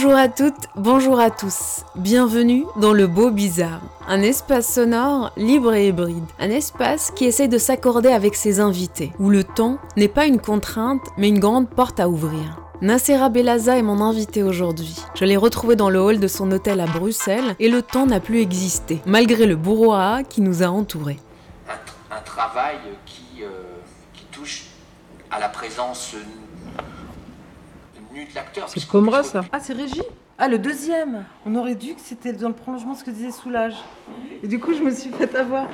Bonjour 0.00 0.16
à 0.16 0.28
toutes, 0.28 0.68
bonjour 0.76 1.18
à 1.18 1.28
tous. 1.28 1.82
Bienvenue 1.96 2.64
dans 2.76 2.92
le 2.92 3.08
Beau 3.08 3.32
Bizarre, 3.32 3.80
un 4.06 4.22
espace 4.22 4.72
sonore 4.72 5.32
libre 5.36 5.74
et 5.74 5.88
hybride. 5.88 6.22
Un 6.38 6.50
espace 6.50 7.10
qui 7.10 7.24
essaie 7.24 7.48
de 7.48 7.58
s'accorder 7.58 8.10
avec 8.10 8.36
ses 8.36 8.60
invités, 8.60 9.12
où 9.18 9.28
le 9.28 9.42
temps 9.42 9.80
n'est 9.96 10.06
pas 10.06 10.26
une 10.26 10.40
contrainte, 10.40 11.02
mais 11.16 11.26
une 11.26 11.40
grande 11.40 11.68
porte 11.68 11.98
à 11.98 12.08
ouvrir. 12.08 12.60
Nassera 12.80 13.28
Belaza 13.28 13.76
est 13.76 13.82
mon 13.82 14.00
invité 14.00 14.44
aujourd'hui. 14.44 14.94
Je 15.16 15.24
l'ai 15.24 15.36
retrouvé 15.36 15.74
dans 15.74 15.90
le 15.90 16.00
hall 16.00 16.20
de 16.20 16.28
son 16.28 16.52
hôtel 16.52 16.78
à 16.78 16.86
Bruxelles 16.86 17.56
et 17.58 17.68
le 17.68 17.82
temps 17.82 18.06
n'a 18.06 18.20
plus 18.20 18.38
existé, 18.38 19.02
malgré 19.04 19.46
le 19.46 19.56
brouhaha 19.56 20.22
qui 20.22 20.42
nous 20.42 20.62
a 20.62 20.68
entourés. 20.68 21.18
un, 22.12 22.20
travail 22.20 22.76
euh, 23.40 23.48
qui 24.14 24.24
touche 24.30 24.66
à 25.32 25.40
la 25.40 25.48
présence 25.48 26.14
de 28.26 28.34
l'acteur. 28.34 28.68
C'est 28.68 28.86
Comra, 28.86 29.22
ça 29.22 29.44
Ah, 29.52 29.60
c'est 29.60 29.72
Régie 29.74 30.02
Ah, 30.40 30.46
le 30.46 30.56
deuxième 30.60 31.24
On 31.46 31.56
aurait 31.56 31.74
dû 31.74 31.94
que 31.94 32.00
c'était 32.00 32.32
dans 32.32 32.46
le 32.46 32.54
prolongement 32.54 32.92
de 32.92 32.98
ce 32.98 33.02
que 33.02 33.10
disait 33.10 33.32
Soulage. 33.32 33.74
Et 34.44 34.46
du 34.46 34.60
coup, 34.60 34.72
je 34.72 34.84
me 34.84 34.92
suis 34.92 35.10
fait 35.10 35.34
avoir. 35.34 35.66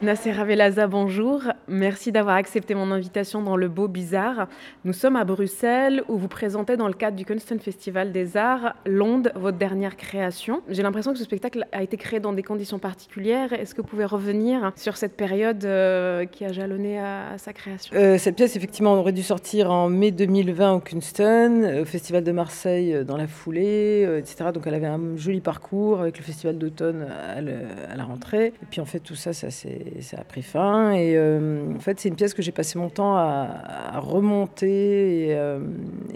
Nassera 0.00 0.44
Belaza, 0.44 0.86
bonjour. 0.86 1.42
Merci 1.66 2.12
d'avoir 2.12 2.36
accepté 2.36 2.76
mon 2.76 2.92
invitation 2.92 3.42
dans 3.42 3.56
le 3.56 3.66
Beau 3.66 3.88
Bizarre. 3.88 4.46
Nous 4.84 4.92
sommes 4.92 5.16
à 5.16 5.24
Bruxelles 5.24 6.04
où 6.06 6.16
vous 6.16 6.28
présentez 6.28 6.76
dans 6.76 6.86
le 6.86 6.94
cadre 6.94 7.16
du 7.16 7.24
Kunsten 7.24 7.58
Festival 7.58 8.12
des 8.12 8.36
Arts 8.36 8.76
L'Onde, 8.86 9.32
votre 9.34 9.58
dernière 9.58 9.96
création. 9.96 10.62
J'ai 10.68 10.84
l'impression 10.84 11.10
que 11.10 11.18
ce 11.18 11.24
spectacle 11.24 11.66
a 11.72 11.82
été 11.82 11.96
créé 11.96 12.20
dans 12.20 12.32
des 12.32 12.44
conditions 12.44 12.78
particulières. 12.78 13.52
Est-ce 13.52 13.74
que 13.74 13.80
vous 13.82 13.88
pouvez 13.88 14.04
revenir 14.04 14.70
sur 14.76 14.96
cette 14.96 15.16
période 15.16 15.64
euh, 15.64 16.26
qui 16.26 16.44
a 16.44 16.52
jalonné 16.52 17.00
à, 17.00 17.32
à 17.32 17.38
sa 17.38 17.52
création? 17.52 17.92
Euh, 17.96 18.18
cette 18.18 18.36
pièce, 18.36 18.54
effectivement, 18.54 18.92
on 18.92 18.98
aurait 18.98 19.10
dû 19.10 19.24
sortir 19.24 19.72
en 19.72 19.88
mai 19.88 20.12
2020 20.12 20.74
au 20.74 20.78
Kunsten, 20.78 21.80
au 21.80 21.84
Festival 21.84 22.22
de 22.22 22.30
Marseille 22.30 22.94
euh, 22.94 23.02
dans 23.02 23.16
la 23.16 23.26
foulée, 23.26 23.87
euh. 24.04 24.52
Donc 24.52 24.66
elle 24.66 24.74
avait 24.74 24.86
un 24.86 25.16
joli 25.16 25.40
parcours 25.40 26.00
avec 26.00 26.18
le 26.18 26.24
Festival 26.24 26.58
d'automne 26.58 27.02
à, 27.02 27.40
la 27.40 28.04
rentrée. 28.04 28.46
Et 28.46 28.66
puis 28.70 28.80
en 28.80 28.84
fait, 28.84 29.00
tout 29.00 29.14
ça, 29.14 29.32
ça, 29.32 29.50
ça 29.50 30.16
a 30.16 30.24
pris 30.24 30.42
fin. 30.42 30.92
Et 30.92 31.16
euh, 31.16 31.74
en 31.74 31.80
fait, 31.80 32.00
c'est 32.00 32.08
une 32.08 32.16
pièce 32.16 32.34
que 32.34 32.42
j'ai 32.42 32.52
passé 32.52 32.78
mon 32.78 32.88
temps 32.88 33.16
à, 33.16 33.98
remonter 33.98 35.28
et, 35.28 35.34
euh, 35.36 35.60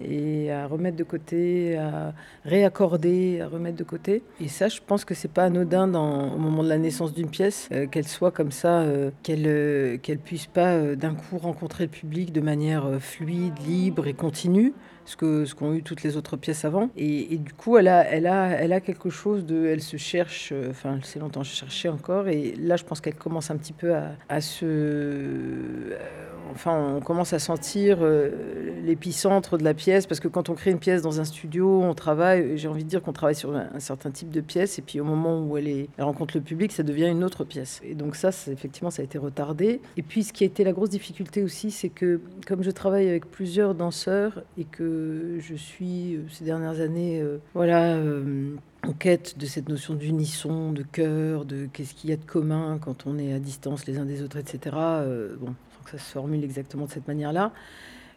et 0.03 0.51
à 0.53 0.67
remettre 0.67 0.97
de 0.97 1.05
côté, 1.05 1.77
à 1.77 2.13
réaccorder, 2.45 3.41
à 3.41 3.49
remettre 3.49 3.77
de 3.77 3.85
côté. 3.85 4.23
Et 4.41 4.49
ça, 4.49 4.69
je 4.69 4.81
pense 4.87 5.05
que 5.05 5.15
c'est 5.15 5.31
pas 5.31 5.45
anodin 5.45 5.89
au 5.89 6.39
moment 6.39 6.63
de 6.63 6.69
la 6.69 6.79
naissance 6.79 7.13
d'une 7.13 7.29
pièce, 7.29 7.69
qu'elle 7.91 8.09
soit 8.09 8.31
comme 8.31 8.53
ça, 8.53 8.85
qu'elle 9.23 9.99
qu'elle 10.03 10.19
puisse 10.19 10.47
pas 10.47 10.95
d'un 10.95 11.15
coup 11.15 11.39
rencontrer 11.39 11.85
le 11.85 11.91
public 11.91 12.33
de 12.33 12.41
manière 12.41 12.87
fluide, 13.01 13.55
libre 13.67 14.07
et 14.07 14.15
continue. 14.15 14.73
Ce 15.05 15.17
que 15.17 15.45
ce 15.45 15.55
qu'ont 15.55 15.75
eu 15.75 15.83
toutes 15.83 16.03
les 16.03 16.17
autres 16.17 16.37
pièces 16.37 16.65
avant. 16.65 16.91
Et, 16.97 17.37
du 17.39 17.53
coup 17.53 17.77
elle 17.77 17.89
a 17.89 18.05
elle 18.05 18.27
a 18.27 18.49
elle 18.51 18.73
a 18.73 18.81
quelque 18.81 19.11
chose 19.11 19.45
de 19.45 19.67
elle 19.67 19.83
se 19.83 19.97
cherche 19.97 20.51
euh, 20.53 20.71
enfin 20.71 20.95
elle 20.97 21.05
s'est 21.05 21.19
longtemps 21.19 21.43
cherchée 21.43 21.89
encore. 21.89 22.29
Et 22.29 22.55
là 22.57 22.77
je 22.77 22.85
pense 22.85 23.01
qu'elle 23.01 23.17
commence 23.17 23.51
un 23.51 23.57
petit 23.57 23.73
peu 23.73 23.95
à, 23.95 24.13
à 24.29 24.41
se 24.41 24.65
euh, 24.65 25.97
enfin 26.53 26.97
on 26.97 27.01
commence 27.01 27.33
à 27.33 27.39
sentir 27.39 27.99
euh, 28.01 28.31
l'épicentre 28.85 29.59
de 29.59 29.65
la 29.65 29.75
pièce. 29.75 30.07
Parce 30.07 30.21
que 30.21 30.29
quand 30.29 30.49
on 30.49 30.55
crée 30.55 30.71
une 30.71 30.79
pièce 30.79 31.03
dans 31.03 31.21
un 31.21 31.25
studio 31.25 31.83
on 31.83 31.95
travaille 31.95 32.57
j'ai 32.57 32.69
envie 32.69 32.85
de 32.85 32.89
dire 32.89 33.03
qu'on 33.03 33.13
travaille 33.13 33.35
sur 33.35 33.55
un, 33.57 33.69
un 33.75 33.81
certain 33.81 34.11
type 34.11 34.31
de 34.31 34.41
pièce. 34.41 34.79
Et 34.79 34.83
puis 34.83 35.01
au 35.01 35.05
moment 35.05 35.45
où 35.45 35.57
elle 35.57 35.69
est 35.69 35.89
elle 35.99 36.05
rencontre 36.05 36.37
le 36.37 36.43
public 36.43 36.71
ça 36.73 36.83
devient 36.83 37.09
une 37.09 37.25
autre 37.25 37.45
pièce. 37.45 37.81
Et 37.83 37.95
donc 37.95 38.15
ça 38.15 38.31
effectivement 38.51 38.91
ça 38.91 39.03
a 39.03 39.05
été 39.05 39.19
retardé. 39.19 39.81
Et 39.97 40.03
puis 40.03 40.23
ce 40.23 40.33
qui 40.33 40.45
a 40.45 40.47
été 40.47 40.63
la 40.65 40.73
grosse 40.73 40.91
difficulté 40.91 41.43
aussi 41.43 41.71
c'est 41.71 41.89
que 41.89 42.21
comme 42.47 42.63
je 42.63 42.71
travaille 42.71 43.09
avec 43.09 43.31
plusieurs 43.31 43.75
danseurs 43.75 44.43
et 44.59 44.65
que 44.65 44.92
je 45.41 45.55
suis 45.55 46.17
euh, 46.17 46.23
ces 46.31 46.45
dernières 46.45 46.81
années 46.81 47.21
euh, 47.21 47.39
voilà 47.55 47.97
euh, 47.97 48.57
en 48.87 48.93
quête 48.93 49.39
de 49.39 49.47
cette 49.47 49.69
notion 49.69 49.95
d'unisson, 49.95 50.73
de 50.73 50.83
cœur, 50.83 51.45
de 51.45 51.69
qu'est-ce 51.73 51.95
qu'il 51.95 52.11
y 52.11 52.13
a 52.13 52.17
de 52.17 52.25
commun 52.25 52.79
quand 52.81 53.07
on 53.07 53.19
est 53.19 53.33
à 53.33 53.39
distance 53.39 53.87
les 53.87 53.99
uns 53.99 54.05
des 54.05 54.23
autres, 54.23 54.39
etc. 54.39 54.77
Euh, 54.77 55.37
bon, 55.41 55.55
que 55.85 55.91
ça 55.93 55.99
se 55.99 56.13
formule 56.13 56.43
exactement 56.43 56.87
de 56.87 56.91
cette 56.91 57.07
manière-là, 57.07 57.53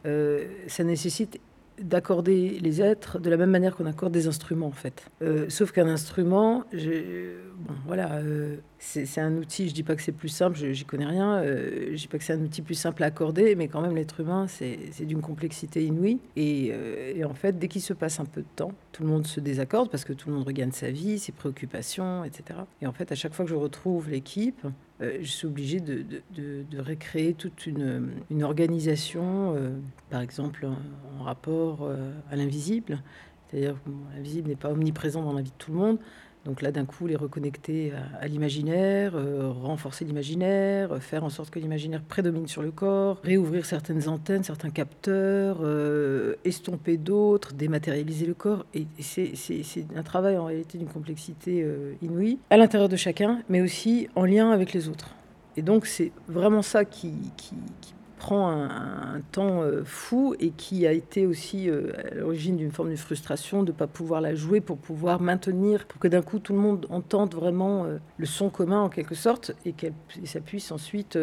euh, 0.06 0.46
ça 0.68 0.84
nécessite 0.84 1.40
d'accorder 1.82 2.60
les 2.62 2.82
êtres 2.82 3.20
de 3.20 3.30
la 3.30 3.38
même 3.38 3.52
manière 3.52 3.76
qu'on 3.76 3.86
accorde 3.86 4.14
des 4.14 4.28
instruments 4.28 4.68
en 4.68 4.72
fait. 4.72 5.06
Euh, 5.22 5.46
sauf 5.50 5.72
qu'un 5.72 5.88
instrument, 5.88 6.64
bon 6.74 7.74
voilà, 7.86 8.14
euh, 8.16 8.58
c'est 8.80 9.20
un 9.20 9.36
outil. 9.38 9.70
Je 9.70 9.74
dis 9.74 9.84
pas 9.84 9.96
que 9.96 10.02
c'est 10.02 10.12
plus 10.12 10.30
simple, 10.30 10.58
j'y 10.58 10.86
connais 10.86 11.06
rien. 11.06 11.38
euh, 11.38 11.90
je 11.92 11.96
dis 11.98 12.08
pas 12.08 12.18
que 12.18 12.24
c'est 12.24 12.34
un 12.34 12.42
outil 12.42 12.62
plus 12.62 12.76
simple 12.76 13.04
à 13.04 13.08
accorder, 13.08 13.56
mais 13.56 13.68
quand 13.68 13.82
même 13.82 13.96
l'être 13.96 14.20
humain, 14.20 14.48
c'est 14.48 14.80
c'est 14.92 15.06
d'une 15.06 15.22
complexité 15.22 15.84
inouïe. 15.84 16.20
Et, 16.36 16.70
euh, 16.72 17.14
et 17.16 17.24
en 17.26 17.34
fait, 17.34 17.58
dès 17.58 17.68
qu'il 17.68 17.82
se 17.82 17.94
passe 17.94 18.20
un 18.20 18.26
peu 18.26 18.42
de 18.42 18.48
temps, 18.56 18.72
tout 18.92 19.04
le 19.04 19.10
monde 19.10 19.28
se 19.28 19.40
désaccorde 19.40 19.90
parce 19.90 20.06
que 20.06 20.14
tout 20.14 20.30
le 20.30 20.36
monde 20.36 20.46
regagne 20.46 20.72
sa 20.72 20.92
vie, 20.92 21.20
ses 21.20 21.32
préoccupations, 21.32 22.24
etc. 22.24 22.60
Et 22.82 22.88
en 22.88 22.94
fait, 22.94 23.12
à 23.12 23.16
chaque 23.16 23.34
fois 23.34 23.46
que 23.46 23.52
je 23.52 23.56
retrouve 23.56 24.10
l'équipe, 24.10 24.66
euh, 25.02 25.18
je 25.22 25.28
suis 25.28 25.48
obligée 25.48 25.80
de, 25.80 26.04
de, 26.36 26.64
de- 26.70 26.80
récréer 26.80 27.34
toute 27.34 27.68
une, 27.68 28.12
une 28.32 28.44
organisation, 28.44 29.54
euh, 29.56 29.72
par 30.10 30.22
exemple 30.22 30.68
en, 31.20 31.24
rapport 31.24 31.80
euh, 31.84 32.12
à 32.32 32.36
l'invisible. 32.36 33.02
C'est-à-dire 33.50 33.76
que 33.84 33.90
l'invisible 34.16 34.50
n'est 34.50 34.56
pas 34.56 34.72
omniprésent 34.72 35.24
dans 35.24 35.34
la 35.34 35.42
vie 35.42 35.52
de 35.52 35.56
tout 35.58 35.72
le 35.72 35.78
monde. 35.78 36.00
Donc 36.46 36.62
là, 36.62 36.72
d'un 36.72 36.86
coup, 36.86 37.08
les 37.08 37.16
reconnecter 37.16 37.92
à, 38.22 38.28
l'imaginaire, 38.28 39.14
euh, 39.16 39.50
renforcer 39.50 40.06
l'imaginaire, 40.06 41.02
faire 41.02 41.24
en 41.24 41.30
sorte 41.30 41.50
que 41.50 41.58
l'imaginaire 41.58 42.04
prédomine 42.04 42.48
sur 42.48 42.62
le 42.62 42.70
corps, 42.70 43.20
réouvrir 43.24 43.66
certaines 43.66 44.08
antennes, 44.08 44.44
certains 44.44 44.70
capteurs, 44.70 45.58
euh, 45.64 46.36
estomper 46.46 46.98
d'autres, 46.98 47.54
dématérialiser 47.54 48.28
le 48.28 48.36
corps. 48.36 48.64
Et, 48.76 48.86
c'est 49.00 49.34
un 49.96 50.04
travail 50.04 50.38
en 50.38 50.46
réalité 50.46 50.78
d'une 50.78 50.88
complexité 50.88 51.64
euh, 51.64 51.94
inouïe, 52.04 52.38
à 52.52 52.58
l'intérieur 52.58 52.90
de 52.90 52.96
chacun, 52.96 53.42
mais 53.50 53.62
aussi 53.62 54.08
en 54.16 54.26
lien 54.26 54.52
avec 54.52 54.72
les 54.74 54.88
autres. 54.88 55.16
Et 55.58 55.64
donc, 55.64 55.88
c'est 55.88 56.12
vraiment 56.28 56.62
ça 56.62 56.86
qui, 56.86 57.12
qui- 57.38 57.56
qui 57.82 57.95
prend 58.26 58.50
un, 58.50 59.20
temps 59.32 59.62
euh, 59.62 59.84
fou 59.86 60.36
et 60.40 60.50
qui 60.50 60.88
a 60.88 60.92
été 60.92 61.28
aussi 61.28 61.70
euh, 61.70 61.92
à 62.12 62.16
l'origine 62.16 62.58
d'une 62.58 62.72
forme 62.72 62.90
de 62.90 62.96
frustration 62.96 63.62
de 63.62 63.72
ne 63.72 63.78
pas 63.78 63.86
pouvoir 63.86 64.20
la 64.20 64.34
jouer 64.34 64.62
pour 64.62 64.78
pouvoir 64.78 65.22
maintenir, 65.22 65.86
pour 65.86 66.00
que 66.00 66.08
d'un 66.08 66.24
coup 66.24 66.40
tout 66.40 66.54
le 66.54 66.60
monde 66.60 66.88
entende 66.90 67.36
vraiment 67.36 67.86
euh, 67.86 67.98
le 68.18 68.26
son 68.26 68.50
commun 68.50 68.82
en 68.82 68.90
quelque 68.90 69.14
sorte 69.14 69.52
et 69.64 69.74
que 69.74 69.88
ça 70.24 70.40
puisse 70.40 70.72
ensuite 70.72 71.18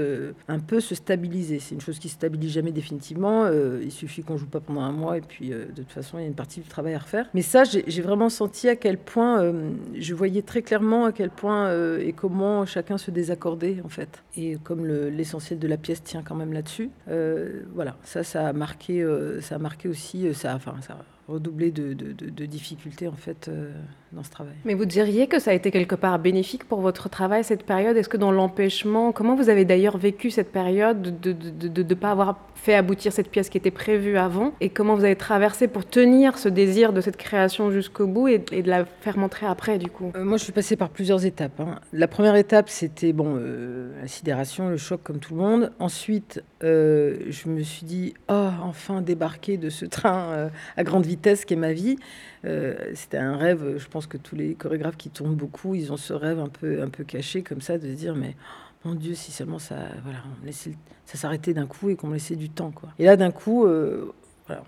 un 0.48 0.58
peu 0.60 0.78
se 0.80 0.94
stabiliser. 0.94 1.58
C'est 1.58 1.74
une 1.74 1.80
chose 1.80 1.98
qui 1.98 2.06
ne 2.06 2.10
se 2.10 2.16
stabilise 2.16 2.52
jamais 2.52 2.70
définitivement. 2.70 3.48
il 3.48 3.90
suffit 3.90 4.22
qu'on 4.22 4.36
joue 4.36 4.46
pas 4.46 4.60
pendant 4.60 4.82
un 4.82 4.92
mois 4.92 5.18
et 5.18 5.22
puis 5.22 5.50
de 5.50 5.64
toute 5.74 5.90
façon 5.90 6.18
il 6.18 6.22
y 6.22 6.24
a 6.24 6.28
une 6.28 6.34
partie 6.34 6.60
du 6.60 6.68
travail 6.68 6.94
à 6.94 6.98
refaire. 6.98 7.26
Mais 7.34 7.42
ça, 7.42 7.64
j'ai 7.64 8.02
vraiment 8.02 8.28
senti 8.28 8.68
à 8.68 8.76
quel 8.76 8.98
point, 8.98 9.52
je 9.94 10.14
voyais 10.14 10.42
très 10.42 10.62
clairement 10.62 11.06
à 11.06 11.12
quel 11.12 11.30
point 11.30 11.72
et 11.98 12.12
comment 12.12 12.64
chacun 12.66 12.98
se 12.98 13.10
désaccordait 13.10 13.78
en 13.84 13.88
fait. 13.88 14.22
Et 14.36 14.56
comme 14.62 14.84
le- 14.84 15.10
l'essentiel 15.10 15.58
de 15.58 15.68
la 15.68 15.76
pièce 15.76 16.02
tient 16.02 16.22
quand 16.22 16.36
même 16.36 16.52
là-dessus, 16.52 16.90
voilà, 17.06 17.96
ça, 18.04 18.22
ça 18.22 18.48
a 18.48 18.52
marqué, 18.52 19.02
euh, 19.02 19.40
ça 19.40 19.56
a 19.56 19.58
marqué 19.58 19.88
aussi, 19.88 20.26
euh, 20.26 20.34
ça, 20.34 20.54
enfin, 20.54 20.76
ça 20.80 20.96
redoublé 21.28 21.70
de, 21.70 21.92
de- 21.94 22.12
de- 22.12 22.30
de 22.30 22.46
difficultés 22.46 23.08
en 23.08 23.12
fait 23.16 23.48
euh, 23.48 23.70
dans 24.12 24.22
ce 24.22 24.30
travail. 24.30 24.54
Mais 24.64 24.74
vous 24.74 24.84
diriez 24.84 25.26
que 25.26 25.38
ça 25.38 25.52
a 25.52 25.54
été 25.54 25.70
quelque 25.70 25.94
part 25.94 26.18
bénéfique 26.18 26.64
pour 26.64 26.80
votre 26.80 27.08
travail, 27.08 27.44
cette 27.44 27.62
période? 27.64 27.96
Est-ce 27.96 28.08
que 28.08 28.16
dans 28.16 28.32
l'empêchement, 28.32 29.12
comment 29.12 29.34
vous 29.36 29.48
avez 29.48 29.64
d'ailleurs 29.64 29.96
vécu 29.96 30.30
cette 30.30 30.52
période 30.52 31.20
de 31.20 31.82
ne 31.82 31.94
pas 31.94 32.10
avoir 32.10 32.38
fait 32.54 32.74
aboutir 32.74 33.12
cette 33.12 33.30
pièce 33.30 33.48
qui 33.48 33.56
était 33.56 33.70
prévue 33.70 34.16
avant? 34.18 34.52
Et 34.60 34.68
comment 34.68 34.94
vous 34.94 35.04
avez 35.04 35.16
traversé 35.16 35.68
pour 35.68 35.86
tenir 35.86 36.36
ce 36.38 36.48
désir 36.48 36.92
de 36.92 37.00
cette 37.00 37.16
création 37.16 37.70
jusqu'au 37.70 38.06
bout 38.06 38.28
et, 38.28 38.44
et 38.52 38.62
de 38.62 38.68
la 38.68 38.84
faire 38.84 39.16
montrer 39.16 39.46
après, 39.46 39.78
du 39.78 39.88
coup? 39.88 40.12
Euh, 40.16 40.24
moi, 40.24 40.36
je 40.36 40.44
suis 40.44 40.52
passée 40.52 40.76
par 40.76 40.90
plusieurs 40.90 41.24
étapes. 41.24 41.60
hein. 41.60 41.76
La 41.92 42.08
première 42.08 42.36
étape, 42.36 42.68
c'était 42.68 43.12
bon, 43.12 43.36
euh, 43.38 43.92
la 44.02 44.08
sidération, 44.08 44.68
le 44.68 44.76
choc, 44.76 45.00
comme 45.02 45.18
tout 45.20 45.34
le 45.34 45.40
monde. 45.40 45.72
Ensuite, 45.78 46.42
euh, 46.64 47.16
je 47.30 47.48
me 47.48 47.62
suis 47.62 47.86
dit, 47.86 48.14
oh, 48.28 48.48
enfin 48.62 49.00
débarquer 49.00 49.56
de 49.56 49.70
ce 49.70 49.86
train 49.86 50.32
euh, 50.32 50.48
à 50.76 50.82
grande 50.84 51.06
vitesse 51.06 51.11
qui 51.16 51.54
est 51.54 51.56
ma 51.56 51.72
vie. 51.72 51.96
Euh, 52.44 52.74
c'était 52.94 53.18
un 53.18 53.36
rêve. 53.36 53.78
Je 53.78 53.88
pense 53.88 54.06
que 54.06 54.16
tous 54.16 54.36
les 54.36 54.54
chorégraphes 54.54 54.96
qui 54.96 55.10
tournent 55.10 55.34
beaucoup, 55.34 55.74
ils 55.74 55.92
ont 55.92 55.96
ce 55.96 56.12
rêve 56.12 56.38
un 56.38 56.48
peu, 56.48 56.82
un 56.82 56.88
peu 56.88 57.04
caché 57.04 57.42
comme 57.42 57.60
ça, 57.60 57.78
de 57.78 57.88
se 57.88 57.94
dire, 57.94 58.14
mais 58.14 58.36
oh, 58.84 58.88
mon 58.88 58.94
Dieu, 58.94 59.14
si 59.14 59.32
seulement 59.32 59.58
ça, 59.58 59.76
voilà, 60.02 60.18
on 60.40 60.46
laissait 60.46 60.72
ça 61.04 61.18
s'arrêtait 61.18 61.52
d'un 61.52 61.66
coup 61.66 61.90
et 61.90 61.96
qu'on 61.96 62.06
me 62.06 62.14
laissait 62.14 62.36
du 62.36 62.48
temps, 62.48 62.70
quoi. 62.70 62.88
Et 62.98 63.04
là, 63.04 63.16
d'un 63.16 63.30
coup. 63.30 63.66
euh, 63.66 64.12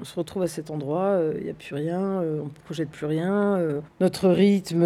on 0.01 0.05
se 0.05 0.15
retrouve 0.15 0.43
à 0.43 0.47
cet 0.47 0.71
endroit, 0.71 1.19
il 1.37 1.45
n'y 1.45 1.51
a 1.51 1.55
plus 1.55 1.75
rien, 1.75 2.01
on 2.01 2.45
ne 2.45 2.65
projette 2.65 2.91
plus 2.91 3.07
rien, 3.07 3.61
notre 4.01 4.29
rythme, 4.29 4.83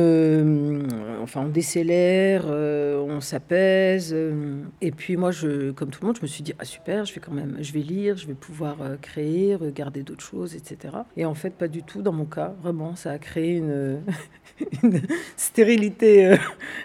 enfin 1.23 1.43
on 1.43 1.49
décélère, 1.49 2.47
on 2.47 3.21
s'apaise. 3.21 4.15
et 4.81 4.91
puis 4.91 5.17
moi, 5.17 5.31
comme 5.77 5.91
tout 5.91 6.01
le 6.03 6.07
monde, 6.07 6.17
je 6.17 6.23
me 6.23 6.27
suis 6.27 6.43
dit, 6.43 6.55
ah 6.59 6.65
super, 6.65 7.05
je 7.05 7.15
vais 7.15 7.21
quand 7.21 7.33
même, 7.33 7.57
je 7.61 7.73
vais 7.73 7.81
lire, 7.81 8.17
je 8.17 8.27
vais 8.27 8.35
pouvoir 8.35 8.77
créer, 9.01 9.55
regarder 9.55 10.03
d'autres 10.03 10.25
choses, 10.25 10.55
etc. 10.55 10.95
Et 11.17 11.25
en 11.25 11.35
fait, 11.35 11.51
pas 11.51 11.69
du 11.69 11.83
tout 11.83 12.03
dans 12.03 12.13
mon 12.13 12.25
cas, 12.25 12.55
vraiment, 12.63 12.97
ça 12.97 13.13
a 13.13 13.19
créé 13.19 13.57
une, 13.57 14.03
stérilité 15.37 16.37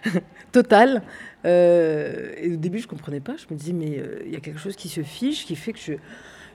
totale. 0.52 1.02
Euh, 1.46 2.34
et 2.38 2.54
au 2.54 2.56
début, 2.56 2.80
je 2.80 2.88
comprenais 2.88 3.20
pas. 3.20 3.36
Je 3.38 3.54
me 3.54 3.58
disais, 3.58 3.74
mais 3.74 4.00
euh, 4.00 4.22
il 4.26 4.32
y 4.32 4.36
a 4.36 4.40
quelque 4.40 4.60
chose 4.60 4.76
qui 4.76 4.90
se 4.90 5.02
fiche, 5.02 5.46
qui 5.46 5.56
fait 5.56 5.74
que 5.74 5.80
je, 5.80 5.94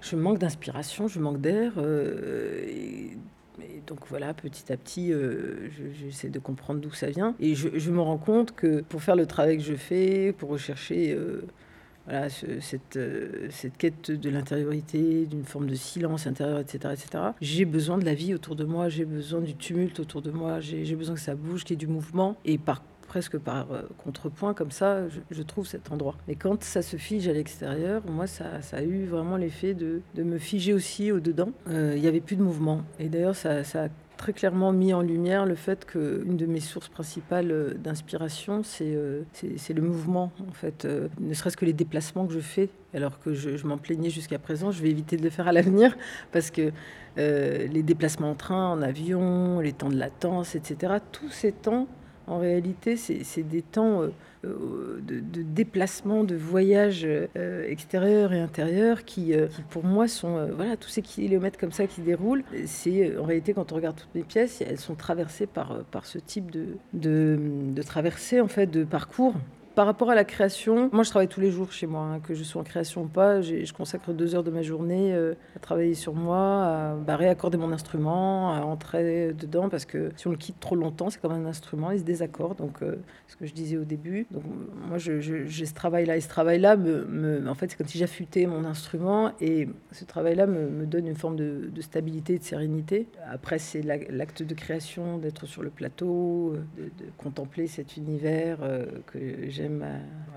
je 0.00 0.16
manque 0.16 0.38
d'inspiration, 0.38 1.08
je 1.08 1.20
manque 1.20 1.40
d'air. 1.40 1.72
Euh, 1.78 2.64
et, 2.68 3.16
donc 3.86 4.00
voilà, 4.08 4.34
petit 4.34 4.70
à 4.70 4.76
petit, 4.76 5.12
j'essaie 5.98 6.28
de 6.28 6.38
comprendre 6.38 6.78
d'où 6.80 6.92
ça 6.92 7.08
vient. 7.08 7.34
Et 7.40 7.54
je, 7.54 7.90
me 7.90 8.00
rends 8.00 8.18
compte 8.18 8.54
que 8.54 8.82
pour 8.82 9.02
faire 9.02 9.16
le 9.16 9.24
travail 9.24 9.56
que 9.56 9.62
je 9.62 9.74
fais, 9.74 10.34
pour 10.36 10.50
rechercher 10.50 11.18
voilà, 12.04 12.28
cette, 12.28 12.98
cette, 13.50 13.78
quête 13.78 14.10
de 14.10 14.28
l'intériorité, 14.28 15.24
d'une 15.24 15.44
forme 15.44 15.66
de 15.66 15.74
silence 15.74 16.26
intérieur, 16.26 16.58
etc., 16.58 16.92
etc. 16.92 17.24
J'ai 17.40 17.64
besoin 17.64 17.96
de 17.96 18.04
la 18.04 18.14
vie 18.14 18.34
autour 18.34 18.56
de 18.56 18.64
moi, 18.64 18.90
j'ai 18.90 19.06
besoin 19.06 19.40
du 19.40 19.54
tumulte 19.54 19.98
autour 20.00 20.20
de 20.20 20.30
moi, 20.30 20.60
j'ai 20.60 20.94
besoin 20.94 21.14
que 21.14 21.20
ça 21.22 21.34
bouge, 21.34 21.64
qu'il 21.64 21.74
y 21.74 21.74
ait 21.74 21.86
du 21.86 21.90
mouvement. 21.90 22.36
Et 22.44 22.58
par 22.58 22.82
presque 23.08 23.38
par 23.38 23.72
euh, 23.72 23.82
contrepoint, 24.04 24.54
comme 24.54 24.70
ça, 24.70 25.00
je, 25.30 25.42
trouve 25.42 25.66
cet 25.66 25.90
endroit. 25.90 26.14
Mais 26.28 26.36
quand 26.36 26.62
ça 26.62 26.82
se 26.82 26.96
fige 26.96 27.26
à 27.26 27.32
l'extérieur, 27.32 28.02
moi, 28.06 28.26
ça, 28.28 28.60
a 28.72 28.82
eu 28.82 29.06
vraiment 29.06 29.36
l'effet 29.36 29.74
de, 29.74 30.02
me 30.16 30.38
figer 30.38 30.74
aussi 30.74 31.10
au-dedans. 31.10 31.50
Euh, 31.68 31.94
il 31.96 32.02
n'y 32.02 32.06
avait 32.06 32.20
plus 32.20 32.36
de 32.36 32.42
mouvement. 32.42 32.82
Et 33.00 33.08
d'ailleurs, 33.08 33.34
ça, 33.34 33.60
a 33.60 33.88
très 34.18 34.32
clairement 34.32 34.72
mis 34.72 34.92
en 34.92 35.00
lumière 35.00 35.46
le 35.46 35.54
fait 35.54 35.86
qu'une 35.86 36.36
de 36.36 36.46
mes 36.46 36.60
sources 36.60 36.88
principales 36.88 37.50
euh, 37.50 37.74
d'inspiration, 37.74 38.62
c'est 38.62 38.98
c'est 39.32 39.74
le 39.74 39.82
mouvement, 39.82 40.30
en 40.48 40.52
fait. 40.52 40.86
ne 41.20 41.34
serait-ce 41.34 41.56
que 41.56 41.64
les 41.64 41.72
déplacements 41.72 42.26
que 42.26 42.34
je 42.34 42.40
fais, 42.40 42.68
alors 42.92 43.18
que 43.20 43.32
je, 43.32 43.66
m'en 43.66 43.78
plaignais 43.78 44.10
jusqu'à 44.10 44.38
présent, 44.38 44.70
je 44.70 44.82
vais 44.82 44.90
éviter 44.90 45.16
de 45.16 45.22
le 45.22 45.30
faire 45.30 45.48
à 45.48 45.52
l'avenir, 45.52 45.96
parce 46.32 46.50
que 46.50 46.72
les 47.16 47.82
déplacements 47.82 48.30
en 48.30 48.34
train, 48.36 48.68
en 48.70 48.82
avion, 48.82 49.60
les 49.60 49.72
temps 49.72 49.88
de 49.88 49.96
latence, 49.96 50.54
etc., 50.54 50.94
tous 51.10 51.30
ces 51.30 51.50
temps 51.50 51.88
en 52.28 52.38
réalité, 52.38 52.96
c'est 52.96 53.42
des 53.42 53.62
temps 53.62 54.02
euh, 54.02 54.08
euh, 54.44 55.00
de, 55.02 55.42
déplacement, 55.42 56.24
de 56.24 56.36
voyage 56.36 57.04
euh, 57.04 57.66
extérieur 57.66 58.32
et 58.32 58.40
intérieur 58.40 59.04
qui, 59.04 59.34
pour 59.70 59.84
moi, 59.84 60.08
sont 60.08 60.48
voilà 60.54 60.76
tous 60.76 60.90
ces 60.90 61.02
kilomètres 61.02 61.58
comme 61.58 61.72
ça 61.72 61.86
qui 61.86 62.02
déroulent. 62.02 62.44
C'est 62.66 63.16
en 63.16 63.24
réalité 63.24 63.54
quand 63.54 63.72
on 63.72 63.76
regarde 63.76 63.96
toutes 63.96 64.14
mes 64.14 64.22
pièces, 64.22 64.60
elles 64.60 64.78
sont 64.78 64.94
traversées 64.94 65.46
par, 65.46 65.82
ce 66.04 66.18
type 66.18 66.50
de, 66.50 66.66
de, 66.92 67.38
de 67.74 67.82
traversée 67.82 68.40
en 68.40 68.48
fait 68.48 68.66
de 68.66 68.84
parcours 68.84 69.34
par 69.78 69.86
rapport 69.86 70.10
à 70.10 70.16
la 70.16 70.24
création, 70.24 70.90
moi 70.92 71.04
je 71.04 71.10
travaille 71.10 71.28
tous 71.28 71.40
les 71.40 71.52
jours 71.52 71.70
chez 71.70 71.86
moi, 71.86 72.00
hein, 72.00 72.18
que 72.18 72.34
je 72.34 72.42
sois 72.42 72.60
en 72.60 72.64
création 72.64 73.02
ou 73.02 73.06
pas. 73.06 73.42
Je 73.42 73.72
consacre 73.72 74.12
deux 74.12 74.34
heures 74.34 74.42
de 74.42 74.50
ma 74.50 74.62
journée 74.62 75.14
euh, 75.14 75.34
à 75.54 75.60
travailler 75.60 75.94
sur 75.94 76.14
moi, 76.14 76.64
à 76.64 76.94
bah, 76.96 77.14
réaccorder 77.14 77.58
mon 77.58 77.70
instrument, 77.70 78.52
à 78.52 78.62
entrer 78.62 79.32
dedans, 79.34 79.68
parce 79.68 79.84
que 79.84 80.10
si 80.16 80.26
on 80.26 80.32
le 80.32 80.36
quitte 80.36 80.58
trop 80.58 80.74
longtemps, 80.74 81.10
c'est 81.10 81.20
comme 81.20 81.30
un 81.30 81.46
instrument, 81.46 81.92
il 81.92 82.00
se 82.00 82.04
désaccorde. 82.04 82.58
Donc, 82.58 82.82
euh, 82.82 82.96
ce 83.28 83.36
que 83.36 83.46
je 83.46 83.54
disais 83.54 83.76
au 83.76 83.84
début. 83.84 84.26
Donc, 84.32 84.42
moi 84.88 84.98
j'ai 84.98 85.20
ce 85.48 85.74
travail-là. 85.74 86.16
Et 86.16 86.22
ce 86.22 86.28
travail-là, 86.28 86.76
en 87.46 87.54
fait, 87.54 87.70
c'est 87.70 87.76
comme 87.76 87.86
si 87.86 87.98
j'affûtais 87.98 88.46
mon 88.46 88.64
instrument. 88.64 89.30
Et 89.40 89.68
ce 89.92 90.04
travail-là 90.04 90.48
me, 90.48 90.86
donne 90.86 91.06
une 91.06 91.14
forme 91.14 91.36
de, 91.36 91.70
stabilité 91.82 92.34
et 92.34 92.38
de 92.40 92.44
sérénité. 92.44 93.06
Après, 93.30 93.60
c'est 93.60 93.82
l'acte 93.82 94.42
de 94.42 94.54
création, 94.54 95.18
d'être 95.18 95.46
sur 95.46 95.62
le 95.62 95.70
plateau, 95.70 96.54
de, 96.76 96.82
de 96.82 97.10
contempler 97.16 97.68
cet 97.68 97.96
univers 97.96 98.58
que 99.06 99.18
j'aime 99.48 99.67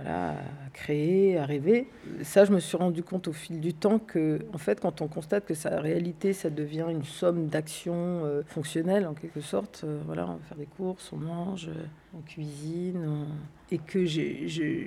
à, 0.06 0.36
créer, 0.74 1.38
à 1.38 1.46
rêver. 1.46 1.88
Ça, 2.24 2.46
je 2.46 2.52
me 2.52 2.60
suis 2.60 2.78
rendu 2.78 3.04
compte 3.04 3.28
au 3.28 3.34
fil 3.34 3.60
du 3.60 3.74
temps 3.74 4.00
que, 4.00 4.40
en 4.54 4.58
fait, 4.58 4.80
quand 4.80 5.02
on 5.02 5.08
constate 5.08 5.46
que 5.46 5.54
sa 5.54 5.80
réalité, 5.80 6.34
ça 6.34 6.50
devient 6.50 6.86
une 6.90 7.04
somme 7.04 7.48
d'actions 7.48 8.26
euh, 8.26 8.42
fonctionnelles, 8.46 9.06
en 9.06 9.14
quelque 9.14 9.42
sorte, 9.42 9.82
euh, 9.84 10.02
voilà, 10.06 10.26
on 10.28 10.34
va 10.34 10.40
faire 10.48 10.58
des 10.58 10.66
courses, 10.66 11.12
on 11.14 11.18
mange, 11.18 11.68
euh, 11.68 11.84
on 12.14 12.22
cuisine, 12.22 13.26
et 13.72 13.78
que 13.78 14.00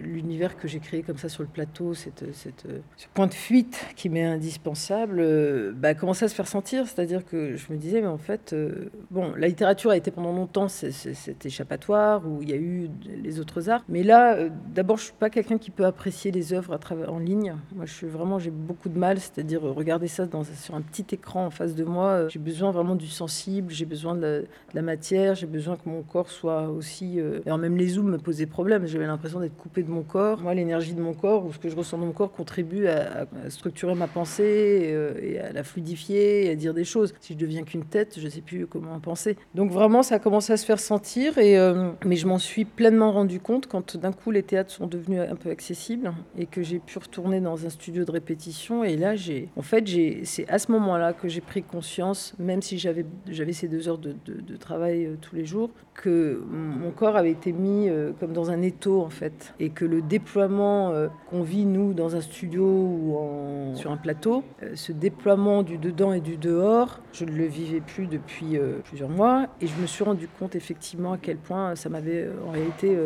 l'univers 0.02 0.56
que 0.56 0.68
j'ai 0.68 0.78
créé 0.78 1.02
comme 1.02 1.16
ça 1.16 1.30
sur 1.30 1.42
le 1.42 1.48
plateau, 1.48 1.94
cette, 1.94 2.34
cette, 2.34 2.66
ce 2.96 3.06
point 3.14 3.26
de 3.26 3.34
fuite 3.34 3.86
qui 3.96 4.10
m'est 4.10 4.24
indispensable, 4.24 5.20
euh, 5.20 5.72
bah, 5.74 5.94
commence 5.94 6.22
à 6.22 6.28
se 6.28 6.34
faire 6.34 6.46
sentir. 6.46 6.86
C'est-à-dire 6.86 7.24
que 7.24 7.56
je 7.56 7.72
me 7.72 7.78
disais, 7.78 8.02
mais 8.02 8.06
en 8.06 8.18
fait, 8.18 8.52
euh, 8.52 8.90
bon, 9.10 9.32
la 9.36 9.48
littérature 9.48 9.90
a 9.90 9.96
été 9.96 10.10
pendant 10.10 10.32
longtemps 10.32 10.68
cet 10.68 11.46
échappatoire 11.46 12.28
où 12.28 12.42
il 12.42 12.50
y 12.50 12.52
a 12.52 12.56
eu 12.56 12.90
les 13.06 13.40
autres 13.40 13.70
arts. 13.70 13.82
Mais 13.88 14.02
là, 14.02 14.36
euh, 14.36 14.50
d'abord, 14.74 14.98
je 14.98 15.04
suis 15.04 15.14
pas 15.14 15.30
quelqu'un 15.30 15.56
qui 15.56 15.70
peut 15.70 15.86
apprécier 15.86 16.30
les 16.30 16.52
œuvres 16.52 16.74
à 16.74 16.78
travers, 16.78 17.10
en 17.10 17.18
ligne. 17.18 17.56
Moi, 17.74 17.86
je 17.86 17.92
suis 17.92 18.06
vraiment, 18.06 18.38
j'ai 18.38 18.50
beaucoup 18.50 18.90
de 18.90 18.98
mal, 18.98 19.18
c'est-à-dire 19.18 19.62
regarder 19.62 20.08
ça 20.08 20.26
dans, 20.26 20.44
sur 20.44 20.74
un 20.74 20.82
petit 20.82 21.06
écran 21.14 21.46
en 21.46 21.50
face 21.50 21.74
de 21.74 21.84
moi. 21.84 22.28
J'ai 22.28 22.38
besoin 22.38 22.70
vraiment 22.70 22.96
du 22.96 23.08
sensible, 23.08 23.72
j'ai 23.72 23.86
besoin 23.86 24.14
de 24.14 24.44
la, 24.74 24.82
matière, 24.82 25.34
j'ai 25.34 25.46
besoin 25.46 25.76
que 25.76 25.88
mon 25.88 26.02
corps 26.02 26.28
soit 26.28 26.68
aussi. 26.68 27.13
Et 27.18 27.50
en 27.50 27.58
même 27.58 27.76
les 27.76 27.88
zooms 27.88 28.10
me 28.10 28.18
posaient 28.18 28.46
problème 28.46 28.86
j'avais 28.86 29.06
l'impression 29.06 29.40
d'être 29.40 29.56
coupé 29.56 29.82
de 29.82 29.90
mon 29.90 30.02
corps. 30.02 30.40
Moi, 30.40 30.54
l'énergie 30.54 30.94
de 30.94 31.00
mon 31.00 31.14
corps 31.14 31.44
ou 31.44 31.52
ce 31.52 31.58
que 31.58 31.68
je 31.68 31.76
ressens 31.76 31.98
dans 31.98 32.06
mon 32.06 32.12
corps 32.12 32.32
contribue 32.32 32.86
à, 32.86 33.26
structurer 33.48 33.94
ma 33.94 34.06
pensée 34.06 34.90
euh, 34.92 35.14
et, 35.22 35.38
à 35.38 35.52
la 35.52 35.62
fluidifier 35.62 36.46
et 36.46 36.50
à 36.50 36.54
dire 36.54 36.74
des 36.74 36.84
choses. 36.84 37.14
Si 37.20 37.34
je 37.34 37.38
deviens 37.38 37.62
qu'une 37.62 37.84
tête, 37.84 38.18
je 38.18 38.24
ne 38.24 38.30
sais 38.30 38.40
plus 38.40 38.66
comment 38.66 38.98
penser. 39.00 39.36
Donc 39.54 39.70
vraiment, 39.70 40.02
ça 40.02 40.16
a 40.16 40.18
commencé 40.18 40.52
à 40.52 40.56
se 40.56 40.64
faire 40.64 40.78
sentir. 40.78 41.38
Et, 41.38 41.58
euh, 41.58 41.90
mais 42.04 42.16
je 42.16 42.26
m'en 42.26 42.38
suis 42.38 42.64
pleinement 42.64 43.12
rendu 43.12 43.40
compte 43.40 43.66
quand 43.66 43.96
d'un 43.96 44.12
coup 44.12 44.30
les 44.30 44.42
théâtres 44.42 44.70
sont 44.70 44.86
devenus 44.86 45.20
un 45.20 45.36
peu 45.36 45.50
accessibles 45.50 46.12
et 46.38 46.46
que 46.46 46.62
j'ai 46.62 46.78
pu 46.78 46.98
retourner 46.98 47.40
dans 47.40 47.66
un 47.66 47.70
studio 47.70 48.04
de 48.04 48.10
répétition. 48.10 48.84
Et 48.84 48.96
là, 48.96 49.16
j'ai, 49.16 49.48
en 49.56 49.62
fait, 49.62 49.84
c'est 50.24 50.48
à 50.48 50.58
ce 50.58 50.72
moment-là 50.72 51.12
que 51.12 51.28
j'ai 51.28 51.40
pris 51.40 51.62
conscience, 51.62 52.34
même 52.38 52.62
si 52.62 52.78
j'avais, 52.78 53.04
j'avais 53.28 53.52
ces 53.52 53.68
deux 53.68 53.88
heures 53.88 53.98
de, 53.98 54.14
de, 54.24 54.56
travail 54.56 55.06
euh, 55.06 55.16
tous 55.20 55.34
les 55.34 55.44
jours, 55.44 55.70
que 55.94 56.42
mon 56.50 56.90
corps 56.90 57.03
avait 57.12 57.30
été 57.30 57.52
mis 57.52 57.88
comme 58.18 58.32
dans 58.32 58.50
un 58.50 58.62
étau 58.62 59.02
en 59.02 59.10
fait, 59.10 59.54
et 59.60 59.70
que 59.70 59.84
le 59.84 60.02
déploiement 60.02 60.90
euh, 60.90 61.08
qu'on 61.30 61.42
vit 61.42 61.64
nous 61.64 61.94
dans 61.94 62.16
un 62.16 62.20
studio 62.20 62.64
ou 62.64 63.72
sur 63.74 63.90
un 63.90 63.96
plateau, 63.96 64.42
euh, 64.62 64.72
ce 64.74 64.92
déploiement 64.92 65.62
du 65.62 65.78
dedans 65.78 66.12
et 66.12 66.20
du 66.20 66.36
dehors, 66.36 67.00
je 67.12 67.24
ne 67.24 67.32
le 67.32 67.44
vivais 67.44 67.80
plus 67.80 68.06
depuis 68.06 68.56
euh, 68.56 68.78
plusieurs 68.84 69.08
mois, 69.08 69.46
et 69.60 69.66
je 69.66 69.74
me 69.80 69.86
suis 69.86 70.04
rendu 70.04 70.28
compte 70.38 70.54
effectivement 70.54 71.12
à 71.12 71.18
quel 71.18 71.36
point 71.36 71.76
ça 71.76 71.88
m'avait 71.88 72.28
en 72.46 72.50
réalité 72.50 72.96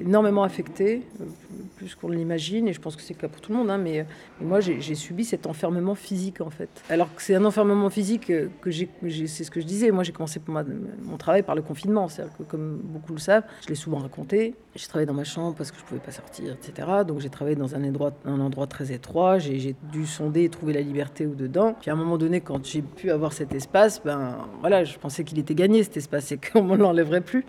énormément 0.00 0.42
affecté, 0.42 1.02
plus 1.76 1.94
qu'on 1.94 2.08
l'imagine, 2.08 2.68
et 2.68 2.72
je 2.72 2.80
pense 2.80 2.96
que 2.96 3.02
c'est 3.02 3.14
le 3.14 3.20
cas 3.20 3.28
pour 3.28 3.40
tout 3.40 3.52
le 3.52 3.58
monde, 3.58 3.70
hein, 3.70 3.78
mais, 3.78 4.06
moi 4.40 4.60
j'ai 4.60 4.94
subi 4.94 5.24
cet 5.24 5.46
enfermement 5.46 5.94
physique 5.94 6.40
en 6.40 6.50
fait. 6.50 6.68
Alors 6.88 7.12
que 7.14 7.22
c'est 7.22 7.34
un 7.34 7.44
enfermement 7.44 7.90
physique 7.90 8.32
que 8.60 8.70
j'ai, 8.70 8.88
c'est 9.26 9.44
ce 9.44 9.50
que 9.50 9.60
je 9.60 9.66
disais, 9.66 9.90
moi 9.90 10.04
j'ai 10.04 10.12
commencé 10.12 10.40
mon 10.46 11.16
travail 11.16 11.42
par 11.42 11.54
le 11.54 11.62
confinement, 11.62 12.08
c'est-à-dire 12.08 12.36
que 12.36 12.42
comme 12.44 12.78
beaucoup 12.82 13.12
le 13.12 13.18
savent, 13.18 13.44
je 13.62 13.68
l'ai 13.68 13.74
souvent 13.74 13.98
raconté, 13.98 14.54
j'ai 14.74 14.86
travaillé 14.86 15.06
dans 15.06 15.14
ma 15.14 15.24
chambre 15.24 15.54
parce 15.56 15.70
que 15.70 15.78
je 15.78 15.84
pouvais 15.84 16.00
pas 16.00 16.12
sortir, 16.12 16.52
etc. 16.52 16.88
Donc 17.06 17.20
j'ai 17.20 17.30
travaillé 17.30 17.56
dans 17.56 17.74
un 17.74 17.82
endroit, 17.84 18.12
un 18.24 18.40
endroit 18.40 18.66
très 18.66 18.92
étroit. 18.92 19.38
J'ai 19.38 19.74
dû 19.92 20.06
sonder 20.06 20.44
et 20.44 20.48
trouver 20.48 20.72
la 20.72 20.80
liberté 20.80 21.26
au 21.26 21.34
dedans. 21.34 21.74
Puis 21.80 21.90
à 21.90 21.94
un 21.94 21.96
moment 21.96 22.18
donné, 22.18 22.40
quand 22.40 22.64
j'ai 22.64 22.82
pu 22.82 23.10
avoir 23.10 23.32
cet 23.32 23.54
espace, 23.54 24.00
ben 24.04 24.38
voilà, 24.60 24.84
je 24.84 24.98
pensais 24.98 25.24
qu'il 25.24 25.38
était 25.38 25.54
gagné 25.54 25.82
cet 25.82 25.96
espace 25.96 26.32
et 26.32 26.38
qu'on 26.52 26.64
ne 26.64 26.76
l'enlèverait 26.76 27.20
plus. 27.22 27.44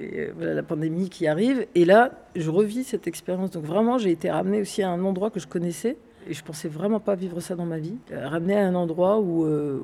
Euh, 0.00 0.32
voilà 0.36 0.54
la 0.54 0.62
pandémie 0.62 1.08
qui 1.08 1.26
arrive. 1.26 1.66
Et 1.74 1.84
là, 1.84 2.10
je 2.36 2.50
revis 2.50 2.84
cette 2.84 3.06
expérience. 3.06 3.50
Donc 3.50 3.64
vraiment, 3.64 3.98
j'ai 3.98 4.10
été 4.10 4.30
ramenée 4.30 4.60
aussi 4.60 4.82
à 4.82 4.90
un 4.90 5.02
endroit 5.04 5.30
que 5.30 5.40
je 5.40 5.46
connaissais 5.46 5.96
et 6.28 6.34
je 6.34 6.44
pensais 6.44 6.68
vraiment 6.68 7.00
pas 7.00 7.14
vivre 7.14 7.40
ça 7.40 7.54
dans 7.54 7.66
ma 7.66 7.78
vie. 7.78 7.96
Euh, 8.12 8.28
ramener 8.28 8.56
à 8.56 8.66
un 8.66 8.74
endroit 8.74 9.20
où, 9.20 9.44
euh, 9.44 9.82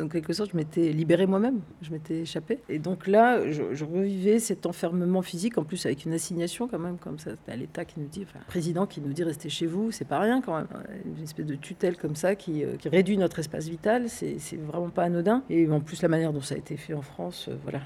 en 0.00 0.08
quelque 0.08 0.32
sorte, 0.32 0.50
je 0.52 0.56
m'étais 0.56 0.92
libérée 0.92 1.26
moi-même, 1.26 1.60
je 1.82 1.90
m'étais 1.90 2.20
échappée. 2.20 2.60
Et 2.68 2.78
donc 2.78 3.06
là, 3.06 3.50
je, 3.50 3.84
revivais 3.84 4.38
cet 4.38 4.66
enfermement 4.66 5.22
physique, 5.22 5.58
en 5.58 5.64
plus 5.64 5.84
avec 5.86 6.04
une 6.04 6.12
assignation 6.12 6.68
quand 6.68 6.78
même, 6.78 6.98
comme 6.98 7.18
ça. 7.18 7.32
à 7.48 7.56
l'État 7.56 7.84
qui 7.84 8.00
nous 8.00 8.06
dit, 8.06 8.24
enfin, 8.24 8.38
président 8.46 8.86
qui 8.86 9.00
nous 9.00 9.12
dit 9.12 9.24
restez 9.24 9.48
chez 9.48 9.66
vous, 9.66 9.90
c'est 9.90 10.06
pas 10.06 10.18
rien 10.18 10.40
quand 10.40 10.56
même. 10.56 10.68
Une 11.04 11.22
espèce 11.22 11.46
de 11.46 11.56
tutelle 11.56 11.96
comme 11.96 12.16
ça 12.16 12.34
qui, 12.34 12.64
euh, 12.64 12.76
réduit 12.86 13.16
notre 13.16 13.38
espace 13.38 13.68
vital, 13.68 14.08
c'est 14.08 14.38
vraiment 14.56 14.90
pas 14.90 15.04
anodin. 15.04 15.42
Et 15.50 15.68
en 15.70 15.80
plus, 15.80 16.02
la 16.02 16.08
manière 16.08 16.32
dont 16.32 16.40
ça 16.40 16.54
a 16.54 16.58
été 16.58 16.76
fait 16.76 16.94
en 16.94 17.02
France, 17.02 17.48
voilà. 17.62 17.80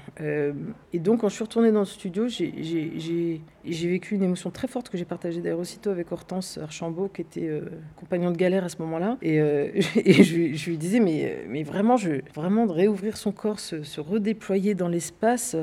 et 0.93 0.99
donc, 0.99 1.21
quand 1.21 1.29
je 1.29 1.35
suis 1.35 1.43
retournée 1.43 1.71
dans 1.71 1.79
le 1.79 1.85
studio, 1.85 2.27
j'ai 2.27 3.41
vécu 3.65 4.15
une 4.15 4.23
émotion 4.23 4.51
très 4.51 4.67
forte 4.67 4.89
que 4.89 4.97
j'ai 4.97 5.05
partagée 5.05 5.41
d'ailleurs 5.41 5.59
aussitôt 5.59 5.89
avec 5.89 6.11
Hortense 6.11 6.57
Archambault, 6.57 7.09
qui 7.09 7.21
était 7.21 7.61
compagnon 7.97 8.31
de 8.31 8.37
galère 8.37 8.63
à 8.63 8.69
ce 8.69 8.77
moment-là. 8.81 9.17
Et, 9.21 9.39
euh, 9.39 9.69
je, 9.81 10.69
lui 10.69 10.77
disais, 10.77 10.99
mais, 10.99 11.43
mais 11.47 11.63
vraiment, 11.63 11.97
je, 11.97 12.21
vraiment 12.33 12.65
de 12.65 12.71
réouvrir 12.71 13.17
son 13.17 13.31
corps, 13.31 13.59
se, 13.59 13.99
redéployer 13.99 14.75
dans 14.75 14.87
l'espace, 14.87 15.55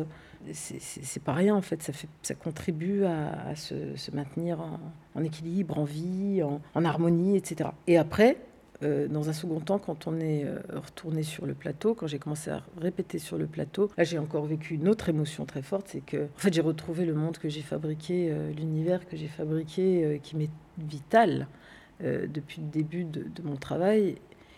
c'est 0.52 1.22
pas 1.22 1.32
rien 1.32 1.54
en 1.54 1.62
fait. 1.62 1.82
Ça, 1.82 1.92
fait, 1.92 2.08
ça 2.22 2.34
contribue 2.34 3.04
à, 3.04 3.54
se, 3.56 3.74
maintenir 4.12 4.58
en, 5.14 5.22
équilibre, 5.24 5.78
en 5.78 5.84
vie, 5.84 6.42
en, 6.42 6.84
harmonie, 6.84 7.36
etc. 7.36 7.70
Et 7.86 7.96
après, 7.96 8.36
euh, 8.82 9.08
dans 9.08 9.28
un 9.28 9.32
second 9.32 9.60
temps, 9.60 9.78
quand 9.78 10.06
on 10.06 10.18
est 10.20 10.44
euh, 10.44 10.58
retourné 10.74 11.22
sur 11.22 11.46
le 11.46 11.54
plateau, 11.54 11.94
quand 11.94 12.06
j'ai 12.06 12.18
commencé 12.18 12.50
à 12.50 12.62
répéter 12.80 13.18
sur 13.18 13.38
le 13.38 13.46
plateau, 13.46 13.90
là 13.96 14.04
j'ai 14.04 14.18
encore 14.18 14.44
vécu 14.44 14.74
une 14.74 14.88
autre 14.88 15.08
émotion 15.08 15.44
très 15.44 15.62
forte, 15.62 15.86
c'est 15.88 16.04
que 16.04 16.24
en 16.24 16.38
fait 16.38 16.52
j'ai 16.52 16.60
retrouvé 16.60 17.04
le 17.04 17.14
monde 17.14 17.38
que 17.38 17.48
j'ai 17.48 17.62
fabriqué, 17.62 18.28
euh, 18.30 18.52
l'univers 18.52 19.06
que 19.06 19.16
j'ai 19.16 19.28
fabriqué, 19.28 20.04
euh, 20.04 20.18
qui 20.18 20.36
m'est 20.36 20.50
vital 20.78 21.46
euh, 22.02 22.26
depuis 22.26 22.60
le 22.60 22.68
début 22.68 23.04
de, 23.04 23.24
mon 23.42 23.56
travail 23.56 24.16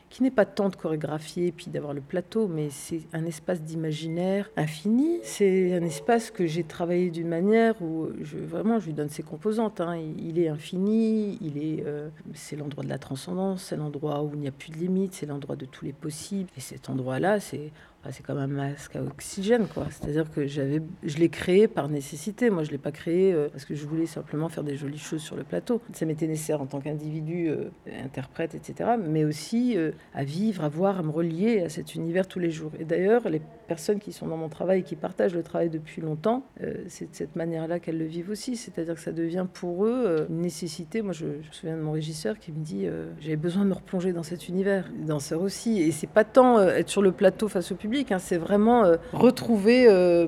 qui 0.09 0.23
n'est 0.23 0.31
pas 0.31 0.45
tant 0.45 0.69
de 0.69 0.77
chorégraphier 0.77 1.51
puis 1.51 1.67
d'avoir 1.67 1.93
le 1.93 2.01
plateau, 2.01 2.47
mais 2.47 2.71
c'est 2.71 3.01
un 3.13 3.27
espace 3.27 3.61
d'imaginaire 3.61 4.49
infini. 4.57 5.19
C'est 5.23 5.75
un 5.75 5.83
espace 5.83 6.31
que 6.31 6.47
j'ai 6.47 6.63
travaillé 6.63 7.11
d'une 7.11 7.29
manière 7.29 7.75
où 7.83 8.07
vraiment 8.21 8.79
je 8.79 8.87
lui 8.87 8.95
donne 8.95 9.09
ses 9.09 9.25
composantes. 9.25 9.81
hein. 9.81 9.97
Il, 9.97 10.29
il 10.29 10.39
est 10.39 10.49
infini, 10.49 11.37
il 11.41 11.59
est, 11.59 11.85
euh, 11.85 12.09
c'est 12.35 12.57
l'endroit 12.57 12.85
de 12.85 12.89
la 12.89 12.99
transcendance, 12.99 13.65
c'est 13.65 13.77
l'endroit 13.77 14.23
où 14.23 14.31
il 14.35 14.41
n'y 14.41 14.49
a 14.49 14.53
plus 14.53 14.71
de 14.71 14.77
limites, 14.77 15.13
c'est 15.15 15.27
l'endroit 15.27 15.57
de 15.57 15.67
tous 15.67 15.85
les 15.85 15.93
possibles. 15.93 16.51
Et 16.57 16.61
cet 16.61 16.89
endroit-là, 16.89 17.41
c'est 17.41 17.73
c'est 18.13 18.25
comme 18.25 18.39
un 18.39 18.47
masque 18.47 18.97
à 18.97 19.03
oxygène, 19.03 19.67
quoi. 19.67 19.87
C'est-à-dire 19.91 20.31
que 20.31 20.47
j'avais, 20.47 20.83
je 21.03 21.17
l'ai 21.19 21.29
créé 21.29 21.69
par 21.69 21.89
nécessité. 21.89 22.51
Moi, 22.51 22.63
je 22.63 22.71
l'ai 22.71 22.79
pas 22.79 22.93
créé 22.93 23.33
euh, 23.33 23.49
parce 23.51 23.65
que 23.65 23.75
je 23.75 23.87
voulais 23.87 24.07
simplement 24.07 24.49
faire 24.49 24.65
des 24.65 24.77
jolies 24.77 24.99
choses 24.99 25.23
sur 25.23 25.37
le 25.37 25.45
plateau. 25.45 25.81
Ça 25.93 26.07
m'était 26.07 26.27
nécessaire 26.27 26.61
en 26.61 26.67
tant 26.67 26.81
qu'individu, 26.81 27.49
euh, 27.49 27.71
interprète, 28.05 28.55
etc. 28.55 28.91
Mais 28.99 29.25
aussi 29.25 29.77
euh, 29.77 29.93
à 30.15 30.25
vivre, 30.25 30.65
à 30.65 30.69
voir, 30.69 30.99
à 30.99 31.03
me 31.03 31.11
relier 31.11 31.63
à 31.63 31.69
cet 31.69 31.95
univers 31.95 32.27
tous 32.27 32.39
les 32.39 32.51
jours. 32.51 32.73
Et 32.79 32.85
d'ailleurs, 32.85 33.29
les 33.29 33.41
personnes 33.69 33.99
qui 33.99 34.13
sont 34.13 34.27
dans 34.27 34.37
mon 34.37 34.49
travail, 34.49 34.83
qui 34.83 34.97
partagent 34.97 35.35
le 35.35 35.43
travail 35.43 35.71
depuis 35.71 36.01
longtemps, 36.01 36.45
c'est 36.87 37.11
de 37.11 37.15
cette 37.17 37.35
manière-là 37.35 37.81
qu'elles 37.81 37.99
le 37.99 38.05
vivent 38.05 38.31
aussi. 38.31 38.57
C'est-à-dire 38.57 38.95
que 38.95 39.01
ça 39.01 39.11
devient 39.11 39.47
pour 39.53 39.85
eux 39.85 40.27
une 40.31 40.41
nécessité. 40.41 41.03
Moi, 41.03 41.13
je, 41.13 41.27
me 41.27 41.43
souviens 41.51 41.77
de 41.77 41.83
mon 41.83 41.93
régisseur 41.93 42.39
qui 42.39 42.53
me 42.53 42.63
dit 42.63 42.87
j'avais 43.19 43.37
besoin 43.37 43.65
de 43.65 43.71
me 43.71 43.75
replonger 43.75 44.13
dans 44.13 44.23
cet 44.23 44.49
univers, 44.49 44.89
les 44.97 45.07
danseurs 45.07 45.43
aussi. 45.43 45.81
Et 45.81 45.91
c'est 45.91 46.07
pas 46.07 46.23
tant 46.23 46.61
être 46.61 46.89
sur 46.89 47.03
le 47.03 47.11
plateau 47.11 47.49
face 47.49 47.73
au 47.73 47.75
public, 47.75 47.96
hein, 48.11 48.19
c'est 48.19 48.37
vraiment 48.37 48.85
euh, 48.85 48.97
retrouver 49.13 49.87
euh, 49.89 50.27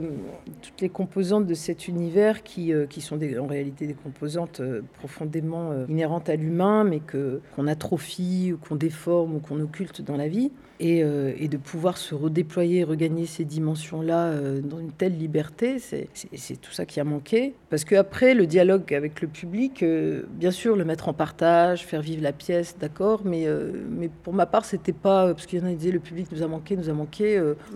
toutes 0.62 0.80
les 0.80 0.88
composantes 0.88 1.46
de 1.46 1.54
cet 1.54 1.88
univers 1.88 2.42
qui, 2.42 2.72
euh, 2.72 2.86
qui 2.86 3.00
sont 3.00 3.18
en 3.38 3.46
réalité 3.46 3.86
des 3.86 3.94
composantes 3.94 4.60
profondément 4.94 5.72
inhérentes 5.88 6.28
à 6.28 6.36
l'humain, 6.36 6.84
mais 6.84 7.00
qu'on 7.00 7.66
atrophie 7.66 8.52
ou 8.52 8.58
qu'on 8.58 8.76
déforme 8.76 9.36
ou 9.36 9.38
qu'on 9.40 9.60
occulte 9.60 10.02
dans 10.02 10.16
la 10.16 10.28
vie 10.28 10.50
et, 10.80 11.02
euh, 11.02 11.32
et 11.38 11.48
de 11.48 11.56
pouvoir 11.56 11.98
se 11.98 12.14
redéployer, 12.14 12.84
regagner 12.84 13.26
ces 13.26 13.44
dimensions-là 13.44 14.26
euh, 14.26 14.60
dans 14.60 14.78
une 14.78 14.92
telle 14.92 15.16
liberté, 15.16 15.78
c'est 15.78 16.08
tout 16.60 16.72
ça 16.72 16.86
qui 16.86 17.00
a 17.00 17.04
manqué. 17.04 17.54
Parce 17.70 17.84
qu'après, 17.84 18.34
le 18.34 18.46
dialogue 18.46 18.94
avec 18.94 19.20
le 19.20 19.28
public, 19.28 19.82
euh, 19.82 20.22
bien 20.30 20.50
sûr, 20.50 20.76
le 20.76 20.84
mettre 20.84 21.08
en 21.08 21.12
partage, 21.12 21.84
faire 21.84 22.00
vivre 22.02 22.22
la 22.22 22.32
pièce, 22.32 22.76
d'accord, 22.78 23.22
mais, 23.24 23.46
pour 24.22 24.32
ma 24.32 24.46
part, 24.46 24.64
c'était 24.64 24.92
pas. 24.92 25.28
Parce 25.34 25.46
qu'il 25.46 25.58
y 25.58 25.62
en 25.62 25.66
a 25.66 25.70
qui 25.70 25.76
disaient 25.76 25.92
le 25.92 26.00
public 26.00 26.28
nous 26.32 26.42
a 26.42 26.46
manqué, 26.46 26.76
nous 26.76 26.88
a 26.88 26.92
manqué. 26.92 27.40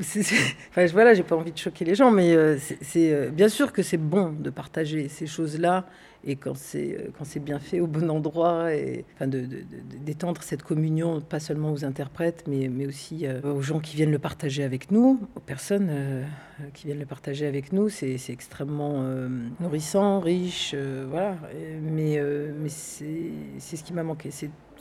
enfin, 0.71 0.87
voilà, 0.87 1.15
j'ai 1.15 1.23
pas 1.23 1.37
envie 1.37 1.53
de 1.53 1.59
choquer 1.59 1.85
les 1.85 1.95
gens, 1.95 2.11
mais 2.11 2.37
c'est- 2.81 3.31
bien 3.31 3.49
sûr 3.49 3.73
que 3.73 3.83
c'est 3.83 3.97
bon 3.97 4.33
de 4.39 4.51
partager 4.51 5.09
ces 5.09 5.27
choses-là 5.27 5.87
et 6.25 6.37
quand 6.37 6.57
c'est 6.57 6.97
euh, 6.97 7.09
quand 7.17 7.25
c'est 7.25 7.41
bien 7.41 7.59
fait 7.59 7.81
au 7.81 7.87
bon 7.87 8.11
endroit 8.11 8.69
enfin 9.15 9.27
d'étendre 9.27 10.43
cette 10.43 10.63
communion 10.63 11.21
pas 11.21 11.41
seulement 11.41 11.73
aux 11.73 11.85
interprètes 11.85 12.45
mais, 12.47 12.69
mais 12.69 12.87
aussi 12.87 13.27
euh, 13.27 13.41
aux 13.43 13.63
gens 13.63 13.81
qui 13.81 13.97
viennent 13.97 14.11
le 14.11 14.19
partager 14.19 14.63
avec 14.63 14.91
nous 14.91 15.21
aux 15.35 15.41
personnes 15.41 15.89
euh, 15.91 16.25
qui 16.75 16.87
viennent 16.87 17.01
le 17.01 17.07
partager 17.07 17.47
avec 17.47 17.73
nous 17.73 17.89
c'est, 17.89 18.19
extrêmement 18.29 19.05
nourrissant 19.61 20.21
riche 20.21 20.75
voilà. 21.09 21.37
Mais 21.83 22.21
mais 22.61 22.69
c'est, 22.69 23.31
c'est 23.59 23.77
ce 23.77 23.85
qui 23.85 23.93
m'a 23.93 24.03
manqué 24.03 24.31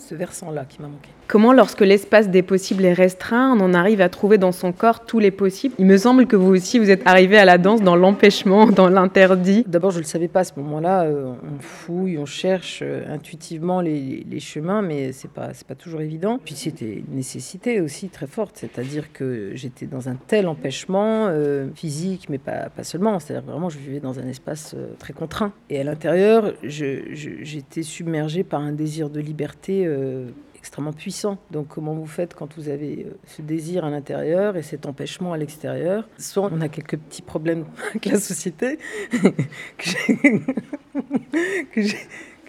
ce 0.02 0.16
versant 0.16 0.52
là 0.52 0.66
qui 0.68 0.82
m'a 0.82 0.88
manqué 0.88 1.10
Comment, 1.28 1.54
lorsque 1.54 1.80
l'espace 1.80 2.30
des 2.30 2.42
possibles 2.42 2.84
est 2.84 2.92
restreint, 2.92 3.56
on 3.58 3.62
en 3.62 3.74
arrive 3.74 4.02
à 4.02 4.10
trouver 4.10 4.38
dans 4.38 4.52
son 4.52 4.74
corps 4.74 5.06
tous 5.06 5.20
les 5.20 5.32
possibles? 5.32 5.74
Il 5.80 5.86
me 5.86 5.96
semble 5.96 6.28
que 6.28 6.36
vous 6.36 6.54
aussi, 6.54 6.78
vous 6.78 6.90
êtes 6.90 7.08
arrivé 7.08 7.38
à 7.38 7.46
la 7.46 7.58
danse 7.58 7.82
dans 7.82 7.96
l'empêchement, 7.96 8.66
dans 8.68 8.90
l'interdit. 8.90 9.64
D'abord, 9.66 9.92
je 9.92 10.00
ne 10.00 10.02
le 10.04 10.08
savais 10.08 10.28
pas 10.28 10.42
à 10.42 10.44
ce 10.44 10.52
moment-là. 10.58 11.04
euh, 11.04 11.32
on 11.42 11.62
fouille, 11.62 12.18
on 12.18 12.26
cherche 12.26 12.82
euh, 12.84 13.06
intuitivement 13.14 13.80
les, 13.80 14.26
les 14.30 14.40
chemins, 14.42 14.82
mais 14.82 15.14
c'est 15.14 15.32
pas 15.32 15.54
c'est 15.54 15.66
pas 15.66 15.76
toujours 15.76 16.02
évident. 16.02 16.38
Puis 16.44 16.56
c'était 16.56 16.96
une 17.08 17.16
nécessité 17.16 17.80
aussi 17.80 18.10
très 18.10 18.28
forte, 18.28 18.58
c'est-à-dire 18.58 19.14
que 19.14 19.52
j'étais 19.54 19.86
dans 19.86 20.10
un 20.10 20.16
tel 20.28 20.48
empêchement 20.48 21.28
euh, 21.30 21.68
physique, 21.76 22.28
mais 22.30 22.40
pas, 22.40 22.70
pas 22.76 22.84
seulement. 22.84 23.20
C'est-à-dire 23.20 23.50
vraiment, 23.50 23.70
je 23.70 23.78
vivais 23.78 24.02
dans 24.02 24.20
un 24.20 24.28
espace 24.28 24.74
euh, 24.76 24.88
très 25.00 25.14
contraint. 25.14 25.54
Et 25.70 25.80
à 25.80 25.86
l'intérieur, 25.86 26.52
j'étais 26.62 27.84
submergée 27.84 28.44
par 28.44 28.60
un 28.60 28.74
désir 28.74 29.10
de 29.10 29.22
liberté. 29.22 29.86
euh, 29.86 29.91
extrêmement 30.62 30.94
puissant. 30.94 31.40
Donc 31.50 31.70
comment 31.70 31.94
vous 31.96 32.06
faites 32.06 32.36
quand 32.36 32.56
vous 32.56 32.70
avez 32.70 33.06
euh, 33.08 33.18
ce 33.26 33.42
désir 33.42 33.84
à 33.84 33.90
l'intérieur 33.90 34.56
et 34.58 34.62
cet 34.62 34.86
empêchement 34.86 35.34
à 35.34 35.38
l'extérieur? 35.38 36.08
Soit 36.20 36.50
on 36.52 36.62
a 36.62 36.70
quelques 36.70 36.98
petits 36.98 37.24
problèmes 37.24 37.66
avec 37.90 38.06
la 38.06 38.20
société 38.20 38.78
que 41.74 41.82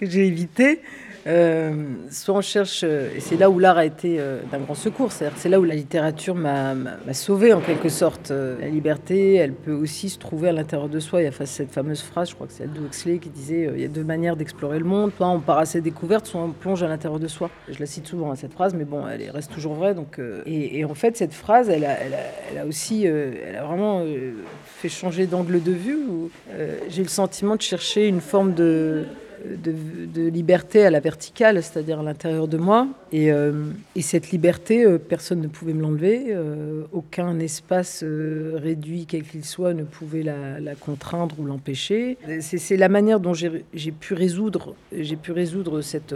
j'ai 0.02 0.26
évité. 0.26 0.80
Euh, 1.26 1.72
soit 2.10 2.34
on 2.34 2.40
cherche, 2.40 2.80
euh, 2.84 3.08
et 3.16 3.20
c'est 3.20 3.36
là 3.36 3.48
où 3.48 3.58
l'art 3.60 3.78
a 3.78 3.84
été 3.84 4.16
euh, 4.18 4.40
d'un 4.50 4.58
grand 4.58 4.74
secours, 4.74 5.12
c'est 5.12 5.48
là 5.48 5.60
où 5.60 5.64
la 5.64 5.76
littérature 5.76 6.34
m'a 6.34 6.74
sauvé 7.12 7.52
en 7.52 7.60
quelque 7.60 7.88
sorte. 7.88 8.30
La 8.30 8.68
liberté, 8.68 9.34
elle 9.34 9.52
peut 9.52 9.72
aussi 9.72 10.08
se 10.08 10.18
trouver 10.18 10.48
à 10.48 10.52
l'intérieur 10.52 10.88
de 10.88 10.98
soi. 10.98 11.20
Il 11.22 11.24
y 11.24 11.28
a 11.28 11.46
cette 11.46 11.70
fameuse 11.70 12.02
phrase, 12.02 12.30
je 12.30 12.34
crois 12.34 12.46
que 12.46 12.52
c'est 12.52 12.64
Aldous 12.64 12.86
Huxley 12.86 13.18
qui 13.18 13.28
disait 13.28 13.70
il 13.74 13.80
y 13.80 13.84
a 13.84 13.88
deux 13.88 14.02
manières 14.04 14.36
d'explorer 14.36 14.78
le 14.78 14.84
monde, 14.84 15.12
soit 15.16 15.28
on 15.28 15.40
part 15.40 15.58
à 15.58 15.64
ses 15.66 15.80
découvertes, 15.80 16.26
soit 16.26 16.40
on 16.40 16.50
plonge 16.50 16.82
à 16.82 16.88
l'intérieur 16.88 17.20
de 17.20 17.28
soi. 17.28 17.50
Je 17.68 17.78
la 17.78 17.86
cite 17.86 18.06
souvent 18.06 18.32
hein, 18.32 18.36
cette 18.36 18.52
phrase, 18.52 18.74
mais 18.74 18.84
bon, 18.84 19.06
elle 19.06 19.22
est- 19.22 19.30
reste 19.30 19.52
toujours 19.52 19.74
vraie. 19.74 19.94
Donc, 19.94 20.20
et, 20.46 20.84
en 20.84 20.94
fait, 20.94 21.16
cette 21.16 21.34
phrase, 21.34 21.68
elle 21.68 21.84
a, 21.84 21.98
elle 22.00 22.14
a, 22.14 22.60
elle 22.62 22.68
aussi, 22.68 23.04
elle 23.04 23.56
a 23.56 23.64
vraiment 23.64 24.04
fait 24.64 24.88
changer 24.88 25.26
d'angle 25.26 25.62
de 25.62 25.72
vue. 25.72 25.98
J'ai 26.88 27.02
le 27.02 27.08
sentiment 27.08 27.56
de 27.56 27.62
chercher 27.62 28.08
une 28.08 28.20
forme 28.20 28.54
de 28.54 29.04
de, 29.44 30.28
liberté 30.28 30.84
à 30.84 30.90
la 30.90 31.00
verticale, 31.00 31.62
c'est-à-dire 31.62 32.00
à, 32.00 32.02
l'intérieur 32.02 32.48
de 32.48 32.56
moi. 32.56 32.86
Et, 33.12 33.32
euh, 33.32 33.70
et 33.94 34.02
cette 34.02 34.30
liberté, 34.30 34.84
euh, 34.84 34.98
personne 34.98 35.40
ne 35.40 35.48
pouvait 35.48 35.74
me 35.74 35.82
l'enlever. 35.82 36.26
euh, 36.30 36.82
aucun 36.92 37.38
espace 37.38 38.04
réduit, 38.04 39.06
quel 39.06 39.22
qu'il 39.22 39.44
soit, 39.44 39.74
ne 39.74 39.84
pouvait 39.84 40.22
la, 40.22 40.74
contraindre 40.74 41.38
ou 41.38 41.44
l'empêcher. 41.44 42.16
C'est, 42.40 42.76
la 42.76 42.88
manière 42.88 43.20
dont 43.20 43.34
j'ai, 43.34 43.64
pu 43.92 44.14
résoudre, 44.14 44.74
cette, 45.80 46.14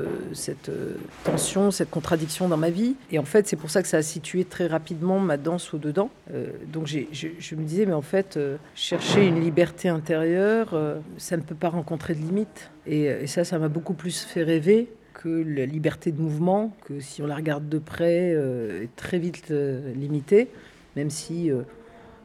tension, 1.24 1.70
cette 1.70 1.90
contradiction 1.90 2.48
dans 2.48 2.56
ma 2.56 2.70
vie. 2.70 2.96
Et 3.10 3.18
en 3.18 3.24
fait, 3.24 3.46
c'est 3.46 3.56
pour 3.56 3.70
ça 3.70 3.82
que 3.82 3.88
ça 3.88 3.98
a 3.98 4.02
situé 4.02 4.44
très 4.44 4.66
rapidement 4.66 5.18
ma 5.20 5.36
danse 5.36 5.72
au-dedans. 5.74 6.10
Euh, 6.32 6.46
donc 6.72 6.86
je, 6.86 7.00
je 7.12 7.54
me 7.54 7.62
disais, 7.62 7.86
mais 7.86 7.92
en 7.92 8.02
fait, 8.02 8.38
chercher 8.74 9.26
une 9.26 9.40
liberté 9.40 9.88
intérieure, 9.88 10.76
ça 11.18 11.36
ne 11.36 11.42
peut 11.42 11.54
pas 11.54 11.68
rencontrer 11.68 12.14
de 12.14 12.20
limites. 12.20 12.70
Et, 12.86 13.04
et 13.04 13.26
ça, 13.26 13.44
ça 13.44 13.58
m'a 13.58 13.68
beaucoup 13.68 13.94
plus 13.94 14.22
fait 14.22 14.42
rêver 14.42 14.88
que 15.16 15.28
la 15.28 15.66
liberté 15.66 16.12
de 16.12 16.20
mouvement, 16.20 16.76
que 16.84 17.00
si 17.00 17.22
on 17.22 17.26
la 17.26 17.36
regarde 17.36 17.68
de 17.68 17.78
près, 17.78 18.32
euh, 18.34 18.82
est 18.82 18.94
très 18.96 19.18
vite 19.18 19.50
euh, 19.50 19.94
limitée, 19.94 20.48
même 20.94 21.10
si 21.10 21.50
euh, 21.50 21.62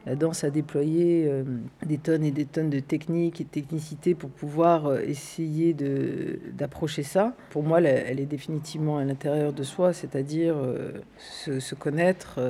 la 0.06 0.16
danse 0.16 0.44
a 0.44 0.50
déployé 0.50 1.26
euh, 1.28 1.44
des 1.86 1.98
tonnes 1.98 2.24
et 2.24 2.30
des 2.30 2.44
tonnes 2.44 2.70
de 2.70 2.80
techniques 2.80 3.40
et 3.40 3.44
de 3.44 3.48
technicité 3.48 4.14
pour 4.14 4.30
pouvoir 4.30 4.86
euh, 4.86 5.00
essayer 5.00 5.74
d'approcher 5.74 7.02
ça. 7.02 7.34
Pour 7.50 7.62
moi, 7.62 7.80
elle 7.80 8.20
est 8.20 8.26
définitivement 8.26 8.98
à 8.98 9.04
l'intérieur 9.04 9.52
de 9.52 9.62
soi, 9.62 9.92
c'est-à-dire 9.92 10.54
euh, 10.56 10.92
se, 11.18 11.74
connaître, 11.74 12.40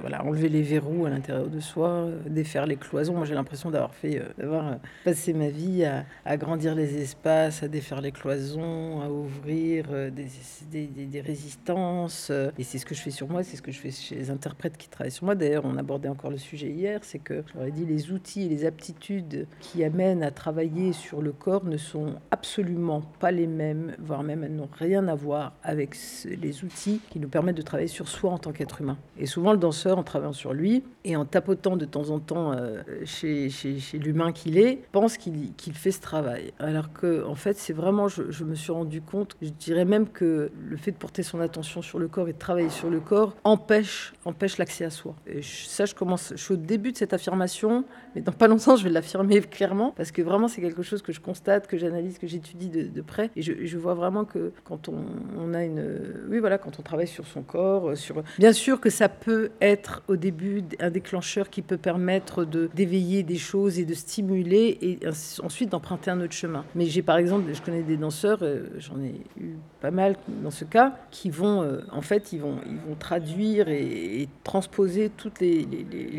voilà, 0.00 0.24
enlever 0.24 0.48
les 0.48 0.62
verrous 0.62 1.06
à 1.06 1.10
l'intérieur 1.10 1.48
de 1.48 1.60
soi, 1.60 2.08
défaire 2.28 2.66
les 2.66 2.76
cloisons. 2.76 3.14
Moi, 3.14 3.24
j'ai 3.24 3.34
l'impression 3.34 3.70
d'avoir 3.70 3.94
fait, 3.94 4.22
d'avoir 4.38 4.78
passé 5.04 5.32
ma 5.32 5.48
vie 5.48 5.84
à, 5.84 6.04
à 6.24 6.36
grandir 6.36 6.74
les 6.74 7.00
espaces, 7.00 7.62
à 7.62 7.68
défaire 7.68 8.00
les 8.00 8.12
cloisons, 8.12 9.00
à 9.00 9.10
ouvrir 9.10 9.86
des, 10.10 10.26
des, 10.70 10.86
des- 11.06 11.20
résistances. 11.20 12.30
Et 12.58 12.62
c'est 12.64 12.78
ce 12.78 12.86
que 12.86 12.94
je 12.94 13.00
fais 13.00 13.10
sur 13.10 13.28
moi, 13.28 13.42
c'est 13.42 13.56
ce 13.56 13.62
que 13.62 13.72
je 13.72 13.78
fais 13.78 13.90
chez 13.90 14.14
les 14.14 14.30
interprètes 14.30 14.76
qui 14.76 14.88
travaillent 14.88 15.10
sur 15.10 15.24
moi. 15.24 15.34
D'ailleurs, 15.34 15.64
on 15.64 15.76
abordait 15.76 16.08
encore 16.08 16.30
le 16.30 16.38
sujet 16.38 16.68
hier, 16.68 16.95
c'est 17.04 17.18
que 17.18 17.42
j'aurais 17.52 17.70
dit 17.70 17.84
les 17.84 18.12
outils 18.12 18.46
et 18.46 18.48
les 18.48 18.64
aptitudes 18.64 19.46
qui 19.60 19.84
amènent 19.84 20.22
à 20.22 20.30
travailler 20.30 20.92
sur 20.92 21.22
le 21.22 21.32
corps 21.32 21.64
ne 21.64 21.76
sont 21.76 22.14
absolument 22.30 23.02
pas 23.20 23.30
les 23.30 23.46
mêmes, 23.46 23.94
voire 23.98 24.22
même 24.22 24.44
elles 24.44 24.54
n'ont 24.54 24.68
rien 24.78 25.08
à 25.08 25.14
voir 25.14 25.54
avec 25.62 25.96
les 26.24 26.64
outils 26.64 27.00
qui 27.10 27.20
nous 27.20 27.28
permettent 27.28 27.56
de 27.56 27.62
travailler 27.62 27.88
sur 27.88 28.08
soi 28.08 28.30
en 28.30 28.38
tant 28.38 28.52
qu'être 28.52 28.80
humain. 28.80 28.98
Et 29.18 29.26
souvent, 29.26 29.52
le 29.52 29.58
danseur, 29.58 29.98
en 29.98 30.02
travaillant 30.02 30.32
sur 30.32 30.52
lui 30.52 30.84
et 31.04 31.16
en 31.16 31.24
tapotant 31.24 31.76
de 31.76 31.84
temps 31.84 32.10
en 32.10 32.18
temps 32.18 32.52
euh, 32.52 32.82
chez, 33.04 33.48
chez, 33.50 33.98
l'humain 33.98 34.32
qu'il 34.32 34.58
est, 34.58 34.80
pense 34.92 35.16
qu'il 35.16 35.54
qu'il 35.54 35.74
fait 35.74 35.90
ce 35.90 36.00
travail. 36.00 36.52
Alors 36.58 36.92
que, 36.92 37.24
en 37.24 37.34
fait, 37.34 37.56
c'est 37.56 37.72
vraiment, 37.72 38.08
je, 38.08 38.30
je 38.30 38.44
me 38.44 38.54
suis 38.54 38.72
rendu 38.72 39.00
compte, 39.00 39.36
je 39.40 39.50
dirais 39.50 39.84
même 39.84 40.08
que 40.08 40.50
le 40.58 40.76
fait 40.76 40.92
de 40.92 40.96
porter 40.96 41.22
son 41.22 41.40
attention 41.40 41.82
sur 41.82 41.98
le 41.98 42.08
corps 42.08 42.28
et 42.28 42.32
de 42.32 42.38
travailler 42.38 42.70
sur 42.70 42.90
le 42.90 43.00
corps 43.00 43.36
empêche, 43.44 44.12
empêche 44.24 44.58
l'accès 44.58 44.84
à 44.84 44.90
soi. 44.90 45.14
Et 45.26 45.42
ça, 45.42 45.84
je 45.84 45.94
commence, 45.94 46.32
je 46.34 46.42
suis 46.42 46.54
au 46.54 46.58
début 46.58 46.85
de 46.92 46.96
cette 46.96 47.12
affirmation, 47.12 47.84
mais 48.14 48.20
dans 48.20 48.32
pas 48.32 48.48
longtemps, 48.48 48.76
je 48.76 48.84
vais 48.84 48.90
l'affirmer 48.90 49.40
clairement, 49.40 49.92
parce 49.96 50.10
que 50.10 50.22
vraiment, 50.22 50.48
c'est 50.48 50.60
quelque 50.60 50.82
chose 50.82 51.02
que 51.02 51.12
je 51.12 51.20
constate, 51.20 51.66
que 51.66 51.76
j'analyse, 51.76 52.18
que 52.18 52.26
j'étudie 52.26 52.68
de, 52.68 53.02
près. 53.02 53.30
Et 53.36 53.42
je, 53.42 53.78
vois 53.78 53.94
vraiment 53.94 54.24
que 54.24 54.52
quand 54.64 54.88
on, 54.88 55.54
a 55.54 55.64
une. 55.64 55.84
Oui, 56.28 56.38
voilà, 56.38 56.58
quand 56.58 56.78
on 56.78 56.82
travaille 56.82 57.06
sur 57.06 57.26
son 57.26 57.42
corps, 57.42 57.96
sur. 57.96 58.22
Bien 58.38 58.52
sûr 58.52 58.80
que 58.80 58.90
ça 58.90 59.08
peut 59.08 59.50
être 59.60 60.02
au 60.08 60.16
début 60.16 60.64
un 60.80 60.90
déclencheur 60.90 61.50
qui 61.50 61.62
peut 61.62 61.76
permettre 61.76 62.44
de 62.44 62.68
d'éveiller 62.74 63.22
des 63.22 63.36
choses 63.36 63.78
et 63.78 63.84
de 63.84 63.94
stimuler, 63.94 64.78
et 64.80 64.98
ensuite 65.42 65.70
d'emprunter 65.70 66.10
un 66.10 66.20
autre 66.20 66.32
chemin. 66.32 66.64
Mais 66.74 66.86
j'ai 66.86 67.02
par 67.02 67.18
exemple, 67.18 67.52
je 67.52 67.62
connais 67.62 67.82
des 67.82 67.96
danseurs, 67.96 68.38
euh, 68.42 68.66
j'en 68.78 69.00
ai 69.00 69.20
eu 69.40 69.56
pas 69.80 69.90
mal 69.90 70.16
dans 70.42 70.50
ce 70.50 70.64
cas, 70.64 70.96
qui 71.10 71.30
vont, 71.30 71.62
euh, 71.62 71.80
en 71.92 72.02
fait, 72.02 72.32
ils 72.32 72.40
vont, 72.40 72.56
ils 72.68 72.78
vont 72.78 72.94
traduire 72.98 73.68
et, 73.68 74.28
transposer 74.44 75.10
toutes 75.16 75.40
les, 75.40 75.66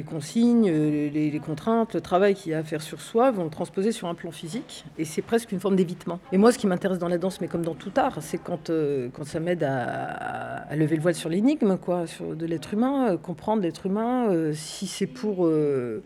consignes, 0.09 0.56
euh, 0.65 1.09
les, 1.09 1.39
contraintes, 1.39 1.93
le 1.93 2.01
travail 2.01 2.35
qu'il 2.35 2.51
y 2.51 2.55
a 2.55 2.59
à 2.59 2.63
faire 2.63 2.81
sur 2.81 3.01
soi, 3.01 3.31
vont 3.31 3.43
le 3.43 3.49
transposer 3.49 3.91
sur 3.91 4.07
un 4.07 4.15
plan 4.15 4.31
physique. 4.31 4.85
Et 4.97 5.05
c'est 5.05 5.21
presque 5.21 5.51
une 5.51 5.59
forme 5.59 5.75
d'évitement. 5.75 6.19
Et 6.31 6.37
moi, 6.37 6.51
ce 6.51 6.57
qui 6.57 6.67
m'intéresse 6.67 6.99
dans 6.99 7.07
la 7.07 7.17
danse, 7.17 7.41
mais 7.41 7.47
comme 7.47 7.63
dans 7.63 7.75
tout 7.75 7.91
art, 7.95 8.17
c'est 8.21 8.37
quand, 8.37 8.69
euh, 8.69 9.09
quand 9.13 9.25
ça 9.25 9.39
m'aide 9.39 9.63
à, 9.63 10.75
lever 10.75 10.95
le 10.95 11.01
voile 11.01 11.15
sur 11.15 11.29
l'énigme, 11.29 11.77
de 11.77 12.45
l'être 12.45 12.73
humain, 12.73 13.17
comprendre 13.17 13.63
l'être 13.63 13.85
humain, 13.85 14.51
si 14.53 14.85
c'est 14.85 15.07
pour 15.07 15.49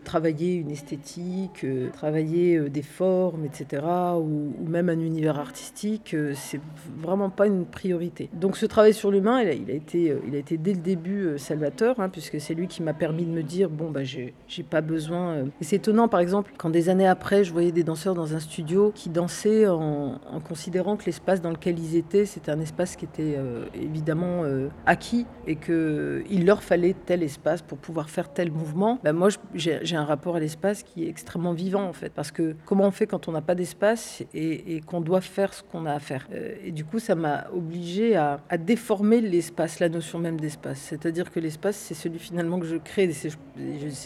travailler 0.04 0.54
une 0.54 0.70
esthétique, 0.70 1.66
travailler 1.92 2.70
des 2.70 2.82
formes, 2.82 3.44
etc., 3.44 3.82
ou, 4.18 4.52
même 4.66 4.88
un 4.88 4.98
univers 4.98 5.38
artistique, 5.38 6.16
c'est 6.34 6.60
vraiment 6.98 7.30
pas 7.30 7.46
une 7.46 7.66
priorité. 7.66 8.30
Donc 8.32 8.56
ce 8.56 8.66
travail 8.66 8.94
sur 8.94 9.10
l'humain, 9.10 9.42
il, 9.42 9.70
a 9.70 9.74
été, 9.74 10.10
euh, 10.10 10.20
il 10.26 10.34
a 10.34 10.38
été 10.38 10.56
dès 10.56 10.72
le 10.72 10.80
début 10.80 11.24
euh, 11.24 11.38
salvateur, 11.38 12.00
hein, 12.00 12.08
puisque 12.08 12.40
c'est 12.40 12.54
lui 12.54 12.66
qui 12.66 12.82
m'a 12.82 12.94
permis 12.94 13.24
de 13.24 13.30
me 13.30 13.42
dire, 13.42 13.68
bon, 13.68 13.90
bah, 13.90 14.04
j'ai 14.04 14.34
pas 14.62 14.82
besoin... 14.82 15.32
Euh. 15.32 15.44
Et 15.60 15.64
c'est 15.64 15.76
étonnant, 15.76 16.08
par 16.08 16.20
exemple, 16.20 16.52
quand 16.58 16.70
des 16.70 16.88
années 16.90 17.06
après, 17.06 17.44
je 17.44 17.52
voyais 17.52 17.72
des 17.72 17.84
danseurs 17.84 18.14
dans 18.14 18.34
un 18.34 18.40
studio 18.40 18.92
qui 18.94 19.08
dansaient 19.08 19.66
en, 19.66 20.18
considérant 20.46 20.96
que 20.96 21.06
l'espace 21.06 21.40
dans 21.40 21.50
lequel 21.50 21.78
ils 21.78 21.96
étaient, 21.96 22.26
c'était 22.26 22.50
un 22.50 22.60
espace 22.60 22.96
qui 22.96 23.04
était 23.06 23.38
évidemment 23.74 24.42
acquis 24.86 25.26
et 25.46 25.56
qu'il 25.56 26.44
leur 26.44 26.62
fallait 26.62 26.94
tel 27.06 27.22
espace 27.22 27.62
pour 27.62 27.78
pouvoir 27.78 28.10
faire 28.10 28.32
tel 28.32 28.50
mouvement. 28.50 28.98
Bah, 29.02 29.12
moi, 29.12 29.28
j'ai 29.54 29.96
un 29.96 30.04
rapport 30.04 30.36
à 30.36 30.40
l'espace 30.40 30.82
qui 30.82 31.04
est 31.04 31.08
extrêmement 31.08 31.52
vivant, 31.52 31.84
en 31.84 31.92
fait, 31.92 32.12
parce 32.12 32.30
que 32.30 32.56
comment 32.66 32.86
on 32.86 32.90
fait 32.90 33.06
quand 33.06 33.28
on 33.28 33.32
n'a 33.32 33.40
pas 33.40 33.54
d'espace 33.54 34.22
et, 34.34 34.80
qu'on 34.86 35.00
doit 35.00 35.20
faire 35.20 35.54
ce 35.54 35.62
qu'on 35.62 35.86
a 35.86 35.92
à 35.92 36.00
faire 36.00 36.26
Et 36.64 36.72
du 36.72 36.84
coup, 36.84 36.98
ça 36.98 37.14
m'a 37.14 37.46
obligé 37.54 38.16
à, 38.16 38.40
déformer 38.58 39.20
l'espace, 39.20 39.80
la 39.80 39.88
notion 39.88 40.18
même 40.18 40.40
d'espace. 40.40 40.78
C'est-à-dire 40.78 41.30
que 41.30 41.40
l'espace, 41.40 41.76
c'est 41.76 41.94
celui 41.94 42.18
finalement 42.18 42.58
que 42.58 42.66
je 42.66 42.76
crée. 42.76 43.10
C'est 43.12 43.30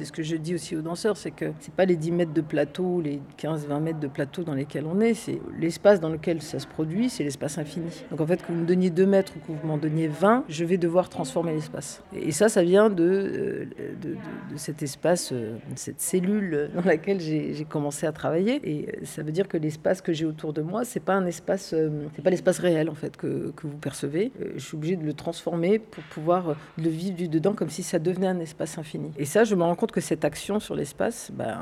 ce 0.05 0.13
que 0.13 0.23
je 0.37 0.43
dis 0.43 0.55
aussi 0.55 0.77
aux 0.77 0.83
danseurs, 0.83 1.17
c'est 1.17 1.31
que 1.31 1.47
c'est 1.61 1.75
pas 1.75 1.85
les 1.85 1.97
10 1.97 2.13
mètres 2.13 2.33
de 2.33 2.41
plateau, 2.41 3.01
les 3.01 3.21
15-20 3.39 3.81
mètres 3.81 4.01
de 4.01 4.07
plateau 4.07 4.45
dans 4.45 4.55
lesquels 4.55 4.85
on 4.87 5.01
est, 5.01 5.15
c'est 5.15 5.41
l'espace 5.59 6.01
dans 6.01 6.11
lequel 6.11 6.43
ça 6.43 6.59
se 6.59 6.67
produit, 6.67 7.09
c'est 7.09 7.25
l'espace 7.25 7.59
infini. 7.59 7.91
Donc 8.11 8.21
en 8.21 8.27
fait, 8.27 8.43
que 8.43 8.53
vous 8.53 8.59
me 8.59 8.67
donniez 8.67 8.91
2 8.91 9.07
mètres 9.07 9.33
ou 9.37 9.41
que 9.41 9.59
vous 9.59 9.67
m'en 9.67 9.79
donniez 9.79 10.09
20, 10.09 10.45
je 10.49 10.65
vais 10.65 10.77
devoir 10.77 11.09
transformer 11.09 11.55
l'espace. 11.55 12.03
Et 12.15 12.33
ça, 12.33 12.49
ça 12.49 12.63
vient 12.63 12.91
de, 12.91 13.05
euh, 13.05 13.65
de, 14.03 14.17
cet 14.57 14.83
espace, 14.83 15.31
euh, 15.33 15.57
cette 15.75 16.01
cellule 16.01 16.71
dans 16.75 16.83
laquelle 16.83 17.21
j'ai 17.21 17.67
commencé 17.69 18.07
à 18.07 18.13
travailler. 18.13 18.61
Et 18.65 18.89
euh, 18.89 19.05
ça 19.05 19.23
veut 19.23 19.33
dire 19.33 19.49
que 19.49 19.57
l'espace 19.57 20.03
que 20.03 20.13
j'ai 20.13 20.27
autour 20.27 20.53
de 20.53 20.63
moi, 20.63 20.85
c'est 20.85 21.01
pas 21.01 21.15
un 21.15 21.27
espace, 21.27 21.75
c'est 22.15 22.23
pas 22.23 22.31
l'espace 22.31 22.59
réel 22.59 22.91
en 22.91 22.95
fait 22.95 23.17
que, 23.17 23.53
que, 23.57 23.67
vous 23.67 23.79
percevez, 23.79 24.33
je 24.55 24.65
suis 24.65 24.77
obligée 24.77 24.97
de 24.97 25.05
le 25.05 25.13
transformer 25.13 25.79
pour 25.79 26.05
pouvoir 26.05 26.57
le 26.79 26.89
vivre 26.89 27.17
du 27.17 27.29
dedans 27.29 27.55
comme 27.55 27.71
si 27.71 27.83
ça 27.83 27.99
devenait 27.99 28.27
un 28.27 28.41
espace 28.41 28.79
infini. 28.79 29.11
Et 29.17 29.25
ça, 29.25 29.45
je 29.45 29.55
me 29.55 29.63
rends 29.63 29.75
compte 29.75 29.93
que 29.93 30.01
cette 30.01 30.25
action 30.27 30.61
sur 30.61 30.75
l'espace, 30.75 31.31
ben, 31.33 31.59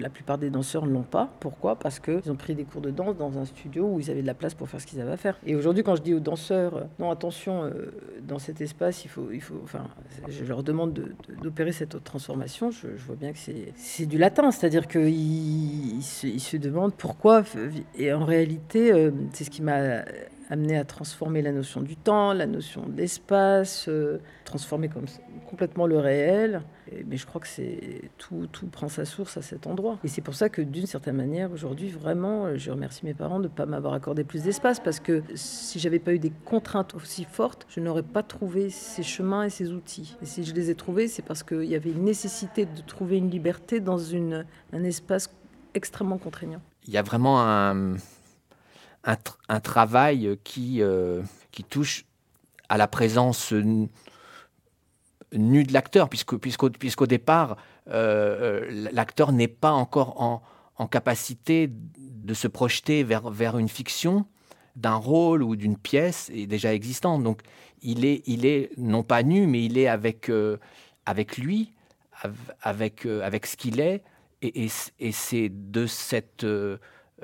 la 0.00 0.10
plupart 0.10 0.38
des 0.38 0.50
danseurs 0.50 0.86
ne 0.86 0.92
l'ont 0.92 1.02
pas. 1.02 1.30
Pourquoi? 1.38 1.76
Parce 1.76 2.00
qu'ils 2.00 2.30
ont 2.30 2.34
pris 2.34 2.56
des 2.56 2.64
cours 2.64 2.80
de 2.80 2.90
danse 2.90 3.16
dans 3.16 3.38
un 3.38 3.44
studio 3.44 3.86
où 3.86 4.00
ils 4.00 4.10
avaient 4.10 4.22
de 4.22 4.26
la 4.26 4.34
place 4.34 4.54
pour 4.54 4.68
faire 4.68 4.80
ce 4.80 4.86
qu'ils 4.86 5.00
avaient 5.00 5.12
à 5.12 5.16
faire. 5.16 5.38
Et 5.46 5.54
aujourd'hui, 5.54 5.84
quand 5.84 5.94
je 5.94 6.02
dis 6.02 6.14
aux 6.14 6.20
danseurs, 6.20 6.76
euh, 6.76 6.82
non, 6.98 7.10
attention, 7.10 7.70
dans 8.26 8.38
cet 8.38 8.60
espace, 8.60 9.04
il 9.04 9.08
faut, 9.08 9.28
il 9.32 9.40
faut, 9.40 9.60
enfin, 9.62 9.86
je 10.28 10.44
leur 10.44 10.64
demande 10.64 11.14
d'opérer 11.42 11.72
cette 11.72 11.94
autre 11.94 12.04
transformation, 12.04 12.70
je, 12.70 12.88
vois 13.06 13.16
bien 13.16 13.32
que 13.32 13.38
c'est 13.76 14.06
du 14.06 14.18
latin, 14.18 14.50
c'est-à-dire 14.50 14.88
qu'ils 14.88 15.98
ils 15.98 16.02
se, 16.40 16.56
demandent 16.56 16.94
pourquoi. 16.94 17.44
Et 17.96 18.12
en 18.12 18.24
réalité, 18.24 19.10
c'est 19.32 19.44
ce 19.44 19.50
qui 19.50 19.62
m'a 19.62 20.02
amené 20.50 20.76
à 20.76 20.84
transformer 20.84 21.42
la 21.42 21.52
notion 21.52 21.80
du 21.80 21.96
temps, 21.96 22.32
la 22.32 22.46
notion 22.46 22.84
d'espace, 22.88 23.86
euh, 23.88 24.18
transformer 24.44 24.88
complètement 25.48 25.86
le 25.86 25.98
réel. 25.98 26.62
mais 27.06 27.16
je 27.16 27.26
crois 27.26 27.40
que 27.40 27.48
c'est 27.48 28.10
tout, 28.18 28.46
tout 28.52 28.66
prend 28.66 28.88
sa 28.88 29.04
source 29.04 29.36
à 29.36 29.42
cet 29.42 29.66
endroit. 29.66 29.98
Et 30.04 30.08
c'est 30.08 30.20
pour 30.20 30.34
ça 30.34 30.48
que 30.48 30.62
d'une 30.62 30.86
certaine 30.86 31.16
manière, 31.16 31.50
aujourd'hui, 31.52 31.90
vraiment, 31.90 32.56
je 32.56 32.70
remercie 32.70 33.04
mes 33.04 33.14
parents 33.14 33.38
de 33.38 33.44
ne 33.44 33.48
pas 33.48 33.66
m'avoir 33.66 33.94
accordé 33.94 34.24
plus 34.24 34.42
d'espace, 34.42 34.80
parce 34.80 35.00
que 35.00 35.22
si 35.34 35.78
j'avais 35.78 35.98
pas 35.98 36.12
eu 36.14 36.18
des 36.18 36.32
contraintes 36.44 36.94
aussi 36.94 37.24
fortes, 37.24 37.66
je 37.68 37.80
n'aurais 37.80 38.02
pas 38.02 38.22
trouvé 38.22 38.70
ces 38.70 39.02
chemins 39.02 39.44
et 39.44 39.50
ces 39.50 39.72
outils. 39.72 40.16
Et 40.22 40.26
si 40.26 40.44
je 40.44 40.54
les 40.54 40.70
ai 40.70 40.74
trouvés, 40.74 41.08
c'est 41.08 41.22
parce 41.22 41.42
qu'il 41.42 41.64
y 41.64 41.74
avait 41.74 41.90
une 41.90 42.04
nécessité 42.04 42.66
de 42.66 42.80
trouver 42.86 43.16
une 43.16 43.30
liberté 43.30 43.80
dans 43.80 44.14
un 44.14 44.84
espace 44.84 45.30
extrêmement 45.74 46.18
contraignant. 46.18 46.62
Il 46.86 46.94
y 46.94 46.98
a 46.98 47.02
vraiment 47.02 47.40
un 47.40 47.96
un, 49.06 49.60
travail 49.60 50.38
qui, 50.44 50.82
euh, 50.82 51.22
qui 51.52 51.64
touche 51.64 52.04
à 52.68 52.76
la 52.76 52.88
présence 52.88 53.52
nue 53.52 55.64
de 55.64 55.72
l'acteur, 55.72 56.08
puisqu'au, 56.08 56.38
puisqu'au 56.38 57.06
départ, 57.06 57.56
euh, 57.88 58.64
euh, 58.68 58.88
l'acteur 58.92 59.32
n'est 59.32 59.48
pas 59.48 59.70
encore 59.70 60.20
en, 60.20 60.42
en, 60.76 60.86
capacité 60.88 61.70
de 61.70 62.34
se 62.34 62.48
projeter 62.48 63.04
vers, 63.04 63.30
vers 63.30 63.58
une 63.58 63.68
fiction 63.68 64.26
d'un 64.74 64.96
rôle 64.96 65.42
ou 65.42 65.56
d'une 65.56 65.78
pièce 65.78 66.30
déjà 66.30 66.74
existante. 66.74 67.22
Donc 67.22 67.42
il 67.82 68.04
est, 68.04 68.22
il 68.26 68.44
est 68.44 68.70
non 68.76 69.04
pas 69.04 69.22
nu, 69.22 69.46
mais 69.46 69.64
il 69.64 69.78
est 69.78 69.88
avec, 69.88 70.30
avec 71.06 71.38
lui, 71.38 71.72
avec, 72.60 73.06
avec 73.06 73.46
ce 73.46 73.56
qu'il 73.56 73.80
est, 73.80 74.02
et, 74.42 74.68
et 74.98 75.12
c'est 75.12 75.48
de 75.48 75.86
cette 75.86 76.44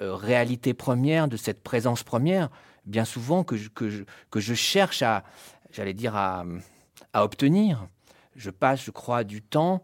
euh, 0.01 0.15
réalité 0.15 0.75
première, 0.75 1.29
de 1.29 1.37
cette 1.37 1.63
présence 1.63 2.03
première, 2.03 2.49
bien 2.87 3.05
souvent 3.05 3.45
que 3.45 3.57
je, 3.57 3.69
que 3.69 4.05
que 4.31 4.41
je 4.41 4.55
cherche 4.55 5.03
à, 5.03 5.25
j'allais 5.71 5.95
dire, 5.95 6.17
à, 6.17 6.45
à 7.13 7.25
obtenir. 7.25 7.87
Je 8.35 8.51
passe, 8.51 8.85
je 8.85 8.91
crois, 8.91 9.25
du 9.25 9.43
temps 9.43 9.83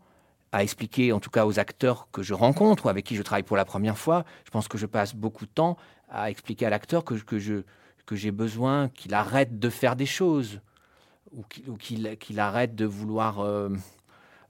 à 0.53 0.63
expliquer, 0.63 1.13
en 1.13 1.21
tout 1.21 1.31
cas 1.31 1.45
aux 1.45 1.59
acteurs 1.59 2.09
que 2.11 2.23
je 2.23 2.33
rencontre 2.33 2.87
ou 2.87 2.89
avec 2.89 3.05
qui 3.05 3.17
je 3.17 3.23
travaille 3.23 3.43
pour 3.43 3.57
la 3.57 3.67
première 3.67 3.99
fois, 3.99 4.25
je 4.45 4.51
pense 4.51 4.69
que 4.69 4.79
je 4.79 4.87
passe 4.87 5.15
beaucoup 5.15 5.45
de 5.45 5.51
temps 5.51 5.77
à 6.09 6.31
expliquer 6.31 6.67
à 6.67 6.71
l'acteur 6.71 7.05
que, 7.05 7.15
que, 7.15 7.39
je, 7.39 7.65
que 8.07 8.17
j'ai 8.17 8.31
besoin 8.31 8.89
qu'il 8.89 9.13
arrête 9.13 9.59
de 9.59 9.69
faire 9.69 9.95
des 9.95 10.07
choses 10.07 10.61
ou 11.33 11.77
qu'il, 11.77 12.41
arrête 12.41 12.75
de 12.75 12.87
vouloir 12.87 13.41
euh, 13.41 13.69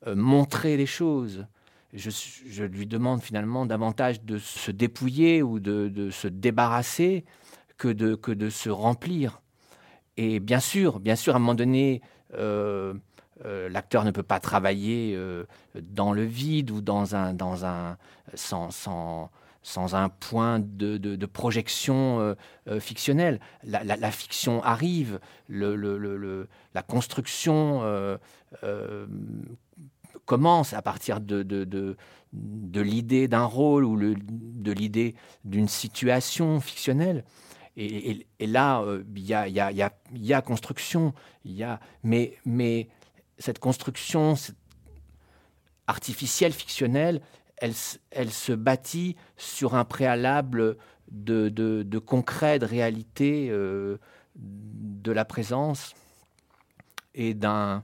euh, 0.07 0.15
montrer 0.15 0.77
des 0.77 0.87
choses 0.87 1.47
je, 1.93 2.65
lui 2.65 2.87
demande 2.87 3.23
finalement 3.23 3.67
davantage 3.67 4.23
de 4.23 4.39
se 4.39 4.71
dépouiller 4.71 5.43
ou 5.43 5.59
de, 5.59 6.11
se 6.11 6.29
débarrasser 6.29 7.25
que 7.77 7.89
de, 7.89 8.51
se 8.51 8.71
remplir. 8.71 9.41
Et 10.17 10.41
bien 10.41 10.61
sûr, 10.61 11.01
bien 11.01 11.17
sûr, 11.17 11.35
à 11.35 11.37
un 11.37 11.39
moment 11.39 11.55
donné, 11.55 12.03
euh, 12.35 12.95
euh, 13.45 13.69
l'acteur 13.69 14.05
ne 14.05 14.11
peut 14.11 14.25
pas 14.25 14.41
travailler 14.41 15.15
euh, 15.17 15.45
dans 15.81 16.13
le 16.13 16.25
vide 16.25 16.71
ou 16.71 16.81
dans 16.81 17.15
un, 17.15 17.37
sans, 18.35 19.95
un 19.95 20.09
point 20.09 20.59
de, 20.59 21.27
projection 21.27 22.37
fictionnelle. 22.81 23.41
La, 23.63 24.11
fiction 24.11 24.63
arrive, 24.63 25.21
la 25.49 26.83
construction 26.83 28.19
commence 30.29 30.75
à 30.75 30.83
partir 30.83 31.23
de, 31.23 31.43
de, 31.43 31.97
de, 32.35 32.81
l'idée 32.83 33.29
d'un 33.29 33.47
rôle 33.47 33.87
ou 33.87 33.97
de 33.99 34.73
l'idée 34.73 35.15
d'une 35.45 35.69
situation 35.69 36.61
fictionnelle. 36.61 37.25
Et, 37.79 38.27
et, 38.39 38.47
là, 38.47 38.85
il 39.17 39.25
y, 39.25 39.33
a, 39.33 39.49
y, 39.49 39.59
a, 39.59 39.73
y, 39.73 40.33
a, 40.35 40.43
construction, 40.43 41.15
y 41.47 41.63
a, 41.63 41.81
mais, 42.03 42.37
mais 42.45 42.89
cette 43.39 43.59
construction 43.59 44.35
artificielle, 45.87 46.53
fictionnelle, 46.53 47.23
elle, 47.57 47.73
elle, 48.11 48.31
se 48.31 48.53
bâtit 48.53 49.17
sur 49.39 49.75
un 49.77 49.87
préalable 49.87 50.77
de, 51.11 51.49
de, 51.49 51.83
de 51.83 51.99
concret, 51.99 52.59
de 52.59 52.67
réalité, 52.67 53.49
euh, 53.51 53.97
de 54.35 55.11
la 55.11 55.25
présence 55.25 55.95
et 57.15 57.33
d'un 57.33 57.83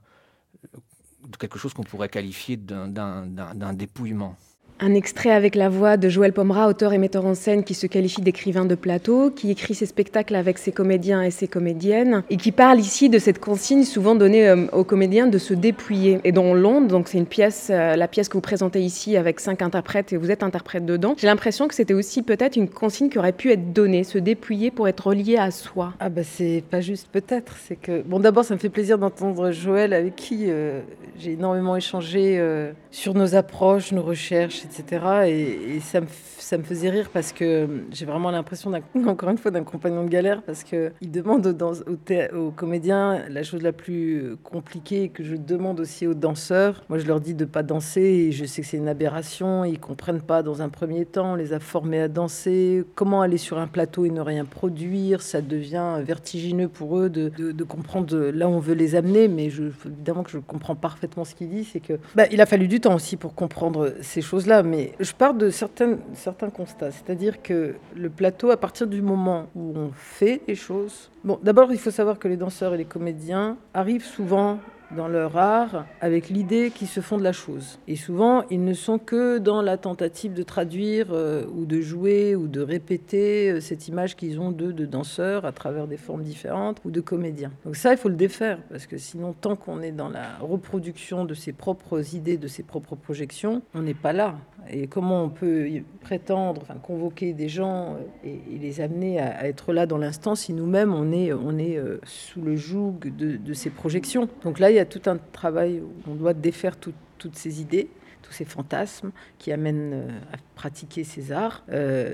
quelque 1.38 1.58
chose 1.58 1.74
qu'on 1.74 1.82
pourrait 1.82 2.08
qualifier 2.08 2.56
d'un 2.56 3.72
dépouillement. 3.72 4.37
Un 4.80 4.92
extrait 4.94 5.30
avec 5.30 5.54
la 5.54 5.68
voix 5.68 5.96
de 5.96 6.08
Joël 6.08 6.32
Pomera, 6.32 6.68
auteur 6.68 6.92
et 6.92 6.98
metteur 6.98 7.24
en 7.26 7.34
scène 7.34 7.62
qui 7.62 7.74
se 7.74 7.87
qualifie 7.87 8.22
d'écrivain 8.22 8.64
de 8.64 8.74
plateau, 8.74 9.30
qui 9.30 9.52
écrit 9.52 9.76
ses 9.76 9.87
spectacles 9.87 10.34
avec 10.34 10.58
ses 10.58 10.72
comédiens 10.72 11.22
et 11.22 11.30
ses 11.30 11.46
comédiennes, 11.46 12.24
et 12.28 12.37
qui 12.37 12.50
parle 12.50 12.80
ici 12.80 13.08
de 13.08 13.20
cette 13.20 13.38
consigne 13.38 13.84
souvent 13.84 14.16
donnée 14.16 14.48
euh, 14.48 14.66
aux 14.72 14.82
comédiens 14.82 15.28
de 15.28 15.38
se 15.38 15.54
dépouiller. 15.54 16.18
Et 16.24 16.32
dans 16.32 16.54
Londres, 16.54 16.88
donc 16.88 17.06
c'est 17.06 17.18
une 17.18 17.26
pièce, 17.26 17.68
euh, 17.70 17.94
la 17.94 18.08
pièce 18.08 18.28
que 18.28 18.32
vous 18.37 18.40
présentez 18.40 18.80
ici 18.80 19.16
avec 19.16 19.38
cinq 19.38 19.62
interprètes 19.62 20.12
et 20.12 20.16
vous 20.16 20.32
êtes 20.32 20.42
interprète 20.42 20.84
dedans, 20.84 21.14
j'ai 21.18 21.28
l'impression 21.28 21.68
que 21.68 21.74
c'était 21.74 21.94
aussi 21.94 22.22
peut-être 22.22 22.56
une 22.56 22.68
consigne 22.68 23.08
qui 23.08 23.18
aurait 23.18 23.32
pu 23.32 23.52
être 23.52 23.72
donnée, 23.72 24.02
se 24.02 24.18
dépouiller 24.18 24.72
pour 24.72 24.88
être 24.88 25.06
relié 25.06 25.37
à 25.37 25.52
soi. 25.52 25.92
Ah 26.00 26.08
bah 26.08 26.22
c'est 26.24 26.64
pas 26.68 26.80
juste 26.80 27.08
peut-être, 27.12 27.54
c'est 27.64 27.76
que... 27.76 28.02
Bon 28.02 28.18
d'abord 28.18 28.44
ça 28.44 28.54
me 28.54 28.58
fait 28.58 28.70
plaisir 28.70 28.98
d'entendre 28.98 29.52
Joël 29.52 29.92
avec 29.92 30.16
qui 30.16 30.46
euh, 30.48 30.80
j'ai 31.16 31.32
énormément 31.34 31.76
échangé 31.76 32.42
sur 32.90 33.14
nos 33.14 33.37
approches, 33.37 33.92
nos 33.92 34.02
recherches, 34.02 34.63
etc. 34.64 35.05
Et, 35.27 35.81
ça, 35.81 36.00
me, 36.00 36.07
ça, 36.38 36.59
me, 36.59 36.62
faisait 36.62 36.90
rire 36.90 37.11
parce 37.12 37.33
que 37.33 37.68
j'ai 37.90 38.07
vraiment 38.07 38.31
l'impression, 38.31 38.72
encore 39.07 39.31
une 39.31 39.38
fois, 39.38 39.50
d'un 39.50 39.64
compagnon 39.64 40.05
de 40.05 40.09
galère 40.09 40.42
parce 40.42 40.64
qu'il 40.64 40.92
demande 41.03 41.46
aux, 41.46 42.37
aux, 42.37 42.50
comédiens 42.50 43.29
la 43.29 43.42
chose 43.42 43.62
la 43.62 43.72
plus 43.72 44.37
compliquée 44.42 45.09
que 45.09 45.22
je 45.24 45.37
demande 45.37 45.81
aussi 45.81 46.07
aux 46.07 46.14
danseurs. 46.14 46.85
Moi, 46.88 46.98
je 46.98 47.07
leur 47.07 47.20
dis 47.20 47.35
de 47.35 47.44
pas 47.44 47.62
danser 47.62 48.00
et 48.00 48.33
je 48.33 48.44
sais 48.44 48.62
que 48.62 48.68
c'est 48.68 48.77
une 48.77 48.88
aberration. 48.88 49.64
Ils 49.64 49.79
comprennent 49.79 50.22
pas 50.22 50.42
dans 50.42 50.62
un 50.62 50.68
premier 50.68 51.05
temps. 51.05 51.33
On 51.33 51.37
les 51.37 51.53
a 51.53 51.61
formés 51.61 52.00
à 52.00 52.09
danser. 52.09 52.85
Comment 52.94 53.22
aller 53.22 53.38
sur 53.38 53.59
un 53.59 53.66
plateau 53.66 54.05
et 54.05 54.11
ne 54.11 54.20
rien 54.20 54.44
produire? 54.44 55.22
Ça 55.22 55.40
devient 55.40 56.00
vertigineux 56.03 56.68
pour 56.68 56.98
eux 56.98 57.09
de, 57.09 57.29
de, 57.29 57.64
comprendre 57.64 58.16
là 58.16 58.48
où 58.48 58.53
on 58.53 58.59
veut 58.59 58.74
les 58.74 58.94
amener. 58.94 59.29
Mais 59.29 59.50
je, 59.50 59.64
évidemment 59.87 60.22
que 60.22 60.31
je 60.31 60.38
comprends 60.38 60.74
parfaitement 60.74 61.24
ce 61.24 61.35
qu'il 61.35 61.48
dit. 61.48 61.64
C'est 61.64 61.81
que 61.81 61.94
bah, 62.14 62.24
il 62.31 62.40
a 62.40 62.46
fallu 62.46 62.68
du 62.68 62.81
temps 62.81 62.94
aussi 62.94 63.16
pour 63.16 63.35
comprendre 63.35 63.94
ces 64.00 64.20
choses-là. 64.20 64.53
Mais 64.62 64.92
je 65.00 65.12
pars 65.12 65.34
de 65.34 65.50
certains, 65.50 65.98
certains 66.14 66.50
constats. 66.50 66.90
C'est-à-dire 66.90 67.42
que 67.42 67.74
le 67.94 68.10
plateau, 68.10 68.50
à 68.50 68.56
partir 68.56 68.86
du 68.86 69.02
moment 69.02 69.46
où 69.54 69.72
on 69.76 69.90
fait 69.94 70.42
les 70.46 70.54
choses... 70.54 71.10
Bon, 71.24 71.38
d'abord, 71.42 71.72
il 71.72 71.78
faut 71.78 71.90
savoir 71.90 72.18
que 72.18 72.28
les 72.28 72.36
danseurs 72.36 72.74
et 72.74 72.78
les 72.78 72.84
comédiens 72.84 73.56
arrivent 73.72 74.04
souvent 74.04 74.58
dans 74.90 75.09
leur 75.09 75.37
art 75.37 75.87
avec 76.01 76.29
l'idée 76.29 76.70
qu'ils 76.70 76.88
se 76.88 77.01
font 77.01 77.18
de 77.18 77.23
la 77.23 77.33
chose. 77.33 77.79
Et 77.88 77.97
souvent, 77.97 78.44
ils 78.51 78.64
ne 78.64 78.75
sont 78.75 78.99
que 78.99 79.38
dans 79.38 79.62
la 79.62 79.77
tentative 79.77 80.35
de 80.35 80.42
traduire 80.42 81.09
euh, 81.11 81.44
ou 81.55 81.66
de 81.66 81.81
jouer 81.81 82.37
ou 82.37 82.47
de 82.47 82.61
répéter 82.61 83.51
euh, 83.51 83.61
cette 83.61 83.88
image 83.88 84.16
qu'ils 84.16 84.40
ont 84.40 84.51
d'eux 84.51 84.73
de 84.73 84.87
danseurs 84.87 85.44
à 85.44 85.53
travers 85.53 85.87
des 85.87 85.97
formes 85.97 86.23
différentes 86.23 86.81
ou 86.85 86.90
de 86.90 87.01
comédiens. 87.01 87.53
Donc 87.64 87.77
ça, 87.77 87.92
il 87.92 87.99
faut 87.99 88.09
le 88.09 88.14
défaire 88.14 88.59
parce 88.70 88.87
que 88.87 88.99
sinon, 88.99 89.33
tant 89.33 89.57
qu'on 89.57 89.81
est 89.83 89.92
dans 89.92 90.09
la 90.09 90.37
reproduction 90.40 91.25
de 91.25 91.35
ses 91.35 91.53
propres 91.53 92.14
idées, 92.14 92.37
de 92.37 92.49
ses 92.49 92.62
propres 92.62 92.97
projections, 92.97 93.62
on 93.75 93.83
n'est 93.83 93.94
pas 93.94 94.12
là. 94.12 94.37
Et 94.70 94.87
comment 94.87 95.24
on 95.24 95.29
peut 95.29 95.68
prétendre, 96.00 96.62
enfin, 96.62 96.74
convoquer 96.74 97.33
des 97.33 97.48
gens 97.48 97.94
euh, 97.94 97.98
et, 98.24 98.59
les 98.59 98.81
amener 98.81 99.20
à, 99.20 99.46
être 99.46 99.72
là 99.72 99.87
dans 99.87 99.98
l'instant 99.98 100.35
si 100.35 100.53
nous-mêmes 100.53 100.94
on 100.94 101.12
est, 101.12 101.33
on 101.33 101.59
est 101.59 101.77
euh, 101.77 102.00
sous 102.05 102.40
le 102.40 102.57
joug 102.57 102.98
de, 103.05 103.53
ces 103.53 103.70
projections. 103.70 104.29
Donc 104.42 104.59
là, 104.59 104.70
il 104.70 104.77
y 104.77 104.81
a 104.81 104.85
tout 104.85 105.03
un 105.07 105.18
travail 105.33 105.81
où 105.81 106.11
on 106.11 106.14
doit 106.14 106.35
défaire 106.35 106.77
toutes 106.77 106.94
ces 107.37 107.61
idées 107.61 107.88
tous 108.22 108.33
ces 108.33 108.46
fantasmes 108.46 109.11
qui 109.38 109.53
amènent 109.53 109.92
euh, 109.92 110.09
à 110.33 110.37
pratiquer 110.55 111.05
ces 111.05 111.31
arts. 111.31 111.62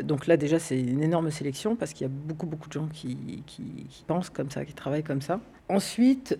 donc 0.03 0.27
là, 0.27 0.37
déjà, 0.37 0.59
c'est 0.59 0.81
une 0.81 1.05
énorme 1.05 1.31
sélection 1.31 1.77
parce 1.77 1.93
qu'il 1.93 2.05
y 2.05 2.11
a 2.11 2.13
beaucoup, 2.13 2.47
beaucoup 2.47 2.69
de 2.69 2.73
gens 2.73 2.89
qui, 2.93 3.45
pensent 4.09 4.31
comme 4.31 4.51
ça, 4.51 4.65
qui 4.65 4.75
travaillent 4.75 5.05
comme 5.05 5.23
ça. 5.23 5.41
Ensuite, 5.69 6.37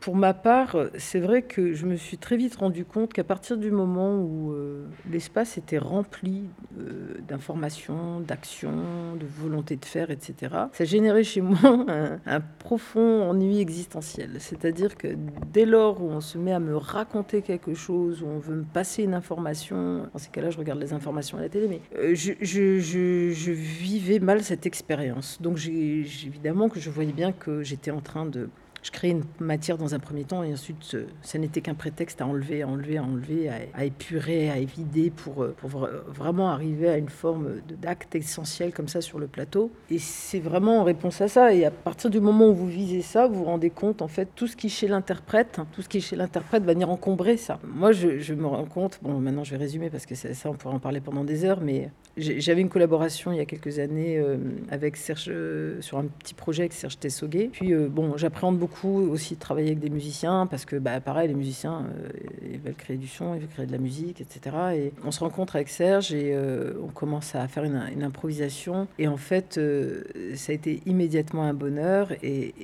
pour 0.00 0.14
ma 0.14 0.34
part, 0.34 0.76
c'est 0.98 1.18
vrai 1.18 1.42
que 1.42 1.72
je 1.72 1.86
me 1.86 1.96
suis 1.96 2.18
très 2.18 2.36
vite 2.36 2.56
rendu 2.56 2.84
compte 2.84 3.12
qu'à 3.12 3.24
partir 3.24 3.56
du 3.56 3.70
moment 3.70 4.16
où 4.18 4.52
euh, 4.52 4.86
l'espace 5.10 5.58
était 5.58 5.78
rempli 5.78 6.44
euh, 6.78 7.14
d'informations, 7.26 8.20
d'actions, 8.20 9.16
de 9.18 9.26
volonté 9.26 9.76
de 9.76 9.84
faire, 9.84 10.10
etc., 10.10 10.54
ça 10.72 10.84
générait 10.84 11.24
chez 11.24 11.40
moi 11.40 11.58
un, 12.26 12.40
profond 12.58 13.28
ennui 13.28 13.60
existentiel. 13.60 14.36
C'est-à-dire 14.38 14.96
que 14.96 15.08
dès 15.52 15.64
lors 15.64 16.02
où 16.02 16.08
on 16.08 16.20
se 16.20 16.38
met 16.38 16.52
à 16.52 16.60
me 16.60 16.76
raconter 16.76 17.42
quelque 17.42 17.74
chose, 17.74 18.22
où 18.22 18.26
on 18.26 18.38
veut 18.38 18.56
me 18.56 18.64
passer 18.64 19.02
une 19.02 19.14
information, 19.14 20.08
dans 20.12 20.18
ces 20.18 20.30
cas-là, 20.30 20.50
je 20.50 20.58
regarde 20.58 20.80
les 20.80 20.92
informations 20.92 21.38
à 21.38 21.40
la 21.40 21.48
télé, 21.48 21.68
mais 21.68 21.80
euh, 21.98 22.14
je, 22.14 22.32
je, 22.42 23.50
vivais 23.50 24.18
mal 24.18 24.42
cette 24.42 24.66
expérience. 24.66 25.40
Donc 25.40 25.58
évidemment 25.66 26.68
que 26.68 26.80
je 26.80 26.90
voyais 26.90 27.12
bien 27.12 27.32
que 27.32 27.62
j'étais 27.62 27.90
en 27.90 28.00
train 28.00 28.26
de 28.26 28.48
je 28.86 28.92
crée 28.92 29.10
une 29.10 29.24
matière 29.40 29.78
dans 29.78 29.96
un 29.96 29.98
premier 29.98 30.22
temps 30.22 30.44
et 30.44 30.52
ensuite 30.52 30.96
ça 31.20 31.38
n'était 31.38 31.60
qu'un 31.60 31.74
prétexte 31.74 32.20
à 32.20 32.26
enlever, 32.26 32.62
à 32.62 32.68
enlever, 32.68 32.98
à 32.98 33.02
enlever, 33.02 33.50
à, 33.74 33.84
épurer, 33.84 34.48
à 34.48 34.58
évider 34.58 35.10
pour, 35.10 35.42
euh, 35.42 35.56
pour 35.58 35.88
vraiment 36.06 36.50
arriver 36.50 36.88
à 36.88 36.96
une 36.96 37.08
forme 37.08 37.56
d'acte 37.82 38.14
essentiel 38.14 38.72
comme 38.72 38.86
ça 38.86 39.00
sur 39.00 39.18
le 39.18 39.26
plateau. 39.26 39.72
Et 39.90 39.98
c'est 39.98 40.38
vraiment 40.38 40.80
en 40.80 40.84
réponse 40.84 41.20
à 41.20 41.26
ça. 41.26 41.52
Et 41.52 41.64
à 41.64 41.72
partir 41.72 42.10
du 42.10 42.20
moment 42.20 42.48
où 42.48 42.54
vous 42.54 42.68
visez 42.68 43.02
ça, 43.02 43.26
vous 43.26 43.34
vous 43.34 43.44
rendez 43.44 43.70
compte 43.70 44.02
en 44.02 44.08
fait 44.08 44.28
tout 44.36 44.46
ce 44.46 44.54
qui 44.54 44.68
est 44.68 44.70
chez 44.70 44.86
l'interprète, 44.86 45.60
tout 45.72 45.82
ce 45.82 45.88
qui 45.88 45.98
est 45.98 46.00
chez 46.00 46.14
l'interprète 46.14 46.62
va 46.62 46.72
venir 46.72 46.88
encombrer 46.88 47.36
ça. 47.36 47.58
Moi 47.64 47.90
je, 47.90 48.34
me 48.34 48.46
rends 48.46 48.66
compte, 48.66 49.00
bon 49.02 49.18
maintenant 49.18 49.42
je 49.42 49.50
vais 49.50 49.56
résumer 49.56 49.90
parce 49.90 50.06
que 50.06 50.14
ça 50.14 50.28
on 50.48 50.54
pourrait 50.54 50.74
en 50.74 50.78
parler 50.78 51.00
pendant 51.00 51.24
des 51.24 51.44
heures, 51.44 51.60
mais 51.60 51.90
j'avais 52.16 52.60
une 52.60 52.68
collaboration 52.68 53.32
il 53.32 53.38
y 53.38 53.40
a 53.40 53.44
quelques 53.44 53.78
années 53.78 54.18
euh, 54.18 54.36
avec 54.70 54.96
Serge, 54.96 55.26
euh, 55.28 55.80
sur 55.80 55.98
un 55.98 56.04
petit 56.04 56.34
projet 56.34 56.62
avec 56.62 56.72
Serge 56.72 56.98
Tessoguet. 56.98 57.50
Puis 57.52 57.74
bon, 57.74 58.16
j'appréhende 58.16 58.58
beaucoup 58.58 59.08
aussi 59.10 59.34
de 59.34 59.40
travailler 59.40 59.68
avec 59.68 59.80
des 59.80 59.90
musiciens 59.90 60.46
parce 60.46 60.64
que, 60.64 60.76
bah, 60.76 61.00
pareil, 61.00 61.28
les 61.28 61.34
musiciens, 61.34 61.86
euh, 61.86 62.08
ils 62.50 62.58
veulent 62.58 62.74
créer 62.74 62.96
du 62.96 63.08
son, 63.08 63.34
ils 63.34 63.40
veulent 63.40 63.48
créer 63.48 63.66
de 63.66 63.72
la 63.72 63.78
musique, 63.78 64.20
etc. 64.20 64.56
Et 64.74 64.92
on 65.04 65.10
se 65.10 65.20
rencontre 65.20 65.56
avec 65.56 65.68
Serge 65.68 66.12
et 66.12 66.34
euh, 66.34 66.74
on 66.82 66.88
commence 66.88 67.34
à 67.34 67.46
faire 67.48 67.64
une, 67.64 68.02
improvisation. 68.02 68.88
Et 68.98 69.08
en 69.08 69.16
fait, 69.16 69.58
euh, 69.58 70.02
ça 70.34 70.52
a 70.52 70.54
été 70.54 70.82
immédiatement 70.86 71.44
un 71.44 71.54
bonheur 71.54 72.12
et, 72.22 72.54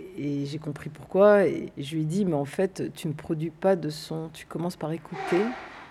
j'ai 0.45 0.59
compris 0.59 0.91
pourquoi. 0.91 1.47
Et 1.47 1.73
je 1.79 1.95
lui 1.95 2.03
ai 2.03 2.05
dit, 2.05 2.25
mais 2.25 2.35
en 2.35 2.45
fait, 2.45 2.93
tu 2.95 3.09
ne 3.09 3.13
produis 3.13 3.51
pas 3.51 3.77
de 3.77 3.91
son, 3.91 4.31
tu 4.33 4.47
commences 4.47 4.77
par 4.77 4.93
écouter. 4.93 5.41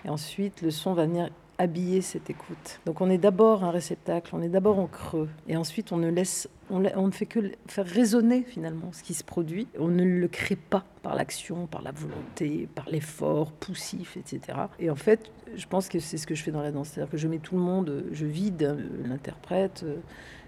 Et 0.04 0.08
ensuite, 0.08 0.62
le 0.62 0.70
son 0.70 0.94
va 0.94 1.06
venir 1.06 1.30
habiller 1.58 2.00
cette 2.00 2.30
écoute. 2.30 2.80
Donc 2.86 3.00
on 3.00 3.10
est 3.10 3.18
d'abord 3.18 3.64
un 3.64 3.70
réceptacle, 3.70 4.34
on 4.34 4.42
est 4.42 4.48
d'abord 4.48 4.78
en 4.78 4.86
creux, 4.86 5.28
et 5.48 5.56
ensuite 5.56 5.92
on 5.92 5.96
ne 5.96 6.08
laisse, 6.08 6.48
on, 6.70 6.80
ne 6.80 7.10
fait 7.10 7.26
que 7.26 7.52
faire 7.66 7.86
résonner 7.86 8.42
finalement 8.42 8.90
ce 8.92 9.02
qui 9.02 9.14
se 9.14 9.24
produit. 9.24 9.68
On 9.78 9.88
ne 9.88 10.04
le 10.04 10.28
crée 10.28 10.56
pas 10.56 10.84
par 11.02 11.14
l'action, 11.14 11.66
par 11.66 11.82
la 11.82 11.92
volonté, 11.92 12.68
par 12.74 12.88
l'effort 12.88 13.52
poussif, 13.52 14.16
etc. 14.16 14.58
Et 14.78 14.90
en 14.90 14.96
fait, 14.96 15.30
je 15.54 15.66
pense 15.66 15.88
que 15.88 15.98
c'est 15.98 16.16
ce 16.16 16.26
que 16.26 16.34
je 16.34 16.42
fais 16.42 16.52
dans 16.52 16.62
la 16.62 16.72
danse, 16.72 16.88
c'est-à-dire 16.88 17.10
que 17.10 17.18
je 17.18 17.28
mets 17.28 17.38
tout 17.38 17.56
le 17.56 17.62
monde, 17.62 18.04
je 18.12 18.26
vide 18.26 18.76
l'interprète. 19.04 19.84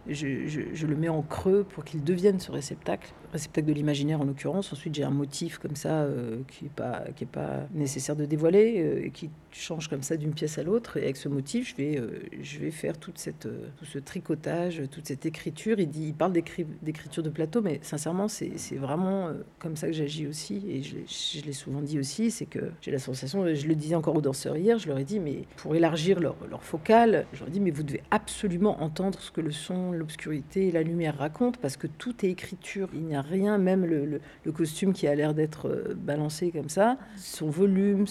Je, 0.06 0.46
je, 0.46 0.86
le 0.86 0.96
mets 0.96 1.08
en 1.08 1.22
creux 1.22 1.64
pour 1.64 1.82
qu'il 1.82 2.04
devienne 2.04 2.38
ce 2.38 2.52
réceptacle 2.52 3.10
réceptacle 3.34 3.66
de 3.66 3.72
l'imaginaire 3.72 4.20
en 4.20 4.24
l'occurrence. 4.24 4.72
Ensuite, 4.72 4.94
j'ai 4.94 5.02
un 5.02 5.10
motif 5.10 5.58
comme 5.58 5.76
ça 5.76 6.02
euh, 6.02 6.38
qui 6.48 6.64
n'est 6.64 6.70
pas, 6.70 7.02
qui 7.16 7.24
est 7.24 7.28
pas 7.30 7.66
nécessaire 7.74 8.16
de 8.16 8.24
dévoiler, 8.24 8.76
euh, 8.78 9.06
et 9.06 9.10
qui 9.10 9.28
change 9.50 9.88
comme 9.88 10.02
ça 10.02 10.16
d'une 10.16 10.32
pièce 10.32 10.56
à 10.58 10.62
l'autre. 10.62 10.96
Et 10.96 11.02
avec 11.02 11.16
ce 11.16 11.28
motif, 11.28 11.70
je 11.70 11.76
vais, 11.76 11.98
euh, 11.98 12.22
je 12.40 12.58
vais 12.60 12.70
faire 12.70 12.96
toute 12.96 13.18
cette, 13.18 13.48
tout 13.76 13.84
ce 13.84 13.98
tricotage, 13.98 14.82
toute 14.90 15.06
cette 15.06 15.26
écriture. 15.26 15.80
Il, 15.80 15.90
dit, 15.90 16.06
il 16.06 16.14
parle 16.14 16.32
d'écriture 16.32 17.22
de 17.22 17.28
plateau, 17.28 17.60
mais 17.60 17.80
sincèrement, 17.82 18.28
c'est 18.28 18.76
vraiment 18.76 19.30
comme 19.58 19.76
ça 19.76 19.88
que 19.88 19.92
j'agis 19.92 20.26
aussi. 20.26 20.62
Et 20.68 20.82
je, 20.82 20.96
je 21.08 21.44
l'ai 21.44 21.52
souvent 21.52 21.82
dit 21.82 21.98
aussi, 21.98 22.30
c'est 22.30 22.46
que 22.46 22.70
j'ai 22.80 22.90
la 22.90 22.98
sensation, 22.98 23.52
je 23.52 23.66
le 23.66 23.74
disais 23.74 23.96
encore 23.96 24.16
aux 24.16 24.20
danseurs 24.20 24.56
hier, 24.56 24.78
je 24.78 24.88
leur 24.88 24.98
ai 24.98 25.04
dit, 25.04 25.18
mais 25.18 25.44
pour 25.56 25.74
élargir 25.74 26.20
leur, 26.20 26.36
leur 26.48 26.62
focale, 26.62 27.26
je 27.32 27.40
leur 27.40 27.48
ai 27.48 27.52
dit, 27.52 27.60
mais 27.60 27.70
vous 27.70 27.82
devez 27.82 28.02
absolument 28.10 28.82
entendre 28.82 29.18
ce 29.20 29.30
que 29.30 29.40
le 29.40 29.50
son, 29.50 29.92
l'obscurité 29.92 30.68
et 30.68 30.72
la 30.72 30.82
lumière 30.82 31.18
racontent, 31.18 31.58
parce 31.60 31.76
que 31.76 31.86
tout 31.86 32.24
est 32.24 32.30
écriture. 32.30 32.88
Il 32.94 33.04
rien, 33.28 33.58
même 33.58 33.84
le, 33.84 34.20
costume 34.52 34.92
qui 34.92 35.06
a 35.06 35.14
l'air 35.14 35.34
d'être 35.34 35.68
euh, 35.68 35.94
balancé 35.96 36.50
comme 36.50 36.68
ça, 36.68 36.96
son 37.16 37.48
volume, 37.48 38.04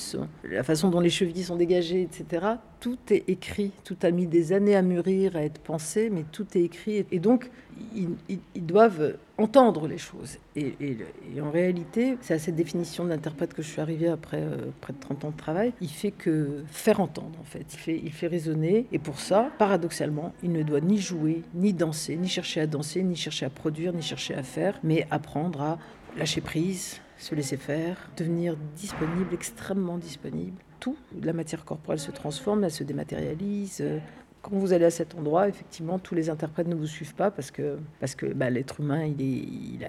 la 0.44 0.64
façon 0.64 0.90
dont 0.90 1.00
les 1.00 1.10
chevilles 1.10 1.44
sont 1.44 1.56
dégagées, 1.56 2.02
etc. 2.02 2.46
Tout 2.80 2.98
est 3.10 3.24
écrit, 3.30 3.72
tout 3.84 3.98
a 4.02 4.12
mis 4.12 4.28
des 4.28 4.52
années 4.52 4.76
à 4.76 4.82
mûrir, 4.82 5.36
à 5.36 5.44
être 5.44 5.60
pensé, 5.60 6.10
mais 6.10 6.26
tout 6.32 6.46
est 6.56 6.62
écrit. 6.62 7.06
Et 7.12 7.20
donc, 7.20 7.50
ils, 7.96 8.66
doivent 8.66 9.18
entendre 9.38 9.88
les 9.88 9.98
choses. 9.98 10.38
Et, 10.56 10.98
en 11.42 11.52
réalité, 11.52 12.18
c'est 12.22 12.34
à 12.34 12.40
cette 12.40 12.56
définition 12.56 13.06
d'interprète 13.06 13.54
que 13.54 13.62
je 13.62 13.68
suis 13.70 13.82
arrivée 13.82 14.08
après 14.08 14.42
euh, 14.42 14.72
près 14.82 14.94
de 14.94 15.00
30 15.00 15.26
ans 15.26 15.32
de 15.32 15.38
travail. 15.38 15.74
Il 15.82 15.90
fait 15.90 16.12
que 16.12 16.64
faire 16.68 17.00
entendre, 17.00 17.38
en 17.40 17.44
fait. 17.44 17.66
Il 17.74 17.80
fait, 17.80 18.02
il 18.04 18.12
fait 18.12 18.28
résonner. 18.28 18.88
Et 18.92 19.00
pour 19.00 19.20
ça, 19.20 19.50
paradoxalement, 19.58 20.34
il 20.44 20.52
ne 20.52 20.64
doit 20.64 20.82
ni 20.82 21.00
jouer, 21.00 21.44
ni 21.54 21.74
danser, 21.74 22.16
ni 22.16 22.28
chercher 22.28 22.62
à 22.62 22.68
danser, 22.68 23.04
ni 23.04 23.16
chercher 23.16 23.46
à 23.46 23.50
produire, 23.50 23.94
ni 23.94 24.02
chercher 24.02 24.36
à 24.36 24.44
faire, 24.44 24.80
mais 24.84 25.08
apprendre 25.12 25.62
à 25.62 25.80
lâcher 26.18 26.42
prise, 26.42 27.02
se 27.18 27.36
laisser 27.36 27.58
faire, 27.58 28.10
devenir 28.18 28.56
disponible, 28.76 29.34
extrêmement 29.34 29.98
disponible. 29.98 30.58
Tout, 30.80 30.98
la 31.22 31.34
matière 31.34 31.64
corporelle 31.64 32.00
se 32.00 32.12
transforme, 32.12 32.66
elle 32.66 32.72
se 32.72 32.84
dématérialise, 32.84 33.80
euh, 33.82 34.00
quand 34.44 34.58
vous 34.58 34.74
allez 34.74 34.84
à 34.84 34.92
cet 34.92 35.16
endroit, 35.16 35.48
effectivement, 35.48 35.98
tous 36.00 36.16
les 36.16 36.30
interprètes 36.30 36.68
ne 36.68 36.76
vous 36.76 36.86
suivent 36.86 37.16
pas 37.16 37.32
parce 37.32 37.50
que, 37.50 37.78
parce 38.02 38.14
que 38.14 38.26
bah, 38.26 38.50
l'être 38.50 38.82
humain, 38.82 39.06
il, 39.06 39.80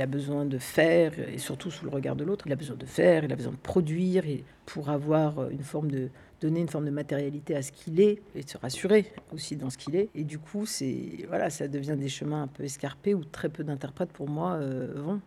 a, 0.00 0.06
besoin 0.06 0.46
de 0.46 0.58
faire, 0.58 1.12
et 1.18 1.38
surtout 1.38 1.72
sous 1.72 1.84
le 1.84 1.90
regard 1.90 2.14
de 2.14 2.22
l'autre, 2.22 2.46
il 2.46 2.52
a 2.52 2.56
besoin 2.56 2.76
de 2.76 2.86
faire, 2.86 3.24
il 3.24 3.32
a 3.32 3.36
besoin 3.36 3.52
de 3.52 3.58
produire, 3.58 4.22
pour 4.64 4.90
avoir 4.90 5.50
une 5.50 5.64
forme 5.64 5.90
de, 5.90 6.08
donner 6.40 6.60
une 6.60 6.68
forme 6.68 6.84
de 6.84 6.90
matérialité 6.90 7.56
à 7.56 7.62
ce 7.62 7.72
qu'il 7.72 8.00
est 8.00 8.22
et 8.36 8.42
se 8.46 8.56
rassurer 8.58 9.12
aussi 9.32 9.56
dans 9.56 9.70
ce 9.70 9.78
qu'il 9.78 9.96
est. 9.96 10.08
Et 10.14 10.22
du 10.22 10.38
coup, 10.38 10.64
c'est 10.64 11.26
voilà, 11.26 11.50
ça 11.50 11.66
devient 11.66 11.96
des 11.98 12.08
chemins 12.08 12.44
un 12.44 12.48
peu 12.48 12.62
escarpés 12.62 13.14
où 13.14 13.24
très 13.24 13.48
peu 13.48 13.64
d'interprètes 13.64 14.12
pour 14.12 14.28
moi 14.28 14.52
euh, 14.52 14.92
vont. 14.94 15.20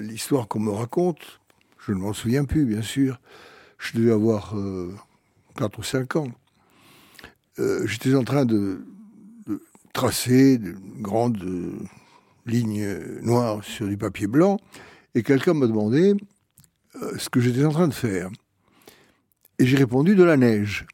L'histoire 0.00 0.48
qu'on 0.48 0.60
me 0.60 0.72
raconte, 0.72 1.40
je 1.78 1.92
ne 1.92 1.98
m'en 1.98 2.12
souviens 2.12 2.44
plus, 2.44 2.64
bien 2.64 2.82
sûr. 2.82 3.20
Je 3.78 3.96
devais 3.96 4.12
avoir 4.12 4.54
4 5.56 5.78
ou 5.78 5.82
5 5.84 6.16
ans. 6.16 6.28
J'étais 7.58 8.14
en 8.14 8.24
train 8.24 8.44
de, 8.44 8.84
tracer 9.92 10.58
de 10.58 10.74
grandes 11.00 11.42
lignes 12.44 12.98
noires 13.22 13.64
sur 13.64 13.88
du 13.88 13.96
papier 13.96 14.26
blanc 14.26 14.58
et 15.14 15.22
quelqu'un 15.22 15.54
m'a 15.54 15.66
demandé 15.66 16.14
euh, 17.02 17.16
ce 17.18 17.28
que 17.30 17.40
j'étais 17.40 17.64
en 17.64 17.70
train 17.70 17.88
de 17.88 17.94
faire. 17.94 18.30
Et 19.58 19.66
j'ai 19.66 19.76
répondu 19.76 20.14
de 20.14 20.22
la 20.22 20.36
neige. 20.36 20.86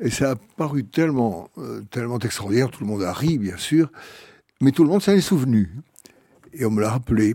Et 0.00 0.10
ça 0.10 0.32
a 0.32 0.36
paru 0.36 0.84
tellement, 0.84 1.50
euh, 1.58 1.82
tellement 1.90 2.18
extraordinaire, 2.18 2.70
tout 2.70 2.82
le 2.82 2.88
monde 2.88 3.02
a 3.02 3.12
ri, 3.12 3.38
bien 3.38 3.56
sûr, 3.56 3.90
mais 4.60 4.70
tout 4.70 4.84
le 4.84 4.90
monde 4.90 5.02
s'en 5.02 5.12
est 5.12 5.20
souvenu. 5.20 5.70
Et 6.52 6.64
on 6.64 6.70
me 6.70 6.80
l'a 6.80 6.90
rappelé. 6.90 7.34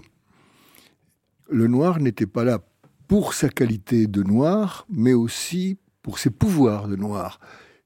Le 1.49 1.67
noir 1.67 1.99
n'était 1.99 2.25
pas 2.25 2.43
là 2.43 2.59
pour 3.07 3.33
sa 3.33 3.49
qualité 3.49 4.07
de 4.07 4.23
noir, 4.23 4.85
mais 4.89 5.13
aussi 5.13 5.77
pour 6.01 6.19
ses 6.19 6.29
pouvoirs 6.29 6.87
de 6.87 6.95
noir. 6.95 7.39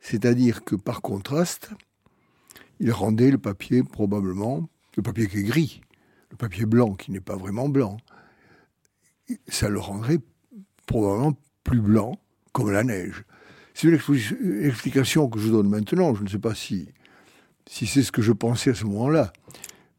C'est-à-dire 0.04 0.66
que 0.66 0.76
par 0.76 1.02
contraste, 1.02 1.72
il 2.82 2.92
rendait 2.92 3.32
le 3.32 3.38
papier 3.38 3.84
probablement, 3.84 4.70
le 4.98 5.02
papier 5.02 5.28
qui 5.28 5.38
est 5.38 5.44
gris, 5.44 5.82
le 6.30 6.36
papier 6.36 6.66
blanc 6.66 6.94
qui 6.94 7.10
n'est 7.12 7.22
pas 7.22 7.38
vraiment 7.38 7.70
blanc, 7.70 7.96
ça 9.48 9.70
le 9.70 9.80
rendrait 9.80 10.20
probablement 10.88 11.39
plus 11.63 11.80
blanc, 11.80 12.20
comme 12.52 12.70
la 12.70 12.84
neige. 12.84 13.24
C'est 13.74 13.88
une 13.88 14.66
explication 14.66 15.30
que 15.30 15.39
je 15.39 15.50
donne 15.50 15.70
maintenant. 15.70 16.13
Je 16.13 16.24
ne 16.24 16.28
sais 16.28 16.38
pas 16.38 16.54
si, 16.54 16.89
si 17.66 17.88
c'est 17.88 18.04
ce 18.04 18.12
que 18.12 18.22
je 18.22 18.34
pensais 18.34 18.72
à 18.72 18.76
ce 18.76 18.84
moment-là. 18.84 19.32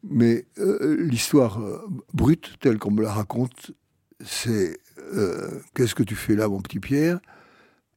Mais 0.02 0.44
euh, 0.58 0.98
l'histoire 1.00 1.60
euh, 1.62 1.80
brute, 2.12 2.56
telle 2.60 2.78
qu'on 2.78 2.90
me 2.90 3.02
la 3.02 3.12
raconte, 3.12 3.72
c'est 4.20 4.78
euh, 5.14 5.60
Qu'est-ce 5.74 5.94
que 5.94 6.02
tu 6.02 6.14
fais 6.14 6.36
là, 6.36 6.46
mon 6.46 6.60
petit 6.60 6.78
Pierre? 6.78 7.20